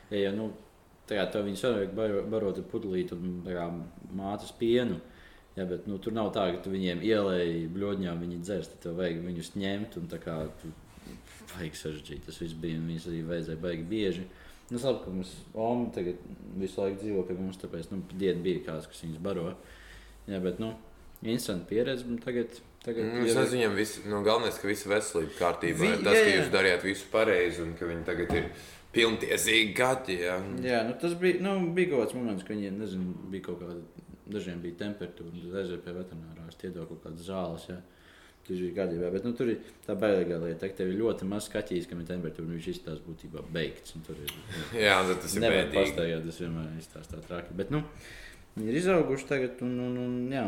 Ja, 0.09 0.24
ja, 0.26 0.32
nu, 0.34 0.49
tā 1.09 1.20
kā 1.20 1.43
viņi 1.45 1.61
vajag 1.61 1.93
baro, 1.97 2.24
barot 2.30 2.61
ar 2.61 2.66
pudelīti 2.72 3.13
un 3.13 3.43
kā, 3.45 3.68
mātes 4.18 4.53
pienu. 4.57 4.97
Ja, 5.55 5.63
bet, 5.70 5.86
nu, 5.88 5.99
tur 6.03 6.11
nav 6.18 6.34
tā, 6.36 6.49
ka 6.51 6.66
tu 6.66 6.74
viņiem 6.74 7.05
ielēji 7.05 7.70
bludiņā, 7.72 8.16
viņi 8.20 8.41
dzers. 8.41 8.74
Tad 8.74 8.82
tev 8.88 8.97
vajag 8.99 9.22
viņus 9.24 9.53
ņemt 9.61 10.01
un 10.01 10.09
tā 10.11 10.20
kā 10.26 10.39
tu 10.59 10.74
baigi 11.54 11.80
sarežģīti. 11.82 12.26
Tas 12.28 12.41
viss 12.41 12.58
bija 12.62 12.80
un 12.80 12.89
viņas 12.91 13.08
arī 13.12 13.22
vajadzēja 13.30 13.62
baigi 13.64 13.88
bieži. 13.89 14.26
Nu, 14.72 14.80
labi, 14.82 15.02
ka 15.04 15.12
mums 15.14 15.32
Oma 15.54 15.89
tagad 15.93 16.22
visu 16.58 16.82
laiku 16.82 17.04
dzīvo 17.04 17.26
pie 17.28 17.36
mums, 17.38 17.60
tāpēc 17.62 17.91
nu, 17.91 18.02
diena 18.18 18.41
bija 18.41 18.64
kāds, 18.66 18.88
kas 18.89 19.04
viņus 19.06 19.22
baro. 19.26 19.52
Jā, 20.26 20.39
bet, 20.41 20.58
nu, 20.64 20.72
interesanti 21.22 21.70
pieredze. 21.70 22.08
un 22.10 22.18
Tagad, 22.24 22.58
tagad 22.86 23.06
Nu, 23.12 23.26
es 23.26 23.38
nezinu, 23.38 23.60
viņam 23.60 23.76
viss, 23.78 24.00
nu, 24.10 24.24
galvenais, 24.26 24.58
ka 24.58 24.68
visa 24.68 24.89
veselība 24.89 25.38
kārtībā. 25.38 25.84
Vi- 25.84 26.04
tas, 26.04 26.18
jā, 26.18 26.24
ka 26.24 26.32
jā. 26.32 26.39
jūs 26.39 26.50
darījāt 26.56 26.88
visu 26.88 27.12
pareizi 27.12 27.62
un 27.62 27.76
ka 27.78 27.86
viņi 27.86 28.06
tagad 28.10 28.34
ir 28.34 28.50
pilntiesīgi 28.96 29.76
gati. 29.78 30.18
Jā. 30.24 30.39
Jā, 30.66 30.82
nu, 30.88 30.96
tas 31.02 31.14
bija, 31.20 31.41
nu, 31.46 31.58
bija 31.76 31.91
kaut 31.93 32.08
kāds 32.08 32.18
moments, 32.18 32.48
kad 32.48 32.56
viņiem 32.58 32.80
nezinu, 32.82 33.14
bija 33.30 33.50
kaut 33.50 33.62
kāda, 33.62 33.78
dažiem 34.26 34.62
bija 34.64 34.80
temperatūra, 34.82 35.30
aizēja 35.62 35.84
pie 35.86 35.93
veterinārā, 35.93 36.48
iedod 36.64 36.89
kaut 36.89 37.04
kādas 37.06 37.28
zāles. 37.30 37.70
Jā. 37.70 37.82
Bija 38.46 38.74
gadījumā, 38.76 39.08
bet 39.16 39.24
nu, 39.26 39.32
tur 39.34 39.50
ir 39.50 39.62
tā 39.88 39.96
bailīgā 39.98 40.38
lieta, 40.43 40.68
ka 40.70 40.78
tev 40.78 40.91
ir 40.91 41.00
ļoti 41.00 41.26
maz 41.30 41.48
skatīts, 41.50 41.88
kam 41.89 42.04
ir 42.04 42.10
temperatūra, 42.12 42.46
viņš 42.52 42.68
izstāsta 42.76 43.02
būtībā 43.08 43.41
beigts. 43.56 43.96
un 43.98 44.04
Tur 44.06 44.20
ir 44.22 44.34
jā, 44.86 45.00
un 45.02 45.10
tad 45.10 45.24
tas 45.24 45.34
ir 45.34 45.46
bēdīgi. 45.48 45.74
pastaigāt, 45.80 46.28
tas 46.30 46.41
vienmēr 46.43 46.76
izstāsta 46.78 47.18
tā 47.18 47.26
traki. 47.26 47.56
Bet, 47.58 47.72
nu, 47.74 47.82
viņi 48.60 48.70
ir 48.70 48.78
izauguši 48.84 49.30
tagad, 49.32 49.64
un, 49.66 49.74
un, 49.88 49.98
un 50.04 50.20
jā. 50.36 50.46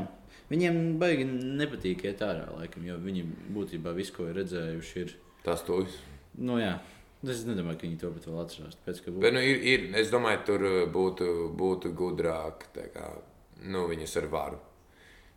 Viņiem 0.52 0.78
baigi 1.02 1.26
nepatīk 1.28 2.06
iet 2.08 2.22
ārā, 2.24 2.45
laikam, 2.56 2.86
jo 2.88 3.00
viņi 3.04 3.26
būtībā 3.56 3.91
visu, 3.98 4.14
ko 4.16 4.30
ir 4.30 4.38
redzējuši, 4.43 5.02
ir. 5.04 5.18
Tas 5.43 5.66
tuvis. 5.68 5.98
Nu, 6.38 6.56
jā, 6.62 6.78
es 7.26 7.41
nedomāju, 7.50 7.82
ka 7.82 7.88
viņi 7.89 8.00
to 8.00 8.14
pat 8.14 8.30
vēl 8.30 8.39
atcerās. 8.45 8.78
Tāpēc, 8.80 9.02
ka 9.04 9.16
Bet, 9.18 9.36
nu, 9.36 9.41
ir, 9.43 9.60
ir, 9.74 9.89
es 10.00 10.14
domāju, 10.14 10.45
tur 10.48 10.66
būtu, 10.93 11.28
būtu 11.58 11.91
gudrāk 11.98 12.70
kā, 12.93 13.10
nu, 13.66 13.88
viņus 13.89 14.16
ar 14.22 14.30
varu. 14.38 14.62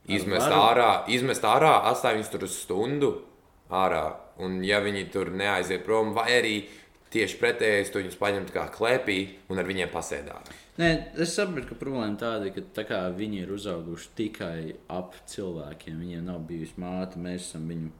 Izmest 0.09 0.49
ārā, 0.49 1.05
izmest 1.13 1.45
ārā, 1.45 1.75
atstāt 1.91 2.17
viņus 2.17 2.33
tur 2.33 2.47
uz 2.47 2.57
stundu 2.57 3.11
ārā. 3.71 4.07
Un, 4.41 4.63
ja 4.65 4.81
viņi 4.81 5.05
tur 5.13 5.31
neaiziet 5.37 5.85
prom, 5.85 6.15
vai 6.17 6.31
arī 6.39 6.55
tieši 7.13 7.39
pretēji, 7.41 7.91
tu 7.93 8.01
viņus 8.01 8.19
paņemt 8.21 8.53
kā 8.55 8.65
klēpī 8.73 9.19
un 9.51 9.61
ar 9.61 9.69
viņiem 9.69 9.91
pasēdāt. 9.93 10.51
Nē, 10.81 10.91
es 11.21 11.35
saprotu, 11.37 11.69
ka 11.69 11.77
problēma 11.77 12.17
tāda, 12.21 12.49
ka 12.55 12.63
tā 12.77 12.87
kā 12.89 13.01
viņi 13.13 13.43
ir 13.43 13.51
uzauguši 13.53 14.13
tikai 14.17 14.61
ap 14.89 15.17
cilvēkiem, 15.29 15.99
viņiem 16.01 16.31
nav 16.31 16.41
bijusi 16.49 16.79
māte, 16.81 17.21
mēs 17.21 17.51
esam 17.51 17.67
viņu 17.69 17.91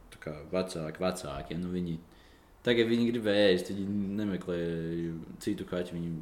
vecāki, 0.53 1.03
vecāki. 1.03 1.59
Nu, 1.61 1.73
viņi, 1.75 1.99
tagad 2.67 2.89
viņi 2.89 3.11
grib 3.11 3.29
ēst, 3.35 3.73
viņi 3.75 4.17
nemeklē 4.21 4.61
citu 5.45 5.67
kaķu, 5.69 5.99
viņi, 5.99 6.15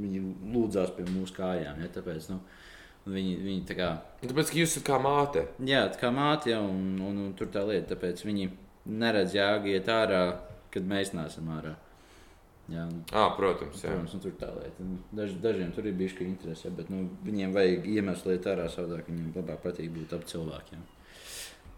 viņi 0.00 0.22
lūdzās 0.54 0.94
pie 0.96 1.04
mūsu 1.10 1.36
kājām. 1.36 1.82
Ja, 1.82 1.90
tāpēc, 1.98 2.30
nu, 2.32 2.40
viņi, 3.10 3.36
viņi 3.44 3.62
tā 3.68 3.76
kā, 3.78 3.90
Tāpēc, 4.22 4.50
ka 4.52 4.58
jūs 4.60 4.72
esat 4.74 4.86
kā 4.86 4.98
māte. 5.02 5.46
jā, 5.66 5.84
tā 5.92 6.00
kā 6.02 6.10
māte 6.14 6.50
jau, 6.52 6.62
un, 6.68 6.98
un, 7.02 7.20
un 7.26 7.30
tur 7.38 7.48
tā 7.52 7.62
lieta, 7.68 7.94
tāpēc 7.94 8.24
viņi 8.26 8.50
neredz 9.00 9.34
jēgu 9.36 9.72
iet 9.74 9.88
ārā, 9.92 10.24
kad 10.70 10.86
mēs 10.88 11.14
neesam 11.16 11.48
ārā. 11.56 11.74
Jā, 12.70 12.84
un, 12.86 13.00
À, 13.10 13.24
protams, 13.34 13.80
jā. 13.82 13.90
Protams, 13.90 14.12
nu, 14.14 14.20
tur 14.22 14.34
tā 14.38 14.48
lieta. 14.54 14.84
Nu, 14.86 14.98
Daž, 15.18 15.32
dažiem 15.42 15.72
tur 15.74 15.88
ir 15.90 15.96
bijusi 15.98 16.22
interese, 16.22 16.70
bet 16.70 16.90
nu, 16.92 17.08
viņiem 17.26 17.50
vajag 17.56 17.88
iemeslu 17.90 18.30
liet 18.30 18.46
ārā 18.46 18.68
savādāk. 18.70 19.08
Viņiem 19.10 19.32
labāk 19.34 19.58
patīk 19.64 19.90
būt 19.96 20.14
ap 20.14 20.28
cilvēkiem. 20.30 20.84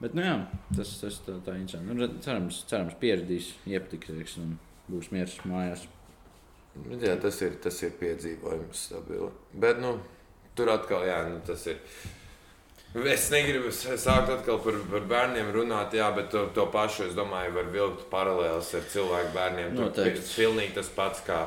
Bet, 0.03 0.13
nu, 0.19 0.25
jā, 0.27 0.35
tas, 0.77 0.93
tas 1.01 1.17
tā, 1.25 1.39
tā 1.47 1.55
interesanti. 1.57 1.95
Nu, 1.97 2.09
cerams, 2.21 2.59
cerams 2.69 2.99
pieradīs, 3.01 3.53
iepatiks 3.71 4.37
un 4.43 4.57
būs 4.91 5.09
miers 5.15 5.39
mājās. 5.49 5.87
Jā, 7.01 7.15
tas 7.21 7.41
ir, 7.45 7.57
tas 7.63 7.77
ir 7.85 7.93
piedzīvojums 8.01 8.85
stabili. 8.91 9.31
Bet, 9.65 9.81
nu, 9.81 9.95
tur 10.57 10.71
atkal, 10.73 11.05
jā, 11.09 11.21
nu, 11.29 11.41
tas 11.47 11.67
ir. 11.67 11.79
Es 13.09 13.31
negribu 13.33 13.71
sākt 13.73 14.29
atkal 14.35 14.59
par, 14.61 14.77
par 14.91 15.05
bērniem 15.09 15.49
runāt, 15.55 15.95
jā, 15.97 16.11
bet 16.13 16.27
to, 16.35 16.43
to 16.53 16.67
pašu 16.75 17.07
es 17.09 17.15
domāju, 17.17 17.55
var 17.57 17.71
vilkt 17.73 18.03
paralēlus 18.13 18.75
ar 18.77 18.83
cilvēku 18.93 19.33
bērniem. 19.33 19.71
Noteikti. 19.79 20.21
pi- 20.21 20.35
pilnīgi 20.43 20.75
tas 20.77 20.91
pats, 20.93 21.23
kā 21.25 21.39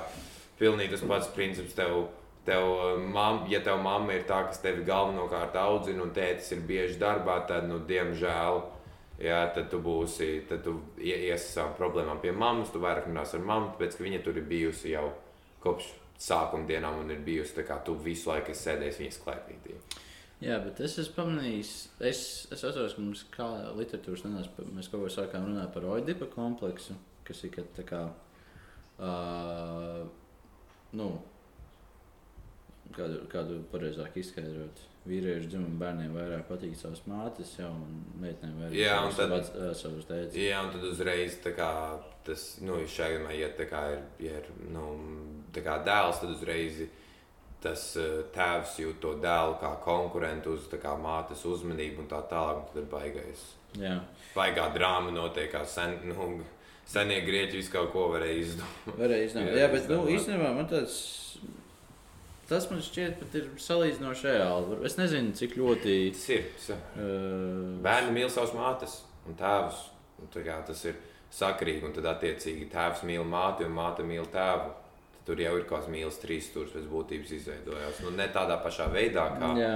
pilnīgi 0.57 0.95
tas 0.95 1.03
pats 1.05 1.27
princips 1.37 1.77
tev. 1.77 2.07
Tev, 2.45 2.61
mam, 3.09 3.47
ja 3.49 3.57
tev 3.65 3.79
mamma 3.81 4.13
ir 4.13 4.25
tā, 4.29 4.43
kas 4.45 4.59
tevi 4.61 4.83
galvenokārt 4.85 5.55
audzina, 5.57 6.03
un 6.05 6.11
tētis 6.13 6.51
ir 6.53 6.59
bieži 6.61 6.99
darbā, 7.01 7.39
tad, 7.49 7.65
nu, 7.65 7.79
diemžēl, 7.89 8.59
jā, 9.17 9.39
tad 9.55 9.71
tu 9.71 9.79
būsi, 9.81 10.43
tad 10.49 10.61
tu 10.63 10.75
ie- 11.01 11.23
iesi 11.31 11.55
savām 11.55 11.73
problēmām 11.79 12.19
pie 12.21 12.29
mammas, 12.37 12.69
tu 12.69 12.77
vairāk 12.83 13.07
runāsi 13.09 13.39
ar 13.39 13.47
mammu, 13.49 13.71
tāpēc, 13.73 13.97
ka 13.97 14.05
viņa 14.05 14.19
tur 14.27 14.37
ir 14.37 14.45
bijusi 14.45 14.91
jau 14.93 15.07
kopš 15.65 15.87
sākuma 16.21 16.67
dienām 16.69 16.99
un 17.01 17.11
ir 17.11 17.19
bijusi 17.25 17.55
tā 17.59 17.65
kā 17.67 17.79
tu 17.85 17.95
visu 17.99 18.29
laiku 18.31 18.51
esi 18.53 18.69
sēdējis 18.69 18.99
viņas 19.03 19.21
klēpītī. 19.25 19.75
Jā, 20.43 20.57
bet 20.63 20.79
es 20.83 20.97
esmu 20.99 21.15
pamanījis, 21.15 21.71
es, 22.03 22.21
es 22.51 22.63
atceros, 22.67 22.93
ka 22.97 23.01
mums 23.01 23.23
kā 23.31 23.45
literatūras 23.77 24.25
dienās 24.25 24.49
pa- 24.55 24.65
mēs 24.75 24.89
kaut 24.91 25.05
ko 25.05 25.11
sākām 25.13 25.45
runāt 25.47 25.71
par 25.73 25.85
oidipa 25.95 26.27
kompleksu, 26.33 26.95
kas 27.27 27.43
ir 27.47 27.53
kad 27.55 27.69
tā 27.77 27.85
kā, 27.87 28.01
uh, 28.99 30.03
nu, 30.99 31.07
kādu, 32.93 33.21
kādu 33.31 33.61
pareizāk 33.71 34.15
izskaidrot. 34.21 34.83
Vīriešu 35.05 35.49
dzimumu 35.51 35.77
bērniem 35.77 36.15
vairāk 36.17 36.47
patīk 36.49 36.75
savas 36.75 37.01
mātes, 37.05 37.51
jau, 37.59 37.69
meitenēm 38.21 38.55
vairāk 38.63 38.73
Jā, 38.73 38.95
un 39.05 39.13
tad- 39.13 39.29
vac- 39.29 39.51
ā, 39.53 39.73
savus 39.77 40.05
tētis. 40.09 40.33
Jā, 40.33 40.63
un 40.65 40.71
tad 40.73 40.83
uzreiz 40.83 41.35
kā, 41.43 41.99
tas, 42.25 42.57
nu, 42.61 42.79
šajā 42.89 43.11
gadījumā, 43.19 43.35
ja 43.37 43.49
tā 43.49 43.67
kā 43.69 43.83
ir, 43.93 44.01
ja 44.19 44.39
ir 44.41 44.47
nu, 44.73 44.85
tā 45.53 45.61
kā 45.61 45.77
dēls, 45.85 46.19
tad 46.21 46.29
uzreiz 46.33 46.87
tas 47.61 47.95
eh, 47.97 48.23
tēvs 48.33 48.75
jūt 48.81 48.99
to 49.01 49.13
dēlu 49.21 49.55
kā 49.61 49.71
konkurentu 49.81 50.53
uz 50.57 50.65
kā 50.69 50.95
mātes 51.01 51.45
uzmanību 51.45 52.03
un 52.03 52.07
tā 52.09 52.19
tālāk. 52.29 52.57
un 52.61 52.65
Tad 52.73 52.81
ir 52.83 52.89
baigais. 52.91 53.45
Jā, 53.77 53.99
Baigā 54.35 54.67
drāma 54.73 55.11
notiek, 55.13 55.51
kā 55.51 55.65
sen, 55.65 55.99
nu, 56.09 56.43
senie 56.85 57.21
grieķi 57.25 57.57
visu 57.57 57.71
kaut 57.71 57.91
ko 57.93 58.09
varēja 58.13 58.41
izdomāt. 58.41 58.97
varēja 58.99 59.25
izdomāt. 59.29 59.53
Jā, 59.57 59.65
Jā, 59.65 59.71
bet, 59.71 59.89
nu, 59.89 60.01
izdomāt. 60.05 60.13
īstenībā 60.17 60.51
man 60.55 60.67
tāds, 60.69 60.97
tas 62.49 62.69
man 62.71 62.83
šķiet 62.85 63.17
pat 63.21 63.35
ir 63.39 63.49
salīdzinoši 63.61 64.29
reāli. 64.29 64.79
Es 64.87 64.97
nezinu, 64.99 65.33
cik 65.37 65.57
ļoti. 65.59 65.97
Tas 66.15 66.29
ir. 66.35 66.47
Uh, 66.69 67.75
Bērni 67.85 68.15
mīl 68.19 68.31
savus 68.33 68.55
mātes 68.57 69.01
un 69.25 69.37
tēvus. 69.39 69.83
Un 70.21 70.31
kā 70.31 70.61
tas 70.67 70.85
ir 70.87 70.95
sakrīgi, 71.35 71.83
un 71.87 71.93
tad 71.95 72.07
attiecīgi 72.13 72.69
tēvs 72.71 73.03
mīl 73.07 73.25
māti 73.27 73.67
un 73.67 73.75
māte 73.75 74.05
mīl 74.07 74.27
tēvu. 74.31 74.71
Tad 75.15 75.27
tur 75.27 75.41
jau 75.41 75.55
ir 75.57 75.65
kaut 75.65 75.81
kāds 75.81 75.91
mīlestības 75.91 76.23
trīs 76.23 76.49
stūris 76.51 76.75
pēc 76.75 76.87
būtības 76.91 77.35
izveidojās. 77.39 78.01
Nu, 78.05 78.13
ne 78.15 78.29
tādā 78.33 78.59
pašā 78.63 78.87
veidā, 78.93 79.25
kā, 79.39 79.51
jā. 79.59 79.73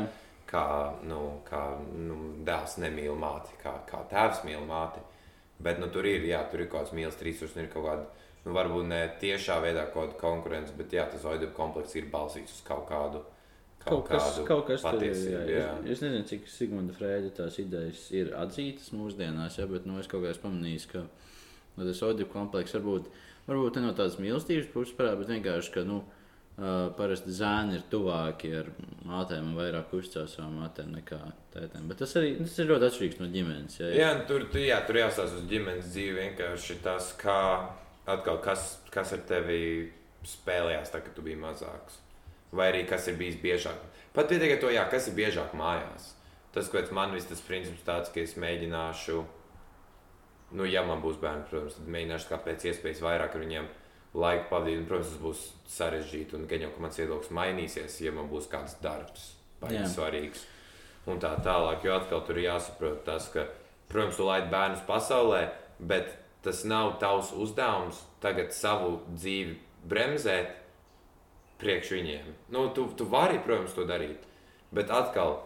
kā, 0.49 0.65
nu, 1.09 1.21
kā 1.49 1.63
nu, 1.97 2.19
dēls 2.47 2.77
nemīl 2.83 3.17
māti, 3.19 3.57
kā, 3.63 3.75
kā 3.89 4.05
tēvs 4.11 4.45
mīl 4.47 4.63
māti. 4.69 5.03
Bet 5.59 5.81
nu, 5.81 5.89
tur 5.91 6.07
ir, 6.07 6.23
jā, 6.23 6.39
tur 6.51 6.63
ir 6.63 6.69
kaut 6.71 6.85
kāds 6.85 6.95
mīlestības 6.95 7.19
trīs 7.19 7.39
stūris, 7.41 7.57
un 7.57 7.65
ir 7.65 7.71
kaut 7.73 7.87
kāda, 7.89 8.27
nu, 8.45 8.53
varbūt 8.55 8.87
ne 8.89 9.01
tiešā 9.21 9.59
veidā 9.63 9.85
kaut 9.93 10.13
kāda 10.13 10.21
konkurence, 10.21 10.75
bet 10.77 10.95
jā, 10.95 11.05
tas 11.11 11.25
oidu 11.29 11.51
komplekss 11.55 11.97
ir 11.99 12.09
balstīts 12.13 12.59
uz 12.59 12.63
kaut 12.67 12.87
kādu. 12.89 13.23
Kaut 13.79 14.03
kas, 14.09 14.25
kādu 14.35 14.45
kaut 14.47 14.65
kas 14.67 14.83
tur 14.83 14.99
ir. 14.99 15.13
patiesību, 15.13 15.53
Jā. 15.53 15.69
Es, 15.85 15.91
es 15.95 16.03
nezinu, 16.03 16.25
cik 16.27 16.49
Sigmunda 16.51 16.95
Freida 16.97 17.31
tās 17.31 17.55
idejas 17.63 18.01
ir 18.11 18.33
atzītas 18.35 18.91
mūsdienās, 18.91 19.55
ja, 19.61 19.67
bet 19.71 19.87
nu, 19.87 19.95
es 20.01 20.09
kaut 20.11 20.25
kā 20.25 20.33
esmu 20.33 20.49
pamanījis, 20.49 20.87
ka 20.91 21.05
nu, 21.05 21.85
tas 21.85 22.03
audio 22.03 22.27
komplekss 22.29 22.75
varbūt, 22.75 23.07
varbūt 23.47 23.79
no 23.79 23.93
tādas 23.95 24.19
mīlestības 24.19 24.67
puses 24.73 24.97
parāda, 24.97 25.21
bet 25.23 25.31
vienkārši, 25.37 25.75
ka 25.77 25.87
nu, 25.87 26.03
Uh, 26.59 26.89
parasti 26.91 27.31
zēni 27.31 27.77
ir 27.77 27.83
tuvāki 27.87 28.49
ar 28.59 28.67
mātēm 29.07 29.45
un 29.47 29.55
vairāk 29.55 29.93
uzticās 29.95 30.33
savām 30.35 30.57
mātēm 30.59 30.89
nekā 30.91 31.19
tētēm. 31.53 31.85
Bet 31.87 32.01
tas 32.01 32.17
arī 32.19 32.33
tas 32.35 32.57
ir 32.59 32.67
ļoti 32.67 32.87
atšķirīgs 32.89 33.21
no 33.21 33.27
ģimenes. 33.31 33.77
Jā, 33.79 33.91
Jā, 33.95 34.09
nu, 34.17 34.25
tur, 34.27 34.43
tu, 34.51 34.59
jā, 34.59 34.81
tur 34.83 34.99
jāstāsta 34.99 35.39
uz 35.39 35.45
ģimenes 35.47 35.87
dzīvi. 35.93 36.17
Vienkārši 36.17 36.75
tas, 36.83 37.13
kā 37.21 37.37
atkal, 38.09 38.39
kas, 38.43 38.77
kas 38.93 39.13
ar 39.15 39.23
tevi 39.29 39.89
spēlējās, 40.27 40.91
tad, 40.93 41.05
kad 41.05 41.15
tu 41.15 41.23
biji 41.25 41.39
mazāks. 41.39 41.99
Vai 42.55 42.71
arī 42.71 42.85
kas 42.89 43.07
ir 43.07 43.17
bijis 43.19 43.37
biežāk. 43.41 43.81
Pat 44.15 44.29
pietiek 44.31 44.55
ar 44.55 44.61
to, 44.61 44.71
jā, 44.73 44.85
kas 44.89 45.07
ir 45.09 45.17
biežāk 45.17 45.53
mājās. 45.57 46.13
Tas, 46.53 46.69
kāpēc 46.71 46.89
man 46.97 47.13
viss 47.13 47.29
tas 47.29 47.43
princips 47.45 47.85
tāds, 47.85 48.09
ka 48.09 48.23
es 48.23 48.33
mēģināšu, 48.41 49.19
nu, 50.57 50.65
ja 50.65 50.81
man 50.85 51.03
būs 51.03 51.19
bērni, 51.21 51.45
protams, 51.51 51.77
tad 51.77 51.91
mēģināšu 51.93 52.31
kā 52.31 52.39
pēc 52.47 52.65
iespējas 52.71 53.03
vairāk 53.05 53.37
ar 53.37 53.43
viņiem 53.45 53.67
laiku 54.17 54.47
pavadīt. 54.49 54.79
Un, 54.81 54.87
protams, 54.89 55.11
tas 55.13 55.21
būs 55.21 55.43
sarežģīti 55.75 56.39
un 56.39 56.47
gan 56.49 56.65
jau, 56.65 56.71
ka 56.73 56.85
mans 56.85 56.97
viedoklis 57.01 57.35
mainīsies, 57.37 57.99
ja 58.01 58.15
man 58.15 58.31
būs 58.31 58.49
kāds 58.49 58.79
darbs, 58.81 59.33
Jā. 59.35 59.61
baigi 59.67 59.83
svarīgs. 59.93 60.47
Un 61.09 61.21
tā 61.21 61.35
tālāk, 61.45 61.85
jo 61.85 61.93
atkal 61.95 62.25
tur 62.25 62.41
jāsaprot 62.41 63.05
tas, 63.05 63.29
ka, 63.33 63.45
protams, 63.89 64.17
tu 64.17 64.25
laidi 64.25 64.49
bērnus 64.51 64.81
pasaulē, 64.89 65.45
bet 65.79 66.11
tas 66.45 66.63
nav 66.67 66.95
tavs 67.01 67.33
uzdevums 67.35 67.99
tagad 68.23 68.53
savu 68.55 68.99
dzīvi 69.11 69.57
bremzēt 69.89 70.55
priekš 71.59 71.93
viņiem. 71.97 72.33
Nu, 72.55 72.69
tu, 72.75 72.87
tu 72.95 73.07
vari, 73.11 73.39
protams, 73.43 73.75
to 73.75 73.83
darīt, 73.87 74.23
bet 74.75 74.91
atkal, 74.95 75.41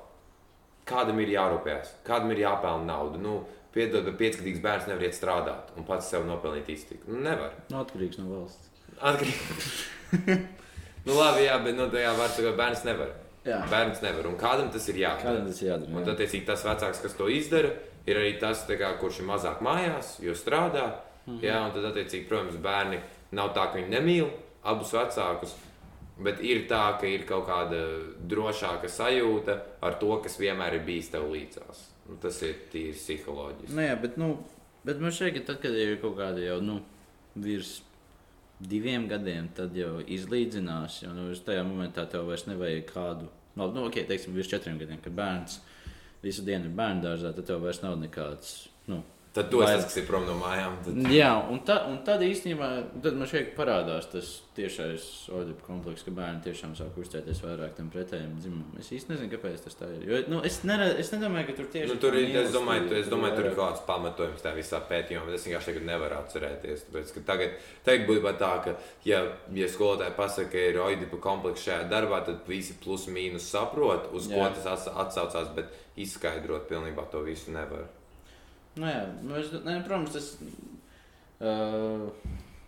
kādam 0.90 1.22
ir 1.24 1.34
jārūpējas, 1.34 1.98
kādam 2.06 2.34
ir 2.36 2.44
jāpelna 2.46 2.86
nauda. 2.92 3.22
Nu, 3.22 3.42
Piedod, 3.74 4.04
bet 4.06 4.20
piecgadīgs 4.20 4.62
bērns 4.62 4.86
nevar 4.86 5.08
iet 5.08 5.16
strādāt 5.18 5.72
un 5.74 5.86
pats 5.88 6.06
sev 6.14 6.28
nopelnīt 6.28 6.68
iztiku. 6.70 7.08
Nu, 7.10 7.24
nevar. 7.26 7.56
Nu, 7.72 7.80
atkarīgs 7.82 8.20
no 8.22 8.28
valsts. 8.30 8.68
Atkarīgi. 9.02 10.36
nu, 11.08 11.16
labi, 11.18 11.48
jā, 11.48 11.56
bet 11.64 11.80
no 11.80 11.88
tajā 11.90 12.12
var 12.20 12.36
teikt, 12.36 12.52
bērns 12.60 12.84
nevar. 12.86 13.16
Jā. 13.48 13.64
Bērns 13.72 14.04
nevar. 14.06 14.30
Un 14.30 14.38
kādam 14.38 14.70
tas 14.76 14.86
ir 14.94 15.00
jādara? 15.02 15.26
Kādam 15.26 15.50
tas 15.50 15.64
ir 15.64 15.72
jādara? 15.72 15.90
Un 15.90 15.98
jā. 15.98 16.06
tad, 16.06 16.14
attiecīgi, 16.14 16.46
tas 16.52 16.68
vecāks, 16.68 17.02
kas 17.08 17.18
to 17.18 17.32
izdara, 17.34 17.74
ir 18.08 18.20
arī 18.20 18.38
tas, 18.40 18.66
kā, 18.68 18.94
kurš 19.00 19.22
ir 19.22 19.30
mazāk 19.30 19.62
mājās, 19.66 20.18
jo 20.24 20.36
strādā. 20.36 20.92
Mm 21.26 21.38
-hmm. 21.38 21.44
Jā, 21.44 21.74
tad, 21.74 21.86
attiecīgi, 21.86 22.28
protams, 22.28 22.56
bērni 22.56 23.00
nav 23.32 23.54
tā, 23.56 23.72
ka 23.72 23.80
viņi 23.80 23.90
nemīl 23.90 24.28
abus 24.64 24.94
vecākus. 24.94 25.56
Bet 26.24 26.42
ir 26.42 26.68
tā, 26.70 27.00
ka 27.00 27.08
ir 27.08 27.26
kaut 27.26 27.48
kāda 27.48 27.80
drošāka 28.30 28.90
sajūta 28.90 29.58
ar 29.82 29.94
to, 30.00 30.18
kas 30.22 30.38
vienmēr 30.40 30.74
ir 30.74 30.86
bijis 30.86 31.10
tev 31.10 31.32
līdzās. 31.32 31.90
Nu, 32.10 32.18
tas 32.22 32.42
ir 32.42 32.56
tīri 32.72 32.94
psiholoģiski. 32.94 33.74
Nu, 33.74 33.82
jā, 33.82 33.96
bet, 34.02 34.18
nu, 34.18 34.38
bet 34.84 35.00
man 35.00 35.12
šķiet, 35.12 35.34
ka 35.34 35.46
tad, 35.46 35.62
kad 35.62 35.72
ir 35.72 35.98
kaut 36.02 36.18
kāda 36.18 36.44
jau 36.44 36.60
nu, 36.62 36.82
virs 37.36 37.82
diviem 38.60 39.08
gadiem, 39.08 39.50
tad 39.56 39.76
jau 39.76 40.02
izlīdzinās. 40.06 41.02
Jo 41.04 41.14
nu, 41.16 41.30
tajā 41.34 41.64
momentā 41.66 42.06
tev 42.12 42.28
vairs 42.30 42.46
nevajag 42.46 42.86
kādu, 42.92 43.30
no, 43.56 43.72
nu, 43.72 43.88
ok, 43.88 44.04
teiksim, 44.08 44.36
virs 44.38 44.52
četriem 44.52 44.78
gadiem, 44.78 45.02
kad 45.04 45.16
bērns 45.18 45.60
visu 46.24 46.46
dienu 46.48 46.70
ir 46.70 46.78
bērnu 46.78 47.04
dārzā, 47.06 47.34
tad 47.36 47.50
tev 47.50 47.64
vairs 47.66 47.84
nav 47.84 47.98
nekāds. 48.02 48.56
Nu, 48.88 49.02
Tad 49.34 49.50
tu 49.50 49.64
esi 49.66 49.74
tas, 49.74 49.86
kas 49.88 49.96
ir 49.98 50.04
prom 50.06 50.28
no 50.30 50.36
mājām. 50.38 50.76
Tad... 50.86 50.98
Jā, 51.10 51.32
un, 51.50 51.58
ta, 51.66 51.80
un 51.90 51.96
tad 52.06 52.22
īstenībā 52.22 52.68
tad 53.02 53.16
man 53.18 53.26
šeit 53.30 53.56
parādās 53.58 54.06
tas 54.12 54.28
tiešais 54.54 55.08
odepu 55.34 55.66
komplekss, 55.66 56.06
ka 56.06 56.14
bērni 56.14 56.44
tiešām 56.46 56.76
sāk 56.78 57.00
uzticēties 57.02 57.42
vairāk 57.42 57.74
tam 57.80 57.88
pretējam 57.90 58.36
dzimumam. 58.38 58.76
Es 58.78 58.92
īsti 58.94 59.10
nezinu, 59.10 59.32
kāpēc 59.32 59.64
tas 59.66 59.80
tā 59.80 59.90
ir. 59.90 60.04
Jo, 60.06 60.20
nu, 60.30 60.44
es, 60.46 60.60
neredz, 60.70 61.00
es 61.02 61.10
nedomāju, 61.16 61.48
ka 61.50 61.56
tur 61.58 61.72
tieši 61.74 61.90
Nu, 61.90 61.98
tur 62.04 62.20
ir, 62.20 62.30
es 62.44 62.54
domāju, 62.54 62.86
tu, 62.92 63.00
es 63.00 63.10
domāju, 63.10 63.40
tur 63.40 63.50
ir 63.50 63.58
kaut 63.58 63.72
kāds 63.72 63.86
pamatojums 63.88 64.46
tajā 64.46 64.60
visā 64.60 64.82
pētījumā, 64.92 65.26
bet 65.26 65.40
es 65.40 65.48
vienkārši 65.50 65.72
tagad 65.72 65.88
nevaru 65.90 66.20
atcerēties. 66.20 66.86
Tāpēc, 66.92 67.14
tagad, 67.32 67.58
tagad 67.90 68.26
pat 68.28 68.38
tā, 68.44 68.52
ka, 68.68 68.76
ja, 69.10 69.24
ja 69.58 69.72
skolotāji 69.74 70.18
pasaka, 70.20 70.52
ka 70.54 70.68
ir 70.70 70.78
oidipu 70.86 71.18
komplekss 71.26 71.66
šajā 71.72 71.90
darbā, 71.90 72.22
tad 72.30 72.46
visi 72.46 72.78
plus 72.86 73.10
mīnus 73.10 73.50
saprot, 73.50 74.12
uz 74.14 74.30
Jā. 74.30 74.38
Ko 74.38 74.54
tas 74.60 74.70
ats- 74.78 74.94
atsaucās, 75.08 75.50
bet 75.58 75.74
izskaidrot 76.00 76.68
pilnībā 76.70 77.06
to 77.12 77.22
visu 77.26 77.52
nevar. 77.54 77.88
Nu, 78.76 78.88
jā, 78.90 79.04
nu, 79.22 79.36
es, 79.38 79.52
ne, 79.66 79.76
protams, 79.86 80.14
tas 80.16 80.30
uh, 81.44 82.08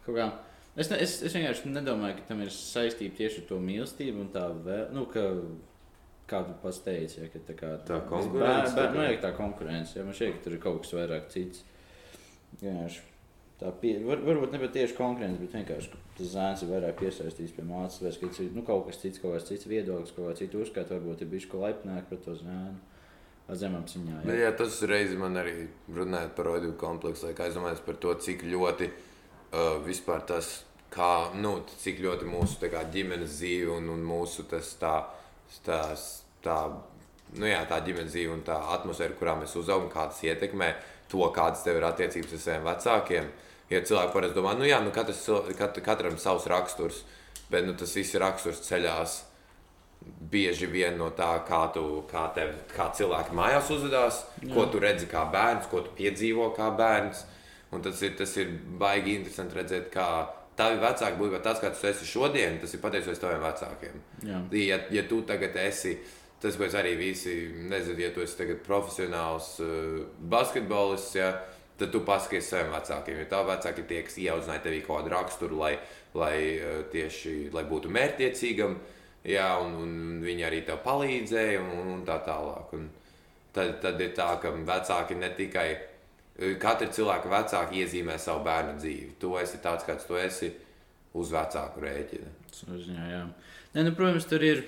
kaut 0.06 0.18
kā. 0.20 0.28
Es, 0.76 0.90
ne, 0.92 1.00
es, 1.02 1.16
es 1.24 1.34
vienkārši 1.34 1.72
nedomāju, 1.72 2.18
ka 2.20 2.28
tam 2.30 2.44
ir 2.44 2.52
saistība 2.54 3.16
tieši 3.18 3.42
ar 3.42 3.48
to 3.50 3.62
mīlestību 3.64 4.26
un 4.26 4.30
tā 4.34 4.44
vēl. 4.66 4.90
Nu, 4.94 5.06
ka, 5.10 5.24
kā 6.30 6.44
tu 6.46 6.56
pats 6.62 6.82
teici, 6.86 7.22
ja, 7.24 7.30
ka 7.32 7.42
tā, 7.48 7.56
kā, 7.58 7.72
Tā 7.88 8.02
konkurence, 8.10 8.76
bērn- 8.76 8.78
tā 8.78 8.88
Nu, 8.94 9.04
jā, 9.08 9.18
tā 9.24 9.32
konkurence. 9.38 9.98
Ja, 9.98 10.06
man 10.06 10.14
ka 10.14 10.44
tur 10.44 10.58
ir 10.58 10.62
kaut 10.62 10.82
kas 10.84 10.96
vairāk 11.00 11.30
cits. 11.34 11.64
Vienkārši. 12.62 13.04
Tā 13.56 13.70
pie, 13.80 13.94
var, 14.04 14.20
varbūt 14.20 14.52
ne 14.52 14.60
pat 14.60 14.74
tieši 14.76 14.98
konkurence, 14.98 15.40
bet 15.40 15.54
vienkārši 15.56 15.94
tas 16.18 16.28
zēns 16.34 16.64
ir 16.66 16.74
vairāk 16.74 16.98
piesaistīts 17.00 17.54
pie 17.56 17.64
mācības, 17.64 18.18
vai 18.20 18.30
ka 18.36 18.48
nu, 18.52 18.64
kaut 18.68 18.84
kas 18.90 19.00
cits, 19.00 19.22
kaut 19.24 19.38
kāds 19.38 19.48
cits 19.48 19.70
viedoklis, 19.72 20.12
kaut 20.12 20.28
kāda 20.28 20.42
cita 20.42 20.60
uzskata, 20.60 20.98
varbūt 20.98 21.24
ir 21.24 21.30
bijis 21.32 21.48
ko 21.48 21.62
laipnāk 21.64 22.10
par 22.10 22.20
to 22.26 22.36
zēnu. 22.36 22.76
Zemapziņā. 23.46 24.24
Bet, 24.26 24.40
jā, 24.42 24.50
tas 24.58 24.80
reizi 24.90 25.18
man 25.20 25.38
arī 25.38 25.68
runājot 25.94 26.32
par 26.38 26.48
oidipu 26.56 26.80
kompleksu, 26.82 27.28
lai 27.28 27.36
aizdomājas 27.46 27.84
par 27.86 28.00
to, 28.02 28.16
cik 28.18 28.42
ļoti 28.50 28.88
uh, 28.90 29.76
vispār 29.86 30.24
tas, 30.26 30.64
kā, 30.94 31.30
nu, 31.38 31.60
cik 31.84 32.02
ļoti 32.02 32.26
mūsu 32.30 32.72
kā, 32.72 32.82
ģimenes 32.90 33.38
dzīve 33.38 33.76
un, 33.76 33.92
un 33.94 34.02
mūsu 34.08 34.48
tas 34.50 34.72
tā, 34.82 34.96
tās, 35.68 36.08
tā, 36.46 36.58
nu, 37.36 37.46
jā, 37.46 37.62
tā 37.70 37.80
ģimenes 37.86 38.16
dzīve 38.16 38.34
un 38.34 38.42
tā 38.48 38.58
atmosfēra, 38.80 39.18
kurā 39.20 39.38
mēs 39.38 39.54
uzaugam, 39.62 39.92
kā 39.94 40.08
tas 40.10 40.24
ietekmē 40.26 40.72
to, 41.12 41.22
kādas 41.36 41.62
tev 41.68 41.78
ir 41.78 41.86
attiecības 41.86 42.34
ar 42.34 42.44
saviem 42.48 42.66
vecākiem. 42.72 43.30
Ja 43.70 43.82
cilvēki 43.82 44.14
parasti 44.14 44.38
domā, 44.38 44.58
nu 44.58 44.66
jā, 44.66 44.82
nu 44.82 44.92
katrs, 44.94 45.22
kat, 45.58 45.78
katram 45.86 46.18
savs 46.22 46.50
raksturs, 46.50 47.04
bet 47.54 47.66
nu, 47.66 47.78
tas 47.78 47.94
viss 47.98 48.18
raksturs 48.22 48.66
ceļās 48.66 49.22
bieži 50.32 50.68
vien 50.70 50.98
no 51.00 51.10
tā, 51.16 51.32
kā, 51.48 51.66
tu, 51.74 52.04
kā, 52.10 52.28
tev, 52.36 52.54
kā 52.76 52.90
cilvēki 52.98 53.36
mājās 53.38 53.70
uzvedās, 53.74 54.24
Jā. 54.42 54.52
ko 54.56 54.66
tu 54.72 54.82
redzi 54.82 55.08
kā 55.10 55.26
bērns, 55.32 55.70
ko 55.72 55.82
tu 55.86 55.94
piedzīvo 55.98 56.52
kā 56.58 56.72
bērns. 56.78 57.26
Un 57.74 57.84
tas 57.84 58.02
ir, 58.06 58.14
tas 58.18 58.32
ir 58.40 58.52
baigi 58.80 59.18
interesanti 59.20 59.58
redzēt, 59.58 59.90
kā 59.94 60.08
tavi 60.56 60.78
vecāki 60.80 61.20
būtu 61.20 61.42
tāds, 61.44 61.62
kāds 61.64 61.82
tu 61.82 61.90
esi 61.90 62.08
šodien. 62.08 62.60
Tas 62.62 62.76
ir 62.76 62.84
pateicoties 62.84 63.22
taviem 63.22 63.44
vecākiem. 63.44 63.98
Jā. 64.30 64.44
Ja, 64.62 64.80
ja 65.00 65.04
tu 65.10 65.22
tagad 65.28 65.58
esi, 65.60 65.98
tas 66.42 66.56
pēc 66.60 66.78
arī 66.80 66.96
visi, 67.00 67.36
nezinu, 67.72 68.06
ja 68.06 68.14
tu 68.16 68.24
esi 68.24 68.40
tagad 68.40 68.64
profesionāls 68.68 69.56
uh, 69.64 70.06
basketbolists. 70.20 71.20
Ja, 71.20 71.36
Tad 71.76 71.90
tu 71.92 72.00
paskaties 72.08 72.48
saviem 72.48 72.70
vecākiem, 72.72 73.18
jo 73.20 73.24
tā 73.28 73.42
vecāki 73.44 73.82
ir 73.82 73.88
tie, 73.90 73.98
kas 74.08 74.14
ieaudzināja 74.24 74.62
tevī 74.64 74.78
kaut 74.86 75.02
kādu 75.02 75.10
raksturu, 75.12 75.58
lai, 75.60 75.74
lai 76.16 76.38
uh, 76.56 76.78
tieši 76.88 77.50
lai 77.52 77.66
būtu 77.68 77.92
mērķtiecīgam. 77.92 78.78
Jā, 79.26 79.50
un, 79.64 79.74
un 79.82 79.96
viņi 80.22 80.46
arī 80.46 80.62
tev 80.68 80.84
palīdzēja, 80.86 81.64
un, 81.64 81.92
un 81.96 82.06
tā 82.06 82.20
tālāk. 82.28 82.76
Un 82.78 82.90
tad, 83.56 83.80
tad 83.82 84.02
ir 84.04 84.14
tā, 84.18 84.30
ka 84.42 84.54
vecāki 84.54 85.18
ne 85.18 85.32
tikai 85.34 85.70
katra 86.62 86.88
cilvēka 86.92 87.32
vecāki 87.32 87.82
iezīmē 87.84 88.18
savu 88.20 88.44
bērnu 88.46 88.78
dzīvi. 88.80 89.14
Tu 89.20 89.36
esi 89.40 89.60
tāds, 89.64 89.86
kāds 89.88 90.08
tu 90.08 90.18
esi 90.20 90.52
uz 91.16 91.32
vecāku 91.32 91.84
rēķina. 91.84 92.34
Ziņā, 92.56 93.06
jā. 93.12 93.22
Nē, 93.76 93.86
nu, 93.88 93.94
protams, 93.96 94.28
tur 94.28 94.44
ir, 94.44 94.62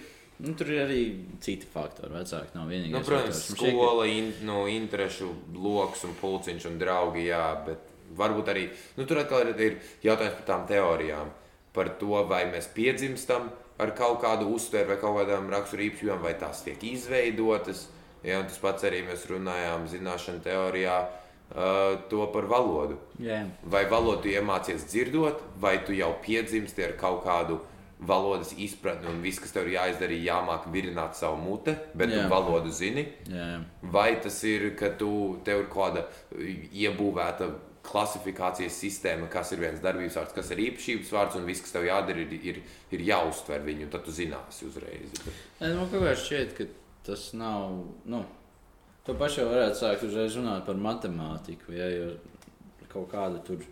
nu, 0.43 0.53
tur 0.60 0.72
ir 0.72 0.86
arī 0.86 1.01
citi 1.43 1.68
faktori. 1.72 2.14
Vecāki 2.16 2.55
nav 2.55 2.72
vienīgais. 2.72 2.95
Nu, 2.95 3.03
protams, 3.08 3.43
faktors. 3.51 3.76
Skola, 3.76 4.08
in, 4.12 4.32
nu, 4.47 4.64
interešu 4.72 5.30
lokus 5.60 6.08
un 6.08 6.16
pulciņš 6.22 6.70
un 6.72 6.80
draugi, 6.80 7.28
jā, 7.28 7.43
bet 7.68 7.93
varbūt 8.18 8.51
arī 8.53 8.68
nu, 8.95 9.03
tur 9.03 9.22
atkal 9.22 9.51
ir, 9.51 9.53
ir 9.60 9.78
jautājums 10.08 10.39
par 10.39 10.47
tām 10.47 10.68
teorijām. 10.72 11.36
Par 11.76 11.91
to, 11.99 12.24
vai 12.26 12.45
mēs 12.49 12.72
piedzimstam 12.74 13.51
ar 13.80 13.91
kaut 13.97 14.21
kādu 14.23 14.49
uztveru 14.55 14.89
vai 14.93 14.97
kaut 15.01 15.19
kādām 15.19 15.49
raksturīpašībām, 15.53 16.21
vai 16.23 16.34
tās 16.39 16.63
tiek 16.65 16.84
izveidotas. 16.84 17.88
Ja, 18.25 18.41
tas 18.43 18.57
pats 18.59 18.84
arī 18.84 19.03
mēs 19.07 19.28
runājām 19.30 19.86
zināšanu 19.88 20.41
teorijā, 20.43 20.97
uh, 21.53 21.95
to 22.09 22.25
par 22.34 22.47
valodu. 22.49 22.97
Jā, 23.21 23.43
Vai 23.63 23.86
valodu 23.86 24.28
iemācies 24.32 24.88
dzirdot, 24.89 25.41
vai 25.61 25.78
tu 25.86 25.93
jau 25.93 26.13
piedzimsti 26.25 26.84
ar 26.84 26.95
kaut 26.99 27.23
kādu 27.23 27.59
valodas 27.99 28.51
izpratni, 28.57 29.07
un 29.09 29.21
viss, 29.23 29.39
kas 29.41 29.53
tev 29.55 29.65
ir 29.69 29.78
jāizdara, 29.80 30.13
ir 30.13 30.25
jāmāk 30.28 30.67
virināt 30.73 31.15
savu 31.17 31.38
muti, 31.41 31.73
bet 31.97 32.11
Jā. 32.13 32.19
tu 32.25 32.30
valodu 32.30 32.69
zini. 32.69 33.07
jā. 33.25 33.47
Vai 33.82 34.19
tas 34.21 34.38
ir, 34.43 34.75
ka 34.78 34.89
tu, 34.99 35.39
tev 35.45 35.63
ir 35.63 35.69
kāda 35.73 36.03
iebūvēta 36.38 37.47
klasifikācijas 37.88 38.80
sistēma, 38.82 39.30
kas 39.32 39.54
ir 39.56 39.64
viens 39.64 39.84
darbības 39.84 40.18
vārds, 40.20 40.36
kas 40.36 40.52
ir 40.54 40.64
īpašības 40.68 41.14
vārds, 41.16 41.38
un 41.40 41.48
viss, 41.48 41.64
kas 41.66 41.76
tev 41.76 41.88
jādara, 41.88 42.24
ir, 42.24 42.36
ir, 42.52 42.60
ir 42.96 43.06
jāuztver 43.08 43.64
viņu, 43.68 43.88
tad 43.94 44.04
tu 44.06 44.16
zināsi 44.16 44.68
uzreiz. 44.68 45.22
Nē, 45.62 45.72
nu, 45.72 45.80
man 45.80 45.92
kaut 45.94 46.04
kā 46.04 46.16
šķiet, 46.20 46.54
ka 46.58 46.68
tas 47.08 47.30
nav. 47.38 47.80
Nu, 48.10 48.24
to 49.08 49.16
pašu 49.20 49.44
jau 49.44 49.50
varētu 49.54 49.82
sākt 49.82 50.06
uzreiz 50.10 50.36
runāt 50.40 50.68
par 50.68 50.80
matemātiku, 50.84 51.72
ja 51.78 51.88
jo 51.94 52.12
kaut 52.92 53.10
kāda 53.12 53.42
tur 53.48 53.64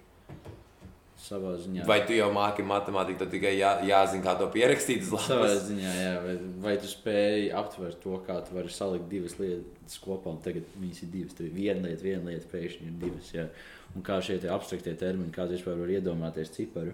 savā 1.21 1.55
ziņā. 1.61 1.85
Vai 1.87 1.99
tu 2.07 2.15
jau 2.15 2.27
māki 2.35 2.65
matemātiku, 2.67 3.21
tad 3.23 3.31
tikai 3.33 3.53
jā, 3.55 3.71
jāzina, 3.87 4.23
kā 4.25 4.35
to 4.39 4.49
pierakstīt 4.53 5.05
uz 5.05 5.13
Savā 5.25 5.45
lapas. 5.45 5.63
ziņā, 5.69 5.93
jā, 5.95 6.11
vai, 6.25 6.35
vai 6.65 6.75
tu 6.81 6.91
spēj 6.91 7.47
aptvert 7.61 8.01
to, 8.03 8.19
kā 8.27 8.37
tu 8.45 8.57
vari 8.57 8.73
salikt 8.73 9.07
divas 9.11 9.37
lietas 9.39 9.97
kopā, 10.03 10.35
un 10.35 10.43
tagad 10.43 10.67
viņas 10.81 11.01
ir 11.05 11.11
divas. 11.15 11.37
Tur 11.37 11.47
ir 11.47 11.55
viena 11.55 11.87
lieta, 11.87 12.03
viena 12.05 12.29
lieta, 12.29 12.51
pēkšņi 12.51 12.91
ir 12.91 12.99
divas. 13.01 13.31
Jā. 13.33 13.47
Un 13.95 14.05
kā 14.05 14.19
šie 14.21 14.37
te 14.43 14.51
abstraktie 14.51 14.93
termini, 14.99 15.33
kāds 15.35 15.55
vispār 15.55 15.79
var 15.79 15.95
iedomāties 15.95 16.53
ciparu. 16.53 16.93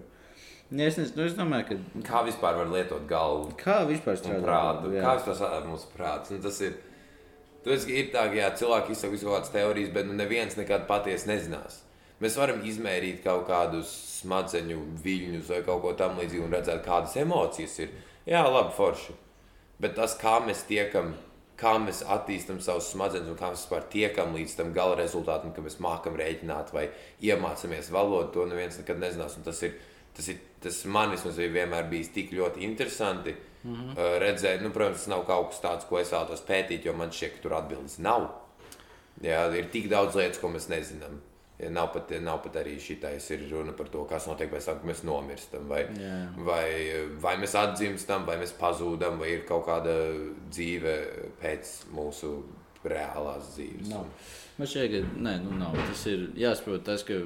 Ja 0.72 0.86
es, 0.88 0.96
nezinu, 0.96 1.18
nu, 1.18 1.28
es 1.28 1.36
domāju, 1.36 1.68
ka. 1.68 2.00
Kā 2.06 2.22
vispār 2.24 2.56
var 2.62 2.70
lietot 2.72 3.04
galvu? 3.10 3.52
Kā 3.60 3.82
vispār 3.84 4.16
strādāt? 4.16 4.46
Prātu. 4.46 4.94
Kā 4.96 5.18
vispār 5.18 5.36
strādāt 5.36 5.68
mūsu 5.68 5.90
prāts? 5.92 6.32
Un 6.32 6.40
tas 6.46 6.62
ir. 6.64 6.78
Tas 7.62 7.84
ir 7.86 8.08
tā, 8.10 8.24
ka 8.32 8.34
jā, 8.34 8.48
cilvēki 8.58 8.94
izsaka 8.96 9.12
visu 9.12 9.28
kādas 9.28 9.52
teorijas, 9.54 9.92
bet 9.94 10.08
nu, 10.08 10.16
neviens 10.18 10.56
nekad 10.58 10.88
patiesi 10.88 11.28
nezinās. 11.30 11.81
Mēs 12.22 12.38
varam 12.38 12.62
izmērīt 12.68 13.24
kaut 13.24 13.48
kādus 13.48 13.90
smadzeņu 14.20 14.78
viļņus 15.02 15.50
vai 15.50 15.60
kaut 15.66 15.82
ko 15.82 15.92
tamlīdzīgu 15.98 16.46
un 16.46 16.54
redzēt, 16.54 16.84
kādas 16.86 17.16
emocijas 17.18 17.78
ir. 17.82 17.92
Jā, 18.28 18.44
labi, 18.46 18.70
forši. 18.76 19.18
Bet 19.82 19.96
tas, 19.98 20.14
kā 20.20 20.38
mēs 20.46 20.62
tiekam 20.68 21.16
kā 21.62 21.76
mēs 21.82 22.02
attīstām 22.10 22.58
savus 22.62 22.90
smadzenes 22.92 23.30
un 23.30 23.38
kā 23.38 23.52
mēs 23.52 23.64
vispār 23.64 23.86
tiekam 23.92 24.34
līdz 24.36 24.56
tam 24.58 24.72
gala 24.74 24.96
rezultātam, 24.98 25.52
ka 25.54 25.64
mēs 25.64 25.78
mākam 25.82 26.16
rēķināt 26.18 26.72
vai 26.74 26.88
iemācāmies 27.22 27.90
valodu, 27.94 28.32
to 28.34 28.46
neviens 28.50 28.78
nekad 28.80 29.00
nezinās. 29.02 29.36
Un 29.38 29.46
tas 29.46 29.62
ir, 29.66 29.76
tas 30.16 30.30
ir, 30.32 30.40
tas 30.62 30.82
man 30.90 31.12
vismaz 31.14 31.38
vienmēr 31.38 31.88
bijis 31.90 32.12
tik 32.14 32.32
ļoti 32.34 32.64
interesanti 32.66 33.34
mm 33.34 33.74
-hmm. 33.74 33.90
uh, 33.96 34.14
redzēt. 34.22 34.62
Nu, 34.62 34.70
protams, 34.70 35.04
tas 35.04 35.12
nav 35.14 35.26
kaut 35.26 35.50
kas 35.50 35.60
tāds, 35.62 35.88
ko 35.88 35.98
es 35.98 36.12
vēlos 36.12 36.46
pētīt, 36.48 36.86
jo 36.86 36.92
man 36.92 37.10
šķiet, 37.10 37.36
ka 37.36 37.42
tur 37.42 37.54
atbildes 37.58 37.98
nav. 37.98 38.30
Jā, 39.22 39.46
ir 39.54 39.68
tik 39.70 39.88
daudz 39.88 40.16
lietas, 40.16 40.38
ko 40.38 40.48
mēs 40.48 40.68
nezinām. 40.68 41.20
Nav 41.70 41.92
pat, 41.94 42.10
nav 42.24 42.40
pat 42.42 42.56
arī 42.62 42.74
šitais 42.82 43.28
ir 43.34 43.44
runa 43.50 43.74
par 43.76 43.90
to, 43.92 44.02
kas 44.10 44.26
notiek 44.26 44.50
pēc 44.50 44.66
tam, 44.66 44.80
kad 44.80 44.90
mēs 44.90 45.02
nomirstam. 45.06 45.68
Vai, 45.70 45.84
Jā. 45.98 46.16
vai, 46.48 46.66
vai 47.22 47.36
mēs 47.42 47.54
atdzimstam, 47.58 48.26
vai 48.26 48.38
mēs 48.40 48.54
pazūdam, 48.58 49.20
vai 49.22 49.34
ir 49.36 49.44
kaut 49.48 49.66
kāda 49.68 49.94
dzīve 50.50 50.96
pēc 51.42 51.74
mūsu 51.94 52.34
reālās 52.82 53.52
dzīves. 53.54 53.90
Nav. 53.92 54.08
Man 54.58 54.68
šķiet, 54.68 54.94
ka 54.94 55.20
nē, 55.28 55.36
nu 55.44 55.58
nav. 55.60 55.76
Tas 55.90 56.06
ir 56.10 56.26
jāsaprot, 56.38 56.82
tas, 56.86 57.04
ka 57.06 57.20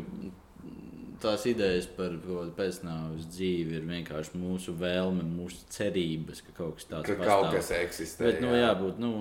tās 1.23 1.47
idejas 1.49 1.89
par 1.97 2.17
pēcnāvus 2.59 3.29
dzīvi 3.33 3.79
ir 3.79 3.87
vienkārši 3.89 4.41
mūsu 4.41 4.75
vēlme, 4.79 5.25
mūsu 5.37 5.65
cerības, 5.73 6.43
ka 6.47 6.57
kaut 6.59 6.77
kas 6.81 6.91
tāds 6.91 7.09
ka 7.09 7.17
pastāv. 7.21 7.31
kaut 7.31 7.57
kas 7.57 7.73
eksistē. 7.79 8.29
Bet, 8.29 8.43
nu, 8.45 8.53
jā. 8.53 8.69
jābūt, 8.69 9.01
nu, 9.03 9.13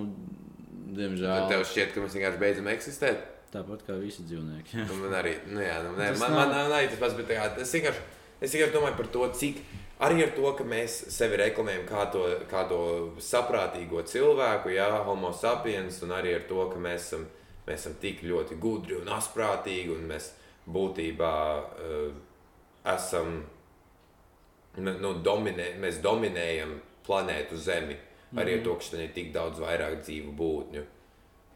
diemžēl. 0.96 1.32
Tad 1.32 1.54
tev 1.54 1.64
šķiet, 1.70 1.94
ka 1.94 2.04
mēs 2.04 2.18
vienkārši 2.18 2.42
beidzam 2.42 2.70
eksistēt? 2.72 3.24
Tāpat 3.56 3.86
kā 3.86 3.94
visi 3.96 4.26
dzīvnieki. 4.28 4.82
Nu, 4.84 5.00
man 5.00 5.14
arī, 5.16 5.32
nu, 5.48 5.60
jā, 5.64 5.78
nu, 5.86 5.94
nē, 5.96 6.10
man, 6.20 6.34
man, 6.34 6.50
man 6.52 6.74
arī 6.76 6.90
tas 6.92 7.00
pats, 7.00 7.14
bet 7.16 7.30
jā, 7.32 7.46
es 7.62 7.72
vienkārši, 7.72 8.02
es 8.44 8.52
vienkārši 8.52 8.74
domāju 8.74 8.98
par 8.98 9.08
to, 9.14 9.28
cik 9.40 9.62
arī 10.04 10.26
ar 10.26 10.34
to, 10.36 10.50
ka 10.58 10.66
mēs 10.68 10.96
sevi 11.14 11.38
reklamējam 11.40 11.86
kā 11.88 12.04
to, 12.12 12.24
kā 12.50 12.66
to 12.68 12.80
saprātīgo 13.24 14.02
cilvēku, 14.10 14.74
jā, 14.76 14.90
homo 15.08 15.32
sapiens, 15.32 16.02
un 16.04 16.12
arī 16.18 16.34
ar 16.36 16.44
to, 16.50 16.66
ka 16.72 16.82
mēs 16.88 17.08
esam, 17.08 17.24
mēs 17.68 17.80
esam 17.80 17.96
tik 18.02 18.20
ļoti 18.28 18.58
gudri 18.60 18.98
un 18.98 19.08
asprātīgi, 19.16 19.94
un 19.94 20.04
mēs 20.10 20.34
būtībā 20.76 21.36
uh, 21.62 22.10
esam, 22.92 23.38
nu, 24.82 25.14
dominē, 25.24 25.70
mēs 25.80 26.02
dominējam 26.04 26.76
planētu 27.06 27.56
Zemi, 27.56 27.96
arī 28.34 28.52
mm 28.52 28.58
-hmm. 28.58 28.58
ar 28.58 28.64
to, 28.64 28.74
ka 28.74 28.84
šeit 28.90 29.00
ir 29.00 29.14
tik 29.14 29.32
daudz 29.32 29.64
vairāk 29.64 30.02
dzīvu 30.02 30.36
būtņu. 30.36 30.84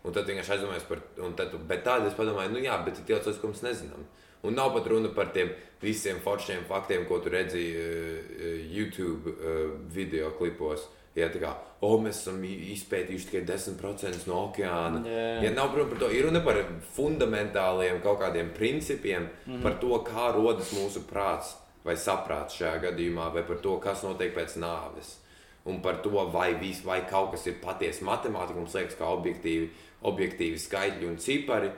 Un 0.05 0.15
tad 0.17 0.29
vienkārši 0.29 0.55
aizdomājos 0.57 0.87
par 0.89 1.03
to. 1.17 1.61
Bet 1.69 1.85
tādā 1.85 2.09
es 2.09 2.17
padomāju, 2.17 2.55
nu 2.55 2.63
jā, 2.65 2.79
bet 2.85 2.99
ir 2.99 3.09
tie 3.09 3.19
cilvēki, 3.19 3.41
ko 3.43 3.53
mēs 3.53 3.65
nezinām. 3.67 4.07
Un 4.43 4.57
nav 4.57 4.73
pat 4.73 4.87
runa 4.89 5.11
par 5.13 5.35
tiem 5.35 5.51
visiem 5.83 6.23
foršiem 6.25 6.65
faktiem, 6.69 7.05
ko 7.09 7.19
tu 7.21 7.33
redzēji 7.33 7.75
uh, 7.77 8.63
YouTube 8.73 9.35
uh, 9.35 9.61
video 9.93 10.33
klipos. 10.39 10.87
Ja, 11.19 11.27
tā 11.29 11.41
kā 11.43 11.51
oh, 11.83 11.97
mēs 12.01 12.21
esam 12.23 12.39
izpētījuši 12.47 13.27
tikai 13.29 13.43
10% 13.49 14.29
no 14.31 14.45
okeāna. 14.47 15.03
Yeah. 15.05 15.41
Ja 15.45 15.51
nav 15.57 15.75
runa 15.75 15.91
par 15.91 16.01
to, 16.05 16.11
ir 16.15 16.29
runa 16.29 16.43
par 16.45 16.61
fundamentāliem 16.95 17.99
kaut 18.05 18.21
kādiem 18.23 18.53
principiem, 18.57 19.29
mm 19.29 19.53
-hmm. 19.53 19.63
par 19.63 19.81
to, 19.83 19.91
kā 20.07 20.31
rodas 20.37 20.73
mūsu 20.73 21.03
prāts 21.13 21.57
vai 21.85 21.97
saprāts 21.97 22.57
šajā 22.61 22.81
gadījumā, 22.85 23.33
vai 23.35 23.43
par 23.43 23.57
to, 23.57 23.79
kas 23.79 24.03
notiek 24.03 24.35
pēc 24.37 24.57
nāves. 24.61 25.17
Un 25.65 25.81
par 25.81 26.01
to, 26.03 26.11
vai, 26.33 26.55
vis, 26.55 26.85
vai 26.85 27.03
kaut 27.11 27.31
kas 27.31 27.47
ir 27.47 27.59
patiesa 27.65 28.05
matemātika, 28.05 28.59
mums 28.59 28.75
liekas, 28.75 28.97
kā 28.97 29.05
objektīvi 29.05 29.71
objektīvi 30.09 30.59
skaitļi 30.61 31.09
un 31.09 31.21
cipari. 31.21 31.71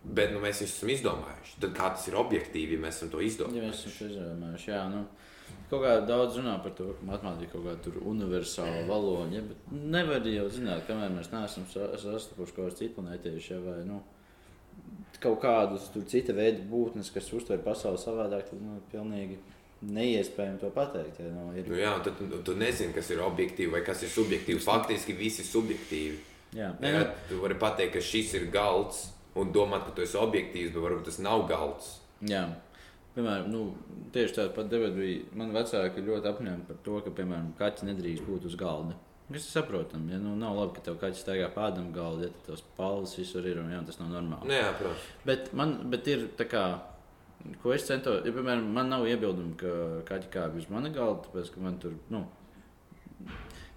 Bet 0.00 0.32
nu, 0.32 0.40
mēs 0.40 0.62
esam 0.64 0.88
izdomājuši. 0.94 1.58
Tad 1.60 1.74
kā 1.76 1.90
tas 1.92 2.06
ir 2.08 2.16
objektīvi, 2.16 2.78
ja 2.78 2.84
mēs 2.86 3.00
esam 3.00 3.10
to 3.12 3.20
izdomājuši? 3.24 3.58
Ja 3.60 3.66
mēs 3.68 3.82
esam 3.82 3.96
to 3.98 4.06
izdomājuši. 4.08 4.70
Jā, 4.70 4.84
nu, 4.88 5.02
kaut 5.68 5.84
kā 5.84 5.90
daudz 6.08 6.38
runā 6.40 6.54
par 6.64 6.72
to, 6.78 6.86
ka 6.96 7.08
matemātika 7.10 7.50
ir 7.50 7.52
kaut 7.52 7.66
kāda 7.68 8.06
universāla 8.12 8.86
valoda. 8.88 9.28
Ja, 9.36 9.44
bet 9.44 9.74
nevar 9.76 10.24
jau 10.24 10.46
zināt, 10.54 10.86
kamēr 10.88 11.12
mēs 11.18 11.28
neesam 11.34 11.68
sastapuši 11.68 12.56
kaut 12.56 12.64
kādas 12.64 12.80
citas 12.80 12.96
planētieši. 12.96 13.52
Ja, 13.52 13.60
vai, 13.66 13.76
nu, 13.88 14.00
kaut 15.20 15.40
kādas 15.44 15.90
cita 16.08 16.36
veida 16.36 16.64
būtnes, 16.70 17.12
kas 17.12 17.28
uztver 17.36 17.60
pasauli 17.64 18.00
savādāk, 18.00 18.48
tad 18.48 18.64
nu, 18.64 18.80
pilnīgi 18.92 19.36
neiespējami 19.84 20.60
to 20.60 20.72
pateikt. 20.72 21.20
Ja, 21.20 21.28
nu, 21.34 21.50
ir... 21.56 21.68
nu, 21.68 21.76
jā, 21.80 21.92
tad 22.04 22.16
tu, 22.18 22.40
tu 22.44 22.56
nezini, 22.56 22.96
kas 22.96 23.12
ir 23.12 23.20
objektīvi 23.24 23.72
vai 23.76 23.84
kas 23.84 24.04
ir 24.04 24.12
subjektīvi. 24.12 24.64
Faktiski 24.64 25.16
viss 25.16 25.44
ir 25.44 25.48
subjektīvi. 25.48 26.18
Jā, 26.56 26.72
jā, 26.82 26.92
nu- 26.98 27.12
tu 27.28 27.40
vari 27.42 27.54
pateikt, 27.54 27.92
ka 27.94 28.00
šis 28.02 28.34
ir 28.34 28.46
galds 28.50 29.12
un 29.38 29.52
domāt, 29.52 29.84
ka 29.86 29.92
tu 29.94 30.02
esi 30.02 30.16
objektīvs, 30.18 30.72
bet 30.74 30.82
varbūt 30.82 31.04
tas 31.04 31.18
nav 31.22 31.46
galds. 31.48 32.00
Jā. 32.26 32.48
Piemēram, 33.14 33.46
nu, 33.50 33.74
tieši 34.14 34.34
tāda 34.36 34.54
pati 34.54 34.68
debata 34.70 34.94
bija. 34.94 35.22
Man 35.34 35.52
vecāki 35.54 36.02
ļoti 36.06 36.28
apņēma 36.30 36.66
par 36.66 36.76
to, 36.84 37.00
ka, 37.06 37.10
piemēram, 37.10 37.52
kaķis 37.58 37.86
nedrīkst 37.88 38.26
būt 38.26 38.44
uz 38.46 38.54
galda. 38.56 38.94
Tas 39.30 39.44
ir 39.46 39.50
saprotami. 39.62 40.10
Ja? 40.12 40.18
Nu, 40.18 40.34
nav 40.38 40.56
labi, 40.58 40.74
ka 40.74 40.80
tev 40.88 40.98
kaķis 40.98 41.22
staigā 41.24 41.48
pādam 41.54 41.92
galda, 41.94 42.26
ja 42.28 42.30
tas 42.46 42.62
palvas 42.76 43.14
visur 43.18 43.46
ir 43.46 43.58
un 43.62 43.70
jā, 43.70 43.80
tas 43.86 43.98
nav 44.00 44.10
normāli. 44.10 44.46
Nu 44.50 44.54
jā, 44.54 44.70
protams. 44.78 45.06
Bet 45.26 45.52
man 45.54 45.76
bet 45.90 46.06
ir 46.10 46.28
tā 46.38 46.46
kā. 46.50 46.64
Ko 47.62 47.72
es 47.72 47.86
centos, 47.88 48.20
ja, 48.26 48.32
piemēram, 48.36 48.66
man 48.74 48.90
nav 48.92 49.06
iebildumu, 49.08 49.54
ka 49.56 49.70
kaķi 50.10 50.28
kāpj 50.34 50.58
uz 50.60 50.66
mana 50.68 50.90
galda, 50.92 51.22
tāpēc, 51.24 51.54
ka 51.54 51.60
man 51.64 51.78
tur, 51.80 51.94
nu, 52.12 52.26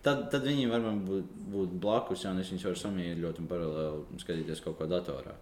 Tad, 0.04 0.28
tad 0.34 0.44
viņi 0.44 0.68
var 0.68 0.84
būt, 1.08 1.34
būt 1.54 1.80
blakus, 1.80 2.26
un 2.28 2.42
es 2.42 2.52
viņus 2.52 2.68
varu 2.68 2.80
samīļot 2.82 3.40
un 3.40 3.50
paralēli 3.50 4.22
skatīties 4.24 4.64
kaut 4.66 4.76
ko 4.82 4.88
datorā. 4.92 5.36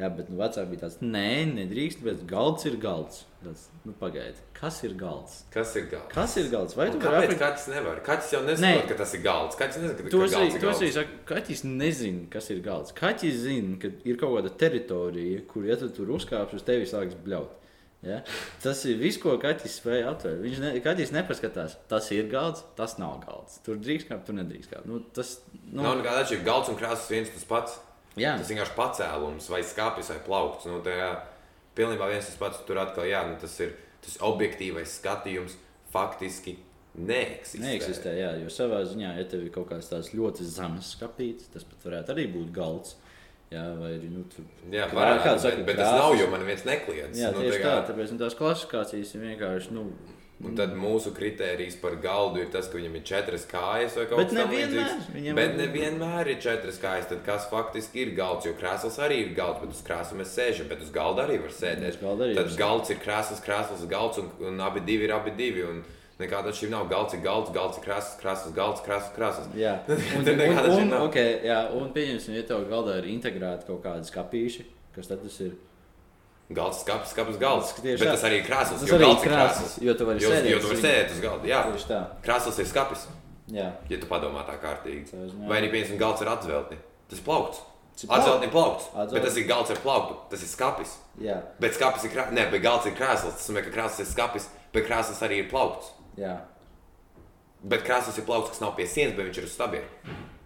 Jā, 0.00 0.08
bet 0.08 0.30
nu, 0.32 0.38
vecāki 0.40 0.70
bija 0.72 0.80
tāds, 0.86 0.96
nē, 1.04 1.52
nedrīkst, 1.52 2.00
bet 2.02 2.22
galds 2.26 2.64
ir 2.66 2.78
galds. 2.80 3.26
Tas, 3.44 3.66
nu, 3.84 3.92
pagaidi, 4.00 4.40
kas 4.56 4.78
ir 4.86 4.94
galds? 4.98 5.42
Kas 5.52 5.74
ir 5.76 5.84
galds? 5.90 6.08
Kas 6.14 6.36
ir 6.40 6.48
galds? 6.50 6.76
Vai 6.78 6.86
tu 6.90 6.98
vari 7.02 7.28
apgādāt? 7.28 7.38
Kaķis 7.42 7.66
nevar. 7.74 8.00
Kaķis 8.06 8.32
jau 8.32 8.40
nesaprot, 8.46 8.88
ka 8.88 8.96
tas 9.02 9.12
ir 9.14 9.22
galds. 9.26 9.58
Kaķis 9.60 9.78
nezina, 9.82 9.98
ka 9.98 10.06
tas 10.08 10.16
ir 10.16 10.64
galds. 10.64 10.80
Arī 10.80 10.90
saka, 10.96 11.18
kaķis 11.28 11.64
nezina, 11.68 12.24
kas 12.32 12.48
ir 12.54 12.62
galds. 12.64 12.96
Kaķis 12.96 13.40
zina, 13.44 13.76
ka 13.82 13.92
ir 14.08 14.20
kaut 14.22 14.38
kāda 14.38 14.54
teritorija, 14.64 15.44
kur, 15.52 15.68
ja 15.68 15.76
tu 15.78 15.90
tur 15.92 16.14
uzkāpsi, 16.16 16.58
uz 16.58 16.66
tevi 16.66 16.88
sāks 16.88 17.18
bļaut. 17.26 17.61
Ja? 18.02 18.18
Tas 18.62 18.80
ir 18.90 18.98
viss, 18.98 19.20
ko 19.22 19.36
kaķis 19.42 19.76
spēja 19.78 20.10
atvērt. 20.10 20.40
Viņš 20.42 20.60
ne, 20.62 20.72
kaķis 20.82 21.12
nepaskatās, 21.14 21.76
tas 21.90 22.08
ir 22.14 22.26
galds, 22.32 22.64
tas 22.78 22.96
nav 22.98 23.20
galds. 23.22 23.60
Tur 23.66 23.78
drīkst 23.78 24.10
kāpt, 24.10 24.26
tur 24.26 24.38
nedrīkst 24.40 24.72
kāpt. 24.72 24.88
Nu, 24.90 24.98
tas 25.14 25.36
nu... 25.68 25.84
nav 25.84 26.00
nekāda 26.00 26.24
atšķirība. 26.24 26.48
Galds 26.48 26.72
un 26.72 26.80
krāsas 26.80 27.12
viens 27.12 27.30
tas 27.30 27.46
pats. 27.46 27.78
Jā. 28.18 28.34
Tas 28.40 28.50
vienkārši 28.50 28.76
pacēlums 28.76 29.46
vai 29.52 29.62
skāpis 29.64 30.10
vai 30.12 30.18
plaukts. 30.26 30.66
Nu, 30.68 30.82
ir 30.82 31.22
pilnībā 31.78 32.10
viens 32.10 32.26
tas 32.26 32.40
pats. 32.40 32.64
Tur 32.66 32.82
atkal 32.82 33.06
jā, 33.08 33.22
nu, 33.30 33.38
tas 33.40 33.54
ir 33.62 33.76
tas 34.02 34.18
objektīvais 34.26 34.98
skatījums 34.98 35.56
faktiski. 35.94 36.58
Neeksistē. 36.92 37.62
Neeksistē, 37.64 38.10
jā, 38.18 38.32
jo 38.42 38.50
savā 38.52 38.82
ziņā, 38.84 39.14
ja 39.16 39.24
tev 39.24 39.46
ir 39.46 39.52
kaut 39.54 39.70
kāds 39.70 39.86
tāds 39.88 40.10
ļoti 40.12 40.44
zemes 40.44 40.90
skāpīts, 40.92 41.48
tas 41.54 41.64
pat 41.64 41.86
varētu 41.86 42.12
arī 42.12 42.26
būt 42.34 42.50
galds. 42.52 42.98
Jā, 43.52 43.66
vai 43.76 43.92
arī 43.98 44.08
nu, 44.08 44.24
tur 44.32 44.46
jā, 44.72 44.86
varētu, 44.88 45.22
kāds 45.26 45.46
bet, 45.48 45.62
bet 45.68 45.78
tas 45.82 45.92
nav, 45.98 46.16
jo 46.16 46.30
man 46.32 46.46
viens 46.48 46.64
nekliedz. 46.64 47.20
Jā, 47.20 47.30
nu, 47.34 47.44
tieši 47.44 47.60
tā, 47.60 47.68
tā, 47.68 47.92
tāpēc 47.92 48.14
nu, 48.14 48.18
tās 48.22 48.36
klasifikācijas 48.38 49.14
ir 49.16 49.24
vienkārši. 49.28 49.76
Nu, 49.76 49.86
Un 50.42 50.56
tad 50.58 50.72
mūsu 50.74 51.12
kritērijs 51.14 51.76
par 51.78 51.94
galdu 52.02 52.40
ir 52.42 52.48
tas, 52.50 52.66
ka 52.66 52.74
viņam 52.74 52.96
ir 52.98 53.04
četras 53.06 53.44
kājas 53.46 53.94
vai 53.98 54.06
kaut 54.10 54.24
kas 54.24 54.34
tāds. 54.34 55.36
Bet 55.36 55.54
nevienmēr 55.58 56.32
ir 56.32 56.40
četras 56.42 56.80
kājas. 56.82 57.06
Tad 57.12 57.22
kas 57.26 57.46
faktiski 57.50 58.02
ir 58.02 58.14
galds? 58.18 58.48
Jo 58.48 58.56
krēsls 58.58 58.98
arī 59.04 59.20
ir 59.22 59.36
galds, 59.36 59.62
bet 59.62 59.76
uz 59.76 59.82
krēsla 59.86 60.18
mēs 60.18 60.34
sēžam, 60.34 60.70
bet 60.72 60.82
uz 60.82 60.90
galda 60.94 61.28
arī 61.28 61.38
var 61.44 61.54
sēdēt. 61.54 62.00
Tad 62.40 62.56
galds 62.58 62.90
ir 62.90 62.98
krēsls, 63.04 63.42
krēsls, 63.44 63.86
galds 63.90 64.18
un, 64.22 64.32
un 64.50 64.58
abi 64.66 64.82
divi 64.88 65.06
ir 65.06 65.14
abi 65.14 65.34
divi. 65.38 65.62
Un, 65.68 65.84
Nekāda 66.22 66.52
šī 66.54 66.70
nav. 66.72 66.86
Galds 66.92 67.16
ir 67.16 67.24
galds, 67.24 67.50
galds 67.54 67.80
ir 67.80 67.84
krāsas, 67.84 68.14
krāsas, 68.20 68.54
galds, 68.56 68.84
krāsas, 68.86 69.10
krāsas. 69.16 69.50
Jā, 69.58 69.74
un, 70.18 70.28
un, 70.28 70.70
un, 70.76 70.94
okay, 71.02 71.40
jā, 71.48 71.58
un 71.78 71.90
pieņemsim, 71.94 72.36
ja 72.38 72.46
tev 72.48 72.64
galdā 72.70 73.00
ir 73.02 73.10
integrēti 73.12 73.68
kaut 73.68 73.82
kādi 73.84 74.08
skāpīši, 74.08 74.66
kas 74.96 75.10
tad 75.10 75.24
tas 75.26 75.40
ir? 75.44 75.58
Galds, 76.52 76.82
skats, 76.84 77.12
skats, 77.14 77.40
galds. 77.40 77.72
Tieši 77.78 78.02
bet 78.02 78.12
tas 78.12 78.24
arī 78.28 78.40
ir 78.42 78.46
krāsas. 78.46 78.82
Tas 78.82 78.94
arī 78.96 79.08
ir 79.08 79.20
krāsas, 79.24 79.76
jo 79.80 79.96
tu 79.96 80.06
vari 80.08 80.22
sēdēt. 80.22 80.48
Jo 80.52 80.60
tu 80.60 80.70
vari 80.72 80.82
sēdēt 80.84 81.14
uz 81.14 81.20
galda. 81.24 81.48
Jā, 81.48 81.60
tieši 81.70 81.88
tā. 81.88 82.00
Krāsas 82.26 82.60
ir 82.60 82.68
skapis. 82.68 83.06
Jā. 83.52 83.68
Ja 83.90 84.00
tu 84.00 84.08
padomā 84.10 84.44
tā 84.48 84.58
kārtīgi. 84.60 85.22
Vai 85.48 85.62
arī, 85.62 85.70
piemēram, 85.72 86.00
galds 86.00 86.24
ir 86.24 86.30
atvelti. 86.32 86.78
Tas 87.12 87.22
plaukts. 87.24 87.62
Atzeltni 88.08 88.48
plaukts. 88.52 88.88
Atzeltni. 88.92 89.16
Bet 89.18 89.26
tas 89.28 89.38
ir 89.38 89.48
galds 89.48 89.72
ar 89.72 89.80
plauktu. 89.84 90.16
Tas 90.30 90.44
ir 90.44 90.50
skapis. 90.50 90.94
Jā. 91.22 91.38
Bet 91.60 91.76
skapis 91.76 92.06
ir 92.08 92.14
krāsas. 92.14 92.36
Nē, 92.36 92.46
bet 92.52 92.64
galds 92.64 92.88
ir 92.88 92.96
krāsas. 92.98 93.36
Tas 93.36 93.48
nozīmē, 93.48 93.64
ka 93.66 93.74
krāsas 93.74 94.04
ir 94.04 94.08
skapis, 94.08 94.48
bet 94.74 94.86
krāsas 94.88 95.20
arī 95.24 95.42
ir 95.42 95.50
plaukts. 95.52 95.92
Jā. 96.18 96.36
Bet 97.62 97.84
krāsas 97.86 98.18
ir 98.18 98.26
plaukts, 98.26 98.52
kas 98.52 98.62
nav 98.62 98.74
pie 98.76 98.88
sienas, 98.90 99.14
bet 99.16 99.28
viņš 99.28 99.38
ir 99.38 99.46
uz 99.48 99.54
stabiem. 99.54 99.86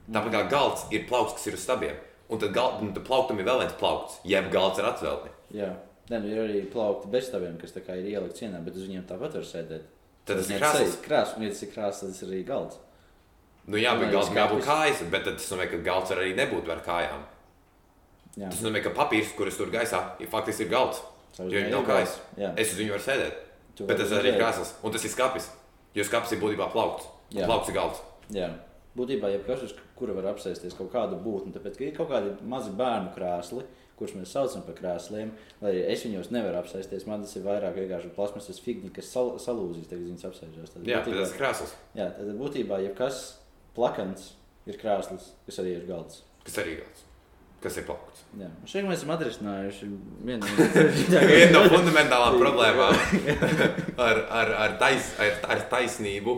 Tāpat 0.06 0.32
kā 0.34 0.42
galds 0.52 0.84
ir 0.94 1.06
plaukts, 1.08 1.38
kas 1.38 1.48
ir 1.48 1.56
uz 1.56 1.64
stabiem. 1.64 1.96
Un 2.28 2.40
tad, 2.42 2.52
gal, 2.54 2.78
un 2.82 2.92
tad 2.94 3.06
plauktam 3.06 3.38
ir 3.40 3.46
vēl 3.46 3.62
viens 3.62 3.76
plaukts, 3.80 4.18
jeb 4.26 4.48
galds 4.52 4.82
ar 4.82 4.90
atveltni. 4.92 5.30
Jā. 5.56 5.70
Nē, 6.10 6.20
nu 6.22 6.30
ir 6.30 6.40
arī 6.44 6.58
plaukti 6.70 7.10
bez 7.10 7.30
stāviem, 7.30 7.56
kas 7.58 7.74
ir 7.74 8.10
ielikti 8.12 8.44
cienā, 8.44 8.60
bet 8.62 8.76
uz 8.78 8.84
viņiem 8.86 9.06
tāpat 9.08 9.38
var 9.38 9.46
sēdēt. 9.46 9.86
Tad 10.26 10.40
tas 10.40 10.50
ir 10.50 10.60
krāsas. 10.60 10.82
sejas 10.82 10.98
Krāsa, 11.02 11.38
un 11.38 11.46
ja 11.46 11.54
tas 11.54 11.62
ir 11.62 11.70
krāsa, 11.72 12.02
tad 12.02 12.12
tas 12.12 12.22
ir 12.22 12.30
arī 12.30 12.42
galds. 12.46 12.78
Nu, 13.66 13.78
jā, 13.78 13.94
bet 13.98 14.12
galds 14.14 14.30
jābūt 14.34 14.62
kājas, 14.66 15.02
bet 15.10 15.26
tad 15.26 15.40
tas 15.40 15.48
nozīmē, 15.50 15.66
ka 15.72 15.80
galds 15.86 16.14
arī 16.14 16.30
nebūt 16.38 16.70
ar 16.70 16.82
kājām. 16.86 17.24
Jā, 18.36 18.50
Tas 18.52 18.62
nozīmē, 18.62 18.82
ka 18.84 18.94
papīrs, 18.94 19.34
kurš 19.38 19.58
tur 19.58 19.72
gaisā, 19.72 20.02
ir 20.22 20.30
faktiski 20.30 20.66
ir 20.66 20.70
galds. 20.74 21.02
Caur 21.36 21.50
Jo 21.52 21.62
ir 21.62 21.72
nav 21.72 21.86
kājas. 21.88 22.18
Es 22.54 22.74
uz 22.74 22.78
viņu 22.80 22.94
varu 22.94 23.06
sēdēt. 23.06 23.42
Tu 23.76 23.84
Bet 23.86 23.98
tas 24.00 24.12
arī 24.16 24.32
ir 24.34 24.38
krāsas. 24.40 24.74
Un 24.82 24.92
tas 24.94 25.04
ir 25.04 25.12
skāpis. 25.12 25.50
Jo 25.96 26.04
skāpis 26.04 26.32
ir 26.32 26.40
būtībā 26.40 26.70
plaukts. 26.72 27.06
Plaukts 27.34 27.68
ir 27.72 27.76
galds. 27.76 28.00
Jā. 28.32 28.50
Būtībā, 28.96 29.28
jebkas, 29.34 29.62
uz 29.66 29.74
kura 29.98 30.14
var 30.16 30.30
apsēsties 30.32 30.72
kaut 30.76 30.88
kādu 30.92 31.18
būtni, 31.20 31.52
tāpēc, 31.52 31.76
ir 31.84 31.92
kaut 31.96 32.08
kādi 32.08 32.30
mazi 32.48 32.70
bērnu 32.78 33.10
krēsli, 33.12 33.64
kurus 33.98 34.14
mēs 34.16 34.32
saucam 34.32 34.62
par 34.64 34.76
krēsliem, 34.78 35.34
lai 35.60 35.74
es 35.92 36.04
viņos 36.06 36.30
nevaru 36.32 36.62
apsēsties. 36.62 37.04
Man 37.08 37.20
tas 37.24 37.34
ir 37.36 37.44
vairāk 37.44 37.76
vienkārši 37.76 38.14
plasmasas 38.16 38.60
figņi, 38.64 38.92
kas 38.96 39.10
sal, 39.12 39.34
salūzīs, 39.40 39.88
tad 39.90 40.00
viņas 40.00 40.24
apsēžās. 40.30 40.72
Tad 40.72 40.88
Jā, 40.88 41.02
būtībā- 41.04 41.20
tas 41.20 41.34
ir 41.34 41.40
krāsas. 41.42 41.74
Jā, 41.96 42.08
tad 42.16 42.32
būtībā 42.40 42.80
jebkas 42.86 43.20
plakans 43.76 44.30
ir 44.66 44.80
krēsls, 44.80 45.32
kas 45.44 45.60
arī 45.60 45.76
ir 45.76 45.86
galds. 45.88 46.22
Kas 46.44 46.56
arī 46.64 46.78
ir 46.78 46.84
galds. 46.86 47.05
Kas 47.66 47.80
ir. 47.80 47.88
Un 47.90 48.68
Šeit 48.70 48.84
mēs 48.86 49.00
esam 49.00 49.10
atrisinājuši 49.16 49.86
vienu 50.22 50.50
no 51.50 51.62
fundamentālām 51.72 52.36
problēmām 52.44 53.00
ar, 54.04 54.20
ar, 54.22 54.52
ar, 54.54 54.76
tais, 54.78 55.08
ar, 55.18 55.40
ar 55.50 55.64
taisnību, 55.72 56.36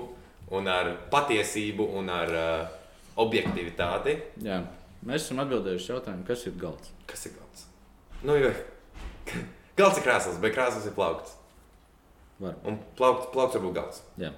un 0.56 0.70
ar 0.72 0.88
patiesību 1.12 1.84
un 2.00 2.08
ar 2.14 2.32
uh, 2.32 2.78
objektivitāti. 3.20 4.16
Jā, 4.46 4.62
mēs 5.04 5.26
esam 5.26 5.44
atbildējuši 5.44 5.92
jautājumu, 5.92 6.24
kas 6.30 6.46
ir 6.48 6.56
galds. 6.64 6.96
Kas 7.12 7.28
ir 7.28 7.36
galds? 7.36 7.68
Nu, 8.24 8.38
jo, 8.40 8.54
galds 9.82 10.00
ir 10.00 10.08
krāsas, 10.08 10.40
bet 10.40 10.56
krāsas 10.56 10.88
ir 10.88 10.96
plaukts. 10.96 11.36
Var. 12.40 12.56
Un 12.64 12.80
plaukts, 12.96 13.28
plaukts 13.36 13.60
var 13.60 13.66
būt 13.68 13.76
galds. 13.82 14.02
Jā. 14.24 14.32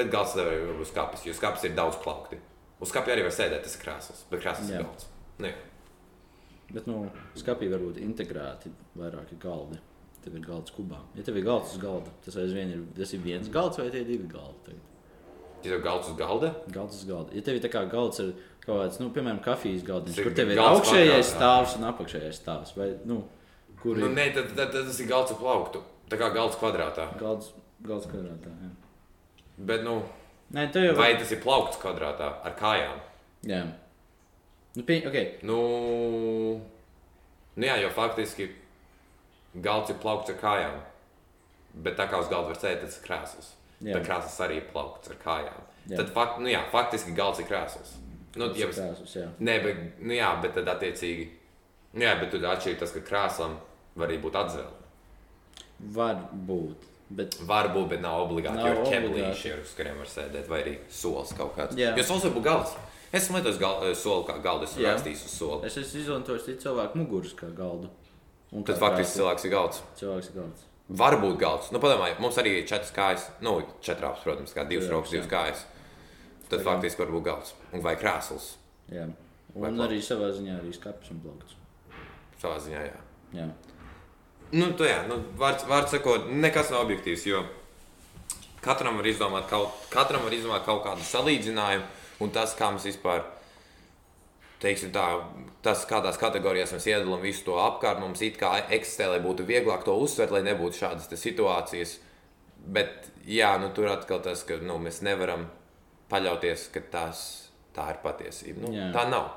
Bet 0.00 0.08
galds 0.12 0.40
nevar 0.40 0.78
būt 0.80 0.94
skāpis, 0.94 1.28
jo 1.28 1.36
skāpis 1.36 1.68
ir 1.68 1.76
daudz 1.76 2.00
plaukti. 2.00 2.40
Uz 2.80 2.92
skāpja 2.92 3.14
arī 3.16 3.24
var 3.24 3.32
sēdēt, 3.32 3.62
tas 3.64 3.76
ir 3.76 3.82
krāsas, 3.82 4.24
bet 4.30 4.42
krāsas 4.44 4.70
ir 4.70 4.82
galds. 4.84 5.08
Nu, 5.38 5.48
jā. 5.48 5.54
Bet, 6.74 6.88
nu, 6.90 7.04
skāpī 7.38 7.68
var 7.70 7.84
būt 7.84 8.00
integrēti 8.02 8.72
vairāki 8.98 9.38
galdi. 9.40 9.78
Tev 10.24 10.34
ir 10.34 10.42
galds 10.42 10.74
kubā. 10.74 10.98
Ja 11.14 11.22
tev 11.22 11.36
ir 11.38 11.44
galds 11.46 11.76
uz 11.76 11.78
galda, 11.78 12.10
tas 12.24 12.34
aizvien 12.42 12.72
ir, 12.74 12.82
tas 12.96 13.12
ir 13.14 13.22
viens 13.22 13.48
galds 13.54 13.78
vai 13.78 13.86
tie 13.94 14.02
ir 14.02 14.08
divi 14.08 14.26
galdi. 14.26 14.58
Tagad. 14.66 14.92
Ja 15.62 15.70
tev 15.70 15.84
galds 15.84 16.10
uz 16.10 16.16
galda, 16.18 16.50
Galds 16.74 16.98
uz 16.98 17.06
galda. 17.06 17.32
Ja 17.36 17.44
tev 17.46 17.58
ir 17.58 17.62
tā 17.62 17.70
kā 17.70 17.84
galds 17.90 18.18
ar 18.24 18.32
kaut 18.66 18.80
kāds, 18.80 18.98
nu, 18.98 19.12
piemēram, 19.14 19.38
kafijas 19.44 19.86
galdiņš, 19.86 20.18
ir 20.18 20.26
kur 20.26 20.34
tev 20.36 20.50
ir 20.50 20.60
augšējais 20.64 21.30
stāvs 21.30 21.76
un 21.78 21.86
apakšējais 21.92 22.40
stāvs, 22.42 22.74
vai, 22.76 22.88
nu, 23.06 23.20
kur 23.78 24.00
nu, 24.02 24.10
ir 24.10 24.16
nē, 24.18 24.26
tad, 24.34 24.50
tad, 24.58 24.74
tad 24.74 24.90
tas 24.90 24.98
ir 25.02 25.08
galds 25.10 25.32
ar 25.36 25.38
plauktu. 25.40 25.82
Tā 26.10 26.18
kā 26.18 26.32
galds 26.34 26.58
kvadrātā. 26.58 27.06
galds, 27.22 27.52
galds 27.86 28.10
kvadrātā. 28.10 28.50
Jā. 28.66 28.72
Bet, 29.70 29.86
nu, 29.86 30.00
Nē, 30.54 30.68
jau 30.70 30.94
vai 30.98 31.10
tas 31.18 31.32
ir 31.34 31.40
plaukts 31.42 31.80
kvadrātā 31.82 32.28
ar 32.46 32.54
kājām? 32.58 33.00
Jā. 33.46 33.64
Nu, 34.76 34.84
pie, 34.86 35.00
okay. 35.08 35.38
Nu, 35.46 35.58
nu 37.56 37.66
jā, 37.66 37.78
jo 37.82 37.90
faktiski 37.96 38.50
galds 39.64 39.90
ir 39.90 39.98
plaukts 40.02 40.30
ar 40.34 40.38
kājām. 40.40 40.80
Bet 41.84 41.98
tā 41.98 42.06
kā 42.08 42.20
uz 42.22 42.30
galda 42.32 42.52
var 42.52 42.60
sēdēt, 42.60 42.86
tas 42.86 42.98
ir 43.00 43.04
krāsas. 43.04 43.52
Jā. 43.80 43.96
Tad 43.96 44.06
krāsas 44.06 44.36
arī 44.44 44.60
ir 44.60 44.68
plaukts 44.72 45.12
ar 45.12 45.18
kājām. 45.20 45.64
Jā. 45.86 45.98
Tad 46.00 46.12
fakt, 46.14 46.40
nu 46.42 46.50
jā, 46.50 46.62
faktiski 46.72 47.14
galds 47.16 47.42
ir 47.42 47.48
krāsas. 47.50 47.96
Nu, 48.36 48.48
Tas 48.50 48.58
ja 48.60 48.68
ir 48.68 48.74
krāsas, 48.76 49.14
jā. 49.16 49.26
Nē, 49.40 49.56
bet, 49.64 49.84
nu 50.04 50.16
jā, 50.16 50.30
bet 50.42 50.56
tad 50.56 50.68
attiecīgi. 50.76 51.28
Nu 51.96 52.04
jā, 52.04 52.16
bet 52.20 52.32
tur 52.32 52.44
atšķirīgi 52.44 52.80
tas, 52.82 52.92
ka 52.92 53.04
krāsām 53.04 53.56
var 53.96 54.10
arī 54.10 54.18
būt 54.20 54.36
atzvēl. 54.36 54.72
Var 55.96 56.20
būt. 56.48 56.84
Bet, 57.10 57.36
Varbūt, 57.46 57.88
bet 57.88 58.00
nav 58.02 58.24
obligāti. 58.26 58.56
Nav 58.58 58.66
jo 58.66 58.82
ir 58.82 58.88
ķeblīši, 58.90 59.52
uz 59.62 59.74
kuriem 59.78 59.98
var 60.02 60.06
sēdēt, 60.10 60.48
vai 60.50 60.62
arī 60.64 60.72
solis 60.90 61.32
kaut 61.38 61.52
kāds. 61.56 61.76
Jā. 61.78 61.92
Jo 61.96 62.02
solis 62.02 62.24
var 62.26 62.32
būt 62.34 62.42
galds. 62.48 62.72
Es 63.12 63.22
esmu 63.28 63.36
lietojis 63.38 63.60
gal, 63.62 63.84
soli 63.94 64.24
kā 64.26 64.34
galdu, 64.42 64.66
esmu 64.66 64.82
Jā. 64.82 64.94
rakstījis 64.96 65.22
uz 65.28 65.34
soli. 65.38 65.66
es 65.66 65.76
esmu 65.78 66.00
izmantojis 66.00 66.48
cilvēku 66.64 66.98
muguras 66.98 67.32
kā 67.38 67.46
galdu. 67.54 67.88
Un 68.52 68.64
Tad 68.66 68.78
faktiski 68.82 69.20
cilvēks 69.20 69.44
ir 69.46 69.50
galds. 69.54 69.82
cilvēks 70.00 70.30
ir 70.32 70.34
galds. 70.40 70.64
Var 70.88 71.16
būt 71.22 71.38
galds. 71.38 71.70
Nu, 71.72 71.78
padomājiet, 71.82 72.18
mums 72.20 72.36
arī 72.42 72.56
ir 72.60 72.66
četras 72.66 72.90
kājas, 72.94 73.28
nu, 73.40 73.60
četrās, 73.82 74.20
protams, 74.22 74.52
kā 74.54 74.66
divas 74.68 74.88
rokas, 74.90 75.10
divas 75.14 75.26
kājas. 75.30 75.62
Tad 76.50 76.60
kā- 76.60 76.64
faktiski 76.64 76.98
var 77.04 77.14
būt 77.14 77.24
galds. 77.24 77.54
Un 77.72 77.80
vai 77.82 77.94
krēsls 77.96 78.56
Jā. 78.90 79.06
Vai 79.54 79.70
Un 79.70 79.76
plaukts. 79.78 79.86
arī 79.92 79.98
savā 80.02 80.28
ziņā 80.34 80.60
arī 80.60 80.74
skats 80.74 81.10
un 81.10 81.20
plaukts. 81.20 81.54
savā 82.42 82.58
ziņā, 82.60 82.82
jā. 82.86 83.00
Jā. 83.34 83.48
Nu, 84.54 84.70
tu 84.78 84.86
jā, 84.86 85.00
nu, 85.08 85.18
var, 85.40 85.58
var 85.66 85.88
sakot, 85.90 86.28
nekas 86.30 86.70
nav 86.70 86.84
objektīvs, 86.86 87.24
jo 87.26 87.42
katram 88.62 88.98
var 89.00 89.08
izdomāt 89.10 89.48
kaut, 89.50 89.74
katram 89.90 90.26
var 90.26 90.34
izdomāt 90.34 90.66
kaut 90.66 90.84
kādu 90.84 91.06
salīdzinājumu, 91.06 91.86
un 92.22 92.32
tas, 92.34 92.54
kā 92.58 92.70
mēs 92.74 92.86
vispār, 92.90 93.24
teiksim 94.62 94.92
tā, 94.94 95.04
tas, 95.66 95.84
kādās 95.90 96.18
kategorijās 96.20 96.74
mēs 96.74 96.88
iedalām 96.90 97.22
visu 97.24 97.44
to 97.48 97.58
apkārt, 97.62 98.00
mums 98.02 98.22
it 98.26 98.38
kā 98.40 98.54
eksistē, 98.64 99.10
lai 99.12 99.20
būtu 99.24 99.46
vieglāk 99.48 99.84
to 99.86 99.96
uztvert, 100.02 100.34
lai 100.34 100.44
nebūtu 100.46 100.80
šādas 100.80 101.10
situācijas. 101.20 101.98
Bet, 102.66 103.10
jā, 103.30 103.52
nu, 103.62 103.70
tur 103.74 103.90
atkal 103.92 104.22
tas, 104.24 104.42
ka 104.46 104.56
nu, 104.62 104.78
mēs 104.82 105.02
nevaram 105.06 105.44
paļauties, 106.10 106.70
ka 106.74 106.82
tās, 106.90 107.20
tā 107.76 107.90
ir 107.92 108.00
patiesība. 108.02 108.64
Nu, 108.64 108.72
Jā. 108.74 108.88
tā 108.94 109.04
nav. 109.10 109.28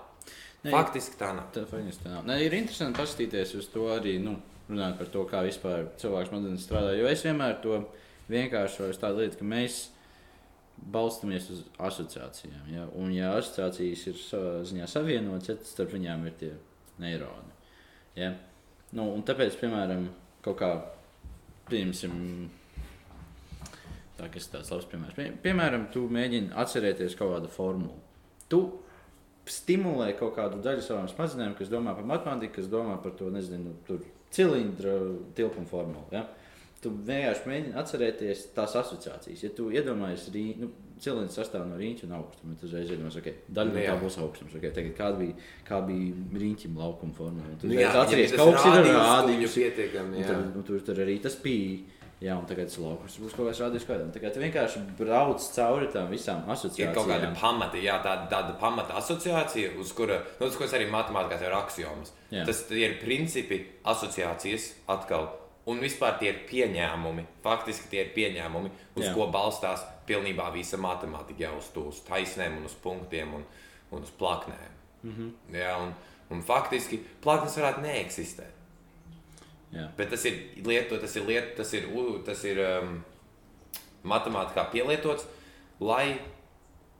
Ne, 0.63 0.71
Faktiski 0.73 1.19
tā 1.19 1.29
nav. 1.37 1.51
Tā 1.53 1.65
tā 1.69 2.09
nav. 2.09 2.23
Ne, 2.27 2.39
ir 2.43 2.55
interesanti 2.57 2.97
paskatīties 2.99 3.53
uz 3.59 3.69
to 3.73 3.85
arī, 3.93 4.17
nu, 4.23 4.33
runāt 4.69 4.99
par 4.99 5.09
to, 5.13 5.23
kā 5.29 5.41
vispār 5.45 5.87
cilvēks 6.01 6.31
smadzenes 6.31 6.65
strādā. 6.65 6.93
Jo 6.97 7.09
es 7.09 7.23
vienmēr 7.25 7.57
to 7.63 7.81
vienkāršoju 8.29 8.93
uz 8.93 9.01
tādu 9.01 9.23
lietu, 9.23 9.39
ka 9.39 9.47
mēs 9.49 9.79
balstamies 10.93 11.49
uz 11.53 11.63
asociācijām. 11.89 12.69
Ja? 12.71 12.85
Un, 12.95 13.11
ja 13.15 13.33
asociācijas 13.39 14.05
ir 14.11 14.19
savā 14.21 14.53
ziņā 14.69 14.87
savienotas, 14.89 15.49
tad 15.49 15.67
starp 15.67 15.95
viņām 15.97 16.27
ir 16.29 16.37
tie 16.39 16.51
neironi. 17.01 17.57
Ja? 18.19 18.33
Nu, 18.95 19.09
un 19.13 19.25
tāpēc, 19.25 19.57
piemēram, 19.59 20.07
kaut 20.45 20.59
kā 20.61 20.71
pieņemsim. 21.69 22.13
Tā 24.19 24.27
ir 24.27 24.45
tāds 24.51 24.71
labs 24.73 24.87
piemērs. 24.91 25.15
Pie, 25.15 25.29
piemēram, 25.43 25.87
tu 25.93 26.03
mēģini 26.11 26.53
atcerēties 26.59 27.15
kaut 27.19 27.37
kādu 27.37 27.51
formulu. 27.53 27.99
Tu 28.51 28.59
stimulē 29.49 30.11
kaut 30.19 30.35
kādu 30.37 30.59
daļu 30.63 30.83
savām 30.85 31.07
smadzenēm, 31.09 31.55
kas 31.57 31.71
domā 31.71 31.95
par 31.97 32.07
matemātiku, 32.09 32.57
kas 32.59 32.67
domā 32.71 32.97
par 33.01 33.15
to, 33.17 33.29
nezinu, 33.33 33.73
tur 33.87 34.03
cilindra 34.35 34.97
tilpuma 35.37 35.69
formulu. 35.69 36.05
Ja? 36.13 36.25
Tu 36.79 36.91
vienkārši 36.91 37.49
mēģini 37.49 37.75
atcerēties 37.81 38.45
tās 38.55 38.75
asociācijas. 38.79 39.41
Ja 39.43 39.49
tu 39.55 39.67
iedomājies, 39.75 40.29
ka 40.29 40.43
nu, 40.61 40.69
cilindrs 41.03 41.35
sastāv 41.35 41.65
no 41.67 41.79
rīņķa 41.79 42.05
un 42.07 42.15
augstuma, 42.15 42.55
tad 42.55 42.69
uzreiz 42.69 42.93
iedomājies, 42.93 43.17
ka 43.17 43.23
okay, 43.25 43.55
daļa 43.57 43.73
no 43.73 43.79
Nu 43.79 43.85
tā 43.89 43.97
būs 44.05 44.17
augstums. 44.23 44.55
Okay, 44.55 44.71
tagad, 44.75 44.95
kāda 44.95 45.19
bija, 45.19 45.47
kā 45.67 45.81
bija 45.87 46.39
rīņķim 46.43 46.79
laukuma 46.79 47.15
formula? 47.17 47.55
Tu 47.59 47.71
Nu, 47.71 47.75
jā, 47.79 47.91
atceries, 47.91 48.35
ka 48.35 48.47
kas 48.47 48.67
ir 48.69 48.91
rādījums, 48.95 49.57
pietiekami, 49.59 50.15
Un 50.15 50.23
jā. 50.23 50.29
Tad, 50.31 50.49
nu, 50.55 50.63
tur, 50.67 50.79
tur 50.87 51.03
arī 51.03 51.19
tas 51.23 51.35
bija. 51.43 51.97
Jā, 52.19 52.33
un 52.35 52.43
tagad 52.43 52.67
tas 52.67 52.79
laukums 52.83 53.13
būs 53.21 53.35
kaut 53.35 53.47
kāds 53.47 53.61
rādījums, 53.63 53.85
kādam. 53.87 54.09
Tā 54.11 54.19
kā 54.19 54.29
tu 54.35 54.41
vienkārši 54.43 54.81
brauc 54.99 55.43
cauri 55.55 55.87
tām 55.93 56.09
visām 56.11 56.41
Ir 56.43 56.51
asociācijām. 56.51 56.95
kaut 56.97 57.07
kāda 57.07 57.29
pamata, 57.39 57.79
jā, 57.79 57.95
tāda, 58.03 58.25
tāda 58.33 58.55
pamata 58.59 58.97
asociācija, 58.99 59.69
uz 59.79 59.93
kura, 59.95 60.17
nu, 60.39 60.49
uz 60.49 60.57
kuras 60.59 60.75
arī 60.75 60.89
matemātikā 60.91 61.39
ir 61.47 61.55
aksiomas. 61.55 62.11
Jā. 62.33 62.43
Tas 62.49 62.65
ir 62.75 62.97
principi, 62.99 63.61
asociācijas 63.87 64.73
atkal. 64.91 65.29
Un 65.69 65.79
vispār 65.79 66.17
tie 66.19 66.31
ir 66.33 66.43
pieņēmumi. 66.49 67.23
Faktiski 67.43 67.91
tie 67.91 68.03
ir 68.03 68.11
pieņēmumi, 68.15 68.71
uz 68.97 69.05
Jā. 69.05 69.13
ko 69.15 69.29
balstās 69.31 69.85
pilnībā 70.09 70.49
visa 70.51 70.79
matemātika. 70.81 71.45
Jau 71.45 71.55
uz, 71.59 71.71
to, 71.75 71.87
uz 71.93 71.99
taisnēm, 72.07 72.57
un 72.57 72.65
uz 72.65 72.75
punktiem 72.83 73.35
un, 73.37 73.45
un 73.91 74.07
uz 74.07 74.11
plaknēm. 74.19 74.71
Mm. 75.03 75.11
-hmm. 75.15 75.59
jā, 75.61 75.75
un, 75.83 75.93
un 76.35 76.41
faktiski 76.43 76.99
plaknes 77.21 77.55
varētu 77.55 77.85
neeksistēt. 77.85 78.58
Jā. 79.73 79.85
Bet 79.97 80.09
tas 80.13 80.25
ir 80.25 80.39
lietot, 80.65 81.01
tas 81.01 81.15
ir, 81.15 81.25
liet, 81.29 81.53
tas 81.57 81.73
ir, 81.77 81.87
tas 82.25 82.43
ir 82.49 82.61
um, 82.63 82.95
matemātikā 84.09 84.65
pielietots, 84.73 85.27
lai 85.79 86.17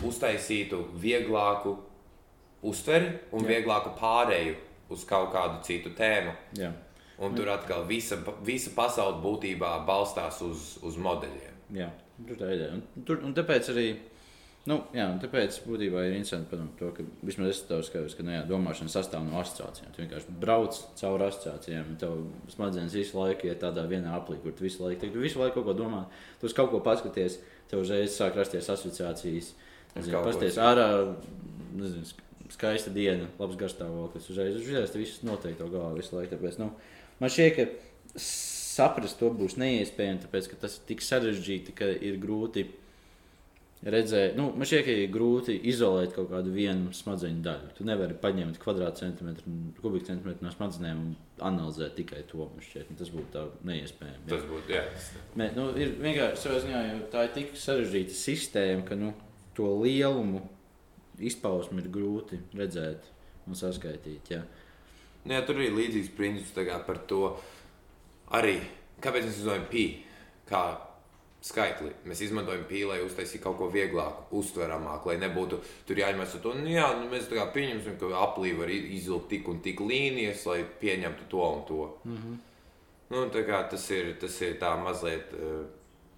uztaisītu 0.05 0.83
vieglāku 1.01 1.75
uztveri 2.63 3.09
un 3.31 3.43
Jā. 3.43 3.55
vieglāku 3.55 3.95
pārēju 3.99 4.55
uz 4.93 5.03
kaut 5.07 5.31
kādu 5.33 5.61
citu 5.65 5.91
tēmu. 5.97 6.33
Jā. 6.59 6.71
Un 7.19 7.35
tur 7.35 7.49
atkal 7.51 7.83
visa, 7.87 8.15
visa 8.47 8.71
pasaule 8.75 9.19
būtībā 9.23 9.73
balstās 9.87 10.39
uz, 10.45 10.77
uz 10.87 10.95
modeļiem. 10.95 11.57
Jā, 11.75 11.89
tur 12.27 12.39
tā 12.39 12.53
ideja. 12.55 12.77
Un, 12.77 13.03
tur, 13.05 13.19
un 13.27 13.33
tāpēc 13.35 13.67
arī, 13.73 13.87
nu, 14.69 14.77
jā, 14.95 15.05
tāpēc 15.23 15.55
būtībā 15.65 16.03
ir 16.05 16.15
interesanti 16.17 16.49
padomāt 16.51 16.75
to, 16.79 16.89
ka 16.95 17.03
vismaz 17.25 17.51
es 17.55 17.61
tev 17.67 17.81
skatos, 17.87 18.15
ka, 18.17 18.23
nu, 18.25 18.33
jā, 18.35 18.43
domāšana 18.49 18.91
sastāv 18.93 19.23
no 19.25 19.39
asociācijām. 19.41 19.91
Tu 19.95 20.03
vienkārši 20.03 20.35
brauc 20.43 20.77
cauri 20.99 21.25
asociācijām, 21.27 21.89
un 21.93 21.99
tev 22.01 22.17
smadzenes 22.53 22.95
visu 22.97 23.17
laiku 23.17 23.49
ir 23.49 23.57
tādā 23.61 23.85
vienā 23.89 24.13
aplī, 24.19 24.37
kur 24.43 24.53
tu 24.53 24.67
visu 24.67 24.83
laiku, 24.85 25.09
tu 25.09 25.23
visu 25.23 25.41
laiku 25.41 25.59
kaut 25.59 25.71
ko 25.71 25.75
domā, 25.79 26.03
tu 26.41 26.49
uz 26.49 26.55
kaut 26.57 26.71
ko 26.73 26.81
paskaties, 26.85 27.39
tev 27.71 27.81
uzreiz 27.85 28.13
sāk 28.15 28.37
rasties 28.39 28.69
asociācijas. 28.75 29.53
Pasties 29.97 30.59
ārā, 30.61 30.87
nezinu, 31.75 32.05
sk- 32.05 32.53
skaista 32.53 32.93
diena, 32.93 33.25
labs 33.41 33.57
garstāvoklis. 33.59 34.29
Uzreiz, 34.31 34.59
uzreiz 34.61 34.93
viss 34.97 35.23
noteikti 35.25 35.63
to 35.63 35.69
galvā 35.73 35.95
visu 35.97 36.15
laiku. 36.17 36.35
Tāpēc, 36.35 36.59
nu, 36.61 36.69
man 37.21 37.33
šķiet, 37.33 37.57
ka 37.57 38.19
saprast 38.21 39.19
to 39.19 39.31
būs 39.35 39.57
neiespējami, 39.59 40.21
tāpēc 40.25 40.51
ka 40.51 40.61
tas 40.65 40.77
ir 40.79 40.85
tik 40.91 41.03
sarežģīti, 41.05 41.75
ka 41.77 41.89
ir 41.89 42.19
grūti 42.21 42.67
redzēt, 43.85 44.35
nu, 44.35 44.49
man 44.59 44.67
šķiet, 44.67 44.83
ka 44.85 44.93
ir 44.95 45.11
grūti 45.13 45.55
izolēt 45.71 46.11
kaut 46.15 46.29
kādu 46.33 46.51
vienu 46.51 46.91
smadzeņu 46.95 47.43
daļu. 47.45 47.71
Tu 47.77 47.87
nevari 47.87 48.17
paņemt 48.19 48.59
kvadrātcentimetru, 48.59 49.53
kubikcentimetru 49.79 50.45
no 50.45 50.51
smadzenēm 50.53 51.03
un 51.05 51.13
analizēt 51.47 51.95
tikai 51.99 52.25
to. 52.27 52.43
Man 52.43 52.65
šķiet, 52.65 52.91
tas 52.99 53.11
būtu 53.13 53.31
tā 53.35 53.45
neiespējami. 53.69 54.25
jā. 54.25 54.31
Tas 54.33 54.47
būtu, 54.49 54.75
jā. 54.75 54.83
Mē, 55.39 55.51
nu, 55.55 55.69
ir 55.79 55.95
vienkārši 56.01 56.43
savā 56.43 56.63
ziņā, 56.65 56.81
jo 56.89 57.05
tā 57.13 57.25
ir 57.27 57.35
tik 57.37 57.55
sarežģīta 57.59 58.17
sistēma, 58.19 58.83
ka 58.89 58.99
nu, 58.99 59.13
to 59.55 59.69
lielumu 59.83 60.43
izpausmi 61.19 61.83
ir 61.83 61.89
grūti 61.93 62.41
redzēt 62.55 63.07
un 63.47 63.57
saskaitīt. 63.59 64.33
Jā. 64.35 64.43
Nu, 65.23 65.33
jā, 65.35 65.41
tur 65.47 65.59
arī 65.59 65.71
ir 65.71 65.79
līdzīgs 65.79 66.13
princips 66.19 66.83
par 66.87 67.01
to, 67.07 67.33
arī 68.35 68.59
kāpēc 69.03 69.25
mēs 69.27 69.41
izmantojam 69.41 69.71
pi 69.71 69.87
kā 70.49 70.63
skaitli. 71.41 71.91
Mēs 72.09 72.21
izmantojam 72.25 72.65
pi, 72.67 72.83
lai 72.87 72.99
uztaisītu 73.05 73.43
kaut 73.45 73.57
ko 73.61 73.69
vieglāku, 73.71 74.27
uztveramāku, 74.41 75.11
lai 75.11 75.17
nebūtu 75.21 75.61
tur 75.87 76.01
jāņemas 76.01 76.35
ar 76.35 76.43
to. 76.43 76.53
Nu, 76.59 76.67
jā, 76.71 76.87
nu, 76.99 77.07
mēs 77.11 77.29
tā 77.31 77.39
kā 77.39 77.47
pieņemsim, 77.55 77.97
ka 78.01 78.11
aplī 78.25 78.53
var 78.57 78.71
izvilkt 78.73 79.29
tik 79.31 79.49
un 79.51 79.63
tik 79.63 79.83
līnijas, 79.83 80.45
lai 80.49 80.61
pieņemtu 80.81 81.27
to 81.31 81.43
un 81.47 81.65
to. 81.67 81.89
Mm 82.03 82.17
-hmm. 82.17 82.37
nu, 83.09 83.25
tas 83.71 83.89
ir, 83.91 84.15
tas 84.19 84.41
ir 84.41 84.59
tā 84.59 84.77
mazliet. 84.83 85.33
Uh, 85.33 85.65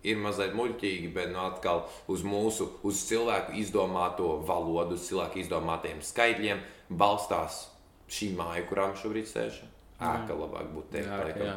Ir 0.03 0.17
mazliet 0.17 0.55
muļķīgi, 0.57 1.13
bet 1.13 1.29
nu, 1.29 1.39
atkal 1.39 1.83
uz 2.07 2.23
mūsu, 2.23 2.69
uz 2.83 3.03
cilvēku 3.05 3.53
izdomāto 3.53 4.41
valodu, 4.47 4.95
uz 4.95 5.07
cilvēku 5.07 5.39
izdomātajiem 5.39 6.01
skaitļiem 6.01 6.59
balstās 6.89 7.67
šī 8.09 8.35
māja, 8.35 8.65
kurām 8.69 8.95
šobrīd 8.97 9.29
sēžam. 9.29 9.69
Ēka 10.01 10.33
labāk 10.33 10.71
būtu 10.73 10.91
teikt. 10.95 11.07
Laikam 11.07 11.45
jā. 11.45 11.55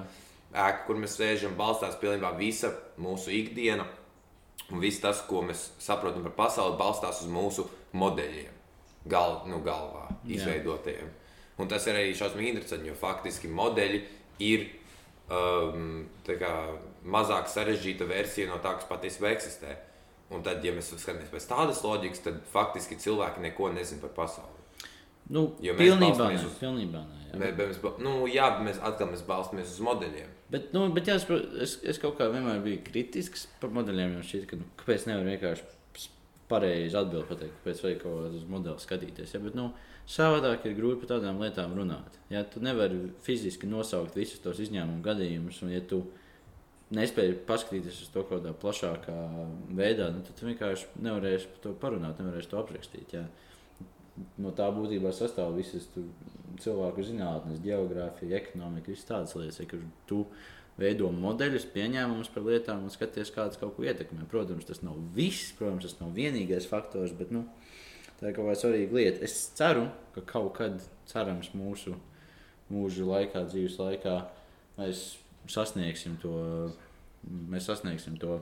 Ēka, 0.55 0.85
kur 0.87 0.97
mēs 1.03 1.17
sēžam, 1.19 1.57
balstās 1.59 1.97
pilnībā 2.01 2.31
visa 2.39 2.71
mūsu 3.03 3.33
ikdiena. 3.35 3.87
Un 4.73 4.81
viss 4.81 5.03
tas, 5.03 5.21
ko 5.29 5.43
mēs 5.45 5.67
saprotam 5.83 6.23
par 6.25 6.33
pasauli, 6.39 6.79
balstās 6.81 7.21
uz 7.25 7.29
mūsu 7.29 7.67
modeļiem, 7.93 8.55
gal, 9.13 9.43
nu, 9.51 9.59
galvā 9.67 10.07
Jā. 10.25 10.39
izveidotajiem. 10.39 11.11
Un 11.61 11.69
tas 11.71 11.85
ir 11.87 11.99
arī 12.01 12.15
šausmīgi 12.17 12.55
interesanti, 12.55 12.89
jo 12.89 12.95
faktiski 12.99 13.51
modeļi 13.53 14.01
ir 14.43 14.65
um, 15.31 16.07
kā, 16.27 16.53
mazāk 17.05 17.51
sarežģīta 17.53 18.09
versija 18.09 18.49
no 18.51 18.57
tā, 18.65 18.73
kas 18.79 18.89
patiesībā 18.89 19.31
eksistē. 19.35 19.77
Un 20.35 20.43
tad, 20.43 20.65
ja 20.65 20.73
mēs 20.75 20.89
skatāmies 20.97 21.31
pēc 21.31 21.47
tādas 21.51 21.83
loģikas, 21.85 22.23
tad 22.25 22.41
faktiski 22.51 22.97
cilvēki 22.99 23.45
neko 23.45 23.69
nezina 23.77 24.01
par 24.07 24.15
pasauli. 24.25 24.63
Nu, 25.35 25.51
Jo 25.65 25.77
mēs 25.77 25.85
pilnībā 25.85 26.31
nē, 26.33 26.41
uz- 26.41 26.57
pilnībā 26.61 27.03
nē. 27.05 27.21
Jā. 27.29 27.39
Mēs, 27.41 27.55
mēs, 27.61 28.01
nu, 28.03 28.17
jā, 28.33 28.49
mēs 28.65 28.81
atkal 28.85 29.13
mēs 29.13 29.23
balstamies 29.29 29.71
uz 29.77 29.85
modeļiem. 29.85 30.33
Bet, 30.55 30.71
nu, 30.77 30.87
bet 30.95 31.09
jāsaprot, 31.11 31.57
es, 31.65 31.81
es 31.83 31.99
kaut 31.99 32.15
kā 32.21 32.29
vienmēr 32.31 32.61
biju 32.63 32.83
kritisks 32.87 33.49
par 33.59 33.73
modeļiem. 33.75 34.19
Jo 34.19 34.27
šķiet, 34.29 34.45
ka 34.51 34.59
nu, 34.61 34.69
kāpēc 34.79 35.09
nevar 35.11 35.27
vienkārši 35.33 36.11
pareizi 36.51 36.99
atbildēt, 36.99 37.29
pateikt, 37.31 37.57
kāpēc 37.61 37.81
vajag 37.83 38.03
kaut 38.03 38.19
kādu 38.21 38.43
modeli 38.53 38.85
skatīties. 38.85 39.33
Ja? 39.35 39.41
Bet, 39.43 39.57
nu, 39.59 39.71
savādāk 40.11 40.69
ir 40.69 40.77
grūti 40.79 41.01
par 41.03 41.15
tādām 41.17 41.41
lietām 41.43 41.75
runāt. 41.75 42.19
Ja 42.31 42.45
tu 42.47 42.63
nevari 42.63 43.09
fiziski 43.25 43.67
nosaukt 43.71 44.15
visus 44.19 44.43
tos 44.45 44.61
izņēmumu 44.63 45.03
gadījumus, 45.05 45.63
un 45.65 45.73
ja 45.75 45.81
tu 45.91 46.05
nespēji 46.95 47.39
paskatīties 47.49 48.05
uz 48.05 48.13
to 48.13 48.23
kaut 48.23 48.45
kādā 48.45 48.53
plašākā 48.61 49.17
veidā, 49.75 50.11
nu, 50.15 50.23
tad 50.29 50.45
vienkārši 50.45 51.03
nevarēsi 51.03 51.51
par 51.51 51.65
to 51.65 51.75
parunāt, 51.81 52.21
nevarēsi 52.21 52.53
to 52.53 52.61
aprakstīt. 52.61 53.17
Ja? 53.17 53.25
No 54.39 54.53
tā 54.55 54.69
būtībā 54.71 55.11
sastāv 55.15 55.57
visas 55.59 55.89
cilvēku 56.63 57.03
zinātnes, 57.03 57.63
geogrāfija, 57.65 58.39
ekonomika, 58.39 58.93
visas 58.93 59.09
tādas 59.09 59.35
lietas, 59.35 59.59
ja, 59.59 59.67
kur 59.71 59.81
tu 60.07 60.21
veido 60.79 61.11
modeļus, 61.15 61.67
pieņēmumus 61.75 62.31
par 62.35 62.47
lietām 62.47 62.85
un 62.87 62.93
skaties, 62.95 63.33
kādas 63.35 63.59
kaut 63.59 63.75
ko 63.77 63.87
ietekmē. 63.87 64.27
Protams, 64.31 64.67
tas 64.69 64.83
nav 64.87 64.99
viss, 65.17 65.53
protams, 65.59 65.87
tas 65.87 65.99
nav 66.01 66.15
vienīgais 66.15 66.69
faktors, 66.71 67.15
bet 67.19 67.35
nu, 67.35 67.45
tā 68.21 68.31
ir 68.31 68.37
kaut 68.37 68.49
kāda 68.49 68.61
svarīga 68.61 68.99
lieta. 68.99 69.23
Es 69.27 69.37
ceru, 69.59 69.89
ka 70.15 70.25
kaut 70.35 70.55
kad, 70.59 70.79
cerams, 71.11 71.51
mūsu 71.59 71.95
mūža 72.73 73.07
laikā, 73.11 73.45
dzīves 73.51 73.79
laikā, 73.83 74.17
mēs 74.79 75.05
sasniegsim 75.51 76.17
to, 76.23 76.35
mēs 77.51 77.67
sasniegsim 77.71 78.19
to 78.23 78.41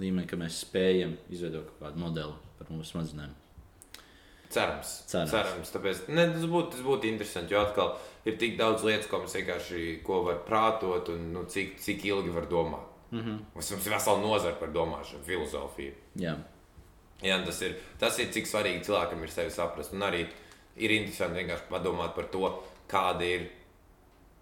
līmeni, 0.00 0.28
ka 0.28 0.40
mēs 0.40 0.62
spējam 0.64 1.16
izveidot 1.32 1.68
kaut 1.68 1.86
kādu 1.86 2.04
modeli 2.04 2.56
par 2.58 2.72
mūsu 2.72 2.94
smadzenēm. 2.94 3.36
Cerams. 4.50 4.92
Cerams. 5.06 5.30
Cerams. 5.30 5.72
Tāpēc, 5.74 6.06
ne, 6.10 6.26
tas 6.34 6.46
būtu 6.50 6.74
tas 6.74 6.82
būtu 6.82 7.06
interesanti, 7.06 7.54
jo 7.54 7.60
atkal 7.62 7.92
ir 8.26 8.38
tik 8.40 8.56
daudz 8.58 8.82
lietas, 8.86 9.06
ko 9.10 9.22
mēs 9.22 9.36
vienkārši 9.38 10.00
ko 10.06 10.24
var 10.26 10.40
prātot 10.46 11.12
un 11.14 11.28
nu, 11.34 11.44
cik, 11.46 11.76
cik 11.80 12.06
ilgi 12.10 12.34
var 12.34 12.48
domāt. 12.50 12.88
Mm 13.10 13.20
-hmm. 13.20 13.38
Mums 13.54 13.70
ir 13.70 13.92
vesela 13.92 14.18
nozara 14.18 14.54
par 14.54 14.68
domāšanu, 14.68 15.22
filozofiju. 15.24 15.92
Jā, 16.16 16.36
Jā, 17.20 17.36
tas 17.44 17.60
ir, 17.62 17.76
tas 18.00 18.18
ir 18.18 18.30
cik 18.32 18.46
svarīgi 18.48 18.84
cilvēkam 18.86 19.22
ir 19.22 19.32
sevi 19.32 19.50
saprast. 19.50 19.92
Un 19.92 20.04
arī 20.06 20.24
ir 20.76 20.90
interesanti 20.90 21.42
vienkārši 21.42 21.68
padomāt 21.68 22.14
par 22.16 22.24
to, 22.32 22.62
kāda 22.88 23.26
ir. 23.26 23.50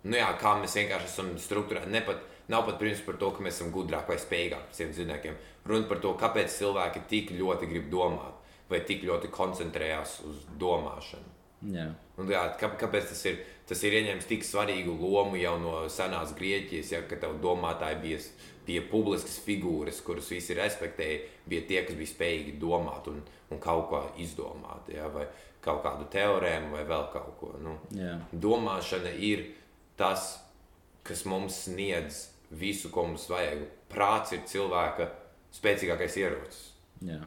Nu 0.05 0.17
jā, 0.17 0.29
kā 0.39 0.55
mēs 0.61 0.77
vienkārši 0.79 1.11
esam 1.11 1.33
struktūrēti. 1.43 2.05
Pat, 2.07 2.23
nav 2.49 2.67
pat 2.69 2.79
princips 2.79 3.07
par 3.07 3.17
to, 3.17 3.31
ka 3.31 3.43
mēs 3.43 3.59
esam 3.59 3.73
gudrāki 3.75 4.09
vai 4.09 4.19
spējīgāki 4.23 4.69
par 4.69 4.77
citiem 4.79 4.93
dzīvniekiem. 4.93 5.39
Runa 5.67 5.89
par 5.89 5.99
to, 6.05 6.15
kāpēc 6.15 6.55
cilvēki 6.55 7.07
tik 7.09 7.33
ļoti 7.41 7.67
grib 7.67 7.91
domāt 7.91 8.38
vai 8.69 8.83
tik 8.89 9.05
ļoti 9.09 9.31
koncentrējās 9.33 10.19
uz 10.29 10.45
domāšanu. 10.61 11.37
jā. 11.75 11.89
Un, 12.19 12.31
jā, 12.33 12.43
kā, 12.59 12.73
kāpēc 12.81 13.13
tas 13.13 13.25
ir? 13.31 13.41
Tas 13.69 13.83
ir 13.85 13.99
ieņēmis 13.99 14.27
tik 14.29 14.47
svarīgu 14.49 14.95
lomu 14.97 15.37
jau 15.37 15.59
no 15.61 15.73
senās 15.93 16.31
Grieķijas, 16.39 16.93
ja, 16.95 17.03
kad 17.05 17.21
tev 17.21 17.35
domātāji 17.43 17.99
bija, 18.01 18.21
bija 18.65 18.85
publiskas 18.89 19.37
figūras, 19.45 20.01
kuras 20.07 20.31
visi 20.33 20.57
respektēja, 20.57 21.19
bija 21.49 21.67
tie, 21.69 21.83
kas 21.85 21.99
bija 21.99 22.13
spējīgi 22.15 22.57
domāt 22.63 23.11
un, 23.13 23.21
un 23.53 23.61
kaut 23.61 23.85
ko 23.91 24.01
izdomāt, 24.25 24.89
ja, 24.95 25.11
vai 25.13 25.27
kaut 25.65 25.83
kādu 25.85 26.09
teorēmu, 26.15 26.73
vai 26.79 26.87
vēl 26.89 27.07
kaut 27.13 27.35
ko. 27.41 27.53
Nu, 27.61 27.77
jā. 27.93 28.17
domāšana 28.33 29.13
ir 29.13 29.45
tas, 30.01 30.39
kas 31.05 31.27
mums 31.29 31.67
sniedz 31.67 32.25
visu, 32.51 32.89
ko 32.95 33.05
mums 33.11 33.29
vajag. 33.29 33.67
Prāts 33.93 34.33
ir 34.37 34.47
cilvēka 34.49 35.11
spēcīgākais 35.61 36.17
ierocis. 36.25 36.63
jā. 37.05 37.21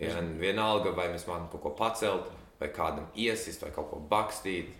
Ja, 0.00 0.18
vienalga, 0.40 0.90
vai 0.96 1.06
mēs 1.12 1.26
mākam 1.28 1.46
kaut 1.52 1.62
ko 1.62 1.70
pacelt, 1.78 2.30
vai 2.58 2.70
kādam 2.74 3.06
iesist, 3.14 3.62
vai 3.62 3.70
kaut 3.74 3.92
ko 3.92 4.00
bakstīt, 4.10 4.72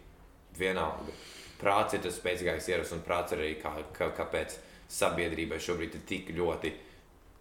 vienalga. 0.59 1.15
Prāts 1.61 1.95
ir 1.95 2.03
tas 2.03 2.17
spēcīgākais 2.19 2.67
ierocis, 2.73 2.97
un 2.97 3.05
prāts 3.07 3.35
arī 3.37 3.55
kā, 3.61 3.77
kā, 3.95 4.11
kāpēc 4.17 4.57
sabiedrībai 4.91 5.61
šobrīd 5.63 5.95
ir 5.99 6.03
tik 6.09 6.33
ļoti 6.35 6.73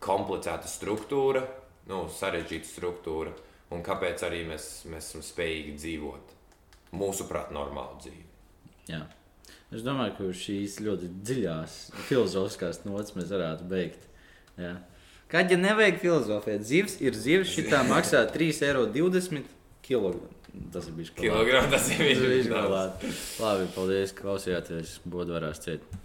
komplicēta 0.04 0.70
struktūra, 0.70 1.42
nu, 1.90 2.06
sarežģīta 2.14 2.70
struktūra, 2.70 3.34
un 3.74 3.84
kāpēc 3.86 4.24
arī 4.28 4.44
mēs, 4.48 4.70
mēs 4.92 5.10
esam 5.10 5.26
spējīgi 5.26 5.76
dzīvot 5.80 6.34
mūsuprāt 6.94 7.52
normālu 7.56 8.00
dzīvi. 8.04 8.26
Jā. 8.92 9.04
Es 9.74 9.82
domāju, 9.82 10.14
ka 10.20 10.34
šīs 10.38 10.78
ļoti 10.86 11.10
dziļās 11.26 11.78
filozofiskās 12.06 12.84
nots 12.86 13.16
mēs 13.18 13.32
varētu 13.34 13.66
beigt. 13.72 14.06
Jā. 14.60 14.76
Kad 15.34 15.50
ja 15.50 15.58
nevajag 15.58 15.96
filozofēt, 15.98 16.62
zivs 16.70 17.00
ir 17.02 17.16
zivs, 17.18 17.50
šī 17.56 17.66
tā 17.72 17.80
maksā 17.88 18.20
3,20 18.30 19.48
eiro. 19.90 20.30
Tas 20.74 20.86
ir 20.86 20.94
bijis 20.94 21.10
Kilogramu 21.18 21.72
tas 21.74 21.88
ir 21.90 22.04
Tas 22.04 22.22
ir 22.22 22.30
bijis 22.36 22.52
galā. 22.52 22.84
Labi, 23.42 23.66
paldies, 23.74 24.14
klausījāties. 24.14 25.00
Bodvarās 25.10 25.64
ciet. 25.66 25.82